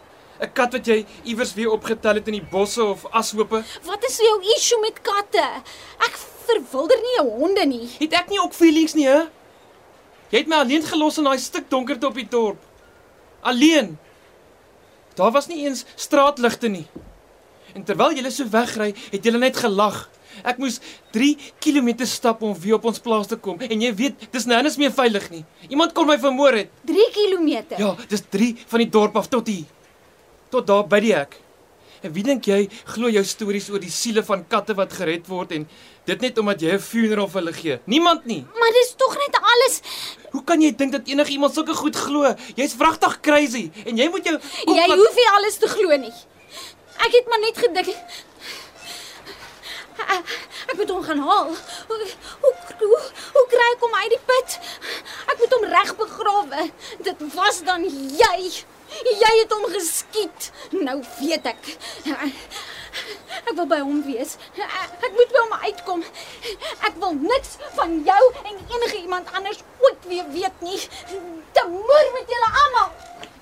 'n 0.42 0.52
Kat 0.54 0.74
wat 0.74 0.86
jy 0.86 1.06
iewers 1.24 1.54
weer 1.54 1.72
opgetel 1.72 2.16
het 2.20 2.28
in 2.28 2.40
die 2.40 2.50
bosse 2.52 2.84
of 2.84 3.06
ashope. 3.12 3.64
Wat 3.86 4.04
is 4.10 4.18
jou 4.18 4.38
issue 4.58 4.80
met 4.82 5.02
katte? 5.02 5.46
Ek 6.00 6.18
verwilder 6.48 6.98
nie 6.98 7.16
jou 7.16 7.28
honde 7.30 7.66
nie. 7.66 7.88
Het 8.00 8.14
ek 8.14 8.30
nie 8.30 8.40
ook 8.42 8.54
feelings 8.54 8.94
nie, 8.94 9.08
hè? 9.08 9.28
Jy 10.32 10.38
het 10.38 10.48
my 10.48 10.62
alleen 10.64 10.84
gelos 10.84 11.18
in 11.18 11.28
daai 11.28 11.38
stuk 11.40 11.70
donkerte 11.70 12.08
op 12.08 12.16
die 12.16 12.28
dorp. 12.28 12.60
Alleen. 13.42 13.98
Daar 15.16 15.32
was 15.32 15.48
nie 15.48 15.66
eens 15.66 15.86
straatligte 15.96 16.68
nie. 16.68 16.88
En 17.76 17.84
terwyl 17.84 18.16
jy 18.16 18.30
so 18.30 18.48
wegry, 18.50 18.94
het 19.12 19.26
jy 19.26 19.32
net 19.38 19.58
gelag. 19.58 20.10
Ek 20.44 20.58
moes 20.58 20.80
3 21.12 21.38
km 21.60 22.06
stap 22.06 22.42
om 22.42 22.54
weer 22.60 22.76
op 22.76 22.86
ons 22.86 23.00
plaas 23.00 23.28
te 23.28 23.36
kom 23.38 23.60
en 23.62 23.82
jy 23.82 23.94
weet, 23.96 24.28
dis 24.32 24.46
nêrens 24.46 24.78
meer 24.78 24.92
veilig 24.92 25.30
nie. 25.32 25.44
Iemand 25.70 25.94
kon 25.94 26.08
my 26.08 26.18
vermoor 26.20 26.54
het. 26.54 26.70
3 26.86 27.08
km. 27.14 27.48
Ja, 27.78 27.96
dis 28.10 28.24
3 28.30 28.56
van 28.68 28.80
die 28.80 28.90
dorp 28.90 29.16
af 29.18 29.28
tot 29.28 29.48
hier. 29.48 29.66
Tot 30.52 30.68
daar 30.68 30.88
by 30.88 31.00
die 31.00 31.14
hek. 31.16 31.38
En 32.02 32.12
wie 32.14 32.24
dink 32.26 32.48
jy 32.50 32.64
glo 32.96 33.10
jou 33.14 33.22
stories 33.24 33.70
oor 33.70 33.80
die 33.80 33.92
siele 33.94 34.24
van 34.26 34.42
katte 34.50 34.74
wat 34.74 34.92
gered 34.98 35.28
word 35.30 35.52
en 35.54 35.68
dit 36.10 36.22
net 36.22 36.38
omdat 36.42 36.60
jy 36.62 36.72
'n 36.74 36.80
funeral 36.80 37.28
vir 37.28 37.42
hulle 37.42 37.54
gee? 37.54 37.78
Niemand 37.86 38.26
nie. 38.26 38.42
Maar 38.60 38.72
dis 38.74 38.96
tog 38.98 39.14
net 39.16 39.38
alles. 39.38 39.82
Hoe 40.32 40.44
kan 40.44 40.62
jy 40.62 40.72
dink 40.76 40.92
dat 40.92 41.08
enigiemand 41.08 41.54
sulke 41.54 41.74
goed 41.76 41.96
glo? 41.96 42.36
Jy's 42.56 42.76
wragtig 42.78 43.20
crazy 43.22 43.70
en 43.86 43.98
jy 43.98 44.10
moet 44.10 44.26
jou 44.26 44.34
Jy 44.66 44.88
laat- 44.88 44.98
hoef 44.98 45.16
nie 45.16 45.30
alles 45.38 45.58
te 45.58 45.68
glo 45.68 45.96
nie. 45.98 46.14
Ek 47.06 47.12
het 47.12 47.26
maar 47.30 47.40
net 47.40 47.58
gedink 47.58 47.96
ek, 50.16 50.34
ek 50.72 50.76
moet 50.80 50.92
hom 50.94 51.04
gaan 51.06 51.24
haal. 51.28 51.54
Hoe 51.88 51.98
hoe, 52.42 52.54
hoe, 52.82 53.00
hoe 53.36 53.46
kry 53.54 53.68
ek 53.76 53.86
hom 53.86 53.96
uit 54.00 54.12
die 54.16 54.20
put? 54.32 54.58
Ek 55.32 55.40
moet 55.42 55.56
hom 55.58 55.66
reg 55.76 55.96
begrawe. 56.02 56.68
Dit 57.08 57.24
was 57.38 57.62
dan 57.68 57.88
jy. 57.88 58.38
Jy 59.08 59.32
het 59.40 59.56
hom 59.56 59.66
geskiet. 59.72 60.52
Nou 60.76 61.00
weet 61.22 61.48
ek. 61.54 61.72
Ek 62.12 63.54
wil 63.56 63.68
by 63.72 63.80
hom 63.80 64.02
wees. 64.04 64.36
Ek 64.60 65.12
moet 65.16 65.32
by 65.32 65.44
hom 65.46 65.58
uitkom. 65.66 66.06
Ek 66.90 67.00
wil 67.04 67.16
niks 67.22 67.56
van 67.78 67.98
jou 68.08 68.22
en 68.44 68.56
enige 68.60 68.98
iemand 69.00 69.32
anders 69.32 69.64
ooit 69.80 70.08
weer 70.12 70.28
weet 70.36 70.66
nie. 70.66 70.80
Te 71.56 71.68
moer 71.72 72.14
met 72.18 72.36
julle 72.36 72.54
almal. 72.66 72.96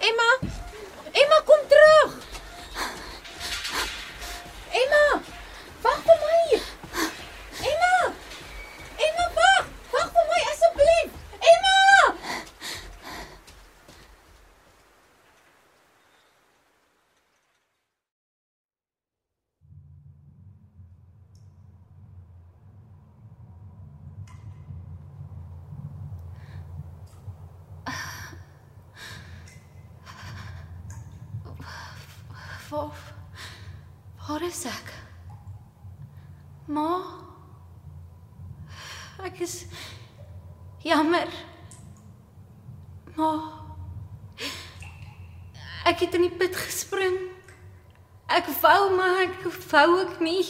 Emma 0.10 1.41
kom 1.45 1.68
terug. 1.68 2.20
Emma! 4.70 5.22
Wag 5.82 6.01
vir 6.05 6.18
my. 6.22 6.62
Emma! 7.72 7.95
Emma 9.05 9.26
wag! 9.38 9.66
Wag 9.93 10.12
vir 10.14 10.28
my 10.30 10.41
asseblief. 10.51 11.10
Emma! 11.53 11.78
Waar 32.70 33.10
Waar 34.30 34.41
is 34.45 34.66
ek? 34.66 34.89
Ma? 36.70 37.01
Ek 39.26 39.39
is 39.41 39.66
jammer. 40.86 41.32
Ma. 43.18 43.32
Ek 45.89 46.05
het 46.05 46.14
in 46.14 46.28
die 46.28 46.38
put 46.38 46.53
gespring. 46.62 47.18
Ek 48.30 48.51
wou 48.62 48.91
maar 49.72 49.99
ek 50.01 50.20
nie. 50.20 50.45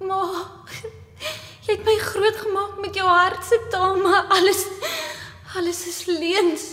Ma. 0.00 0.22
Jy 1.66 1.76
het 1.76 1.84
my 1.86 1.96
groot 2.02 2.38
gemaak 2.40 2.78
met 2.82 2.96
jou 2.98 3.06
hart 3.06 3.44
se 3.46 3.58
taal, 3.70 3.98
maar 4.02 4.26
alles 4.32 4.64
alles 5.56 5.86
is 5.86 6.04
leuns. 6.06 6.64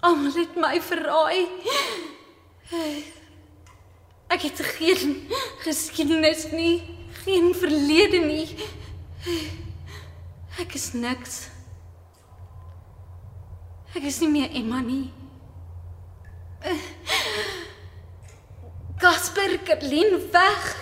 Almal 0.00 0.32
het 0.32 0.56
my 0.56 0.80
verraai. 0.80 1.48
Ek 4.30 4.44
het 4.46 4.60
geen 4.78 5.16
geskiedenis 5.64 6.46
nie, 6.52 6.80
geen 7.24 7.54
verlede 7.54 8.22
nie. 8.24 8.46
Ek 10.60 10.74
is 10.74 10.92
niks. 10.92 11.48
Ek 13.96 14.04
is 14.06 14.20
nie 14.22 14.30
meer 14.30 14.52
Emma 14.56 14.80
nie. 14.84 15.08
Kerlin 19.70 20.30
weg. 20.30 20.76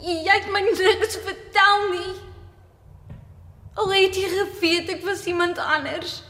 Jy 0.00 0.22
het 0.24 0.46
my 0.50 0.60
niks 0.64 1.18
vertel 1.20 1.82
nie. 1.90 2.12
Al 3.76 3.92
het 3.92 4.16
jy 4.16 4.28
geweet 4.32 4.88
ek 4.94 5.02
was 5.04 5.24
iemand 5.28 5.58
anders. 5.60 6.22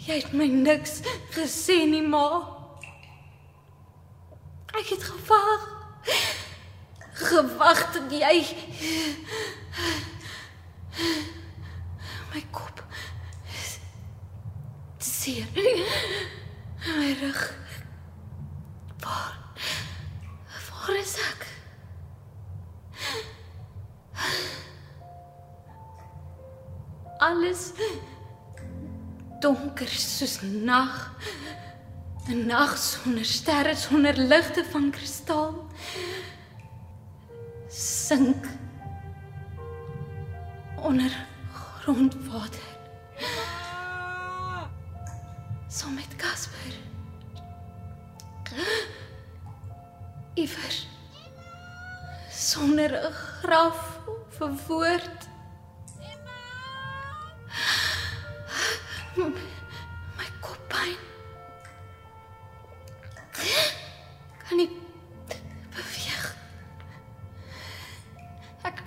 Jy 0.00 0.22
het 0.22 0.32
my 0.32 0.46
niks 0.48 1.02
gesê 1.36 1.82
nie, 1.90 2.00
ma. 2.00 2.24
Ek 4.72 4.88
het 4.94 5.04
gewag. 5.04 5.66
Gewag 7.20 7.82
tot 7.92 8.14
jy 8.16 8.38
my 12.30 12.40
kop 12.56 12.80
seer. 15.04 15.44
My 16.96 17.12
rug. 17.20 17.44
Waar? 19.04 19.39
Waar 20.80 20.96
is 20.96 21.14
ek? 21.20 21.46
Alles 27.18 27.72
donker 29.40 29.88
soos 29.88 30.40
nag. 30.40 31.12
'n 32.28 32.46
Nag 32.46 32.78
sonder 32.78 33.24
sterre, 33.24 33.74
sonder 33.76 34.16
ligte 34.16 34.64
van 34.64 34.90
kristal. 34.90 35.66
Sink 37.68 38.46
onder 40.76 41.26
grondwater. 41.52 42.68
Saam 45.68 45.94
met 45.94 46.16
Casper. 46.16 46.89
Iewers 50.40 50.86
sonder 52.30 52.92
'n 52.96 53.12
graf 53.40 53.80
of 54.06 54.40
'n 54.40 54.54
woord. 54.66 55.18
My 60.16 60.28
kop 60.40 60.60
pyn. 60.72 60.96
Kan 64.42 64.56
nie 64.56 64.70
beweeg. 65.74 66.24
Ek 68.68 68.78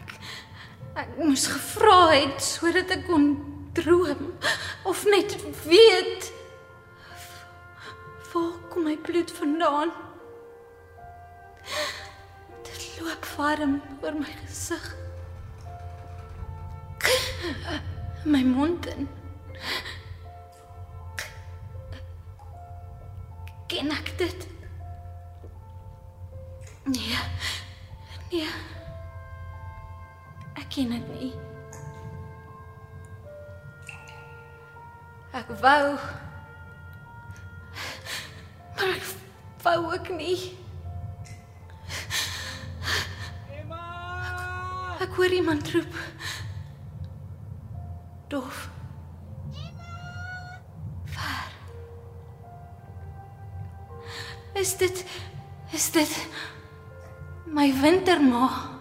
ek 0.95 1.09
moes 1.17 1.45
gevra 1.53 1.99
het 2.17 2.41
sodat 2.41 2.89
ek 2.97 3.05
kon 3.05 3.27
droom 3.77 4.33
of 4.89 5.05
net 5.05 5.37
weet 5.69 6.31
waar 8.33 8.57
kom 8.69 8.83
my 8.89 8.97
bloed 8.97 9.31
vandaan? 9.31 9.93
loop 13.01 13.25
warm 13.37 13.81
oor 14.01 14.13
my 14.13 14.33
gesig. 14.45 14.95
My 18.25 18.43
mond 18.43 18.85
in. 18.85 19.09
Ken 23.67 23.91
ek 23.91 24.13
dit? 24.17 24.47
Nee. 26.83 27.17
Nee. 28.31 28.49
Ek 30.53 30.69
ken 30.69 30.93
dit 30.95 31.07
nie. 31.15 31.33
Ek 35.33 35.49
wou 35.61 35.97
maar 38.75 38.89
ek 38.95 39.05
wou 39.63 39.79
ook 39.93 40.09
nie. 40.09 40.62
Ek, 45.03 45.15
hoor 45.19 45.33
iemand 45.35 45.71
roep. 45.71 45.95
Dof. 48.27 48.69
Waar? 51.15 51.51
Is 54.53 54.77
dit 54.77 55.05
is 55.71 55.91
dit 55.91 56.27
my 57.45 57.73
winterma? 57.81 58.72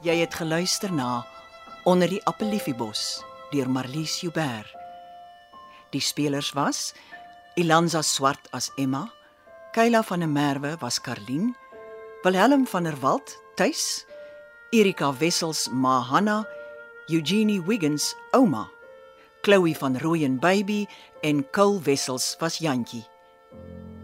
Jy 0.00 0.14
het 0.22 0.32
geluister 0.32 0.88
na 0.96 1.26
Onder 1.84 2.08
die 2.08 2.22
Appeliefiebos 2.24 3.20
deur 3.52 3.68
Marlies 3.68 4.14
Joubert. 4.22 4.70
Die 5.92 6.00
spelers 6.00 6.54
was 6.56 6.94
Ilanza 7.60 8.00
Swart 8.00 8.48
as 8.56 8.70
Emma, 8.80 9.02
Kayla 9.76 10.00
van 10.08 10.24
der 10.24 10.32
Merwe 10.32 10.72
was 10.80 11.00
Karlien, 11.04 11.52
Wilhelm 12.24 12.64
van 12.66 12.88
der 12.88 12.96
Walt, 13.02 13.36
Tuis, 13.56 14.06
Erika 14.72 15.12
Wessels 15.20 15.68
Mahanna, 15.68 16.46
Eugenie 17.08 17.60
Wiggins 17.60 18.14
Ouma, 18.32 18.70
Chloe 19.42 19.76
van 19.76 19.98
Rooyen 19.98 20.38
Baby 20.40 20.86
en 21.22 21.44
Cole 21.50 21.80
Wessels 21.84 22.36
was 22.40 22.56
Jantjie. 22.56 23.04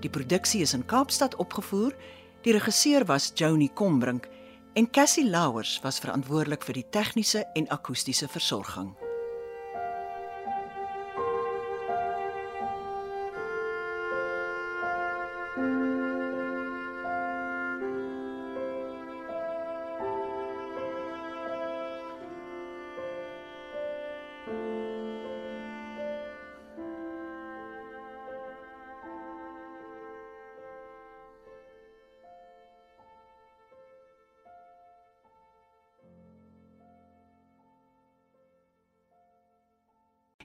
Die 0.01 0.11
produksie 0.11 0.61
is 0.61 0.75
in 0.75 0.85
Kaapstad 0.85 1.41
opgevoer. 1.41 1.97
Die 2.45 2.53
regisseur 2.53 3.07
was 3.09 3.33
Joni 3.35 3.71
Combrink 3.73 4.29
en 4.77 4.91
Cassie 4.91 5.31
Louwers 5.31 5.79
was 5.81 5.99
verantwoordelik 6.05 6.65
vir 6.69 6.77
die 6.77 6.89
tegniese 6.93 7.47
en 7.57 7.69
akoestiese 7.73 8.29
versorging. 8.29 8.91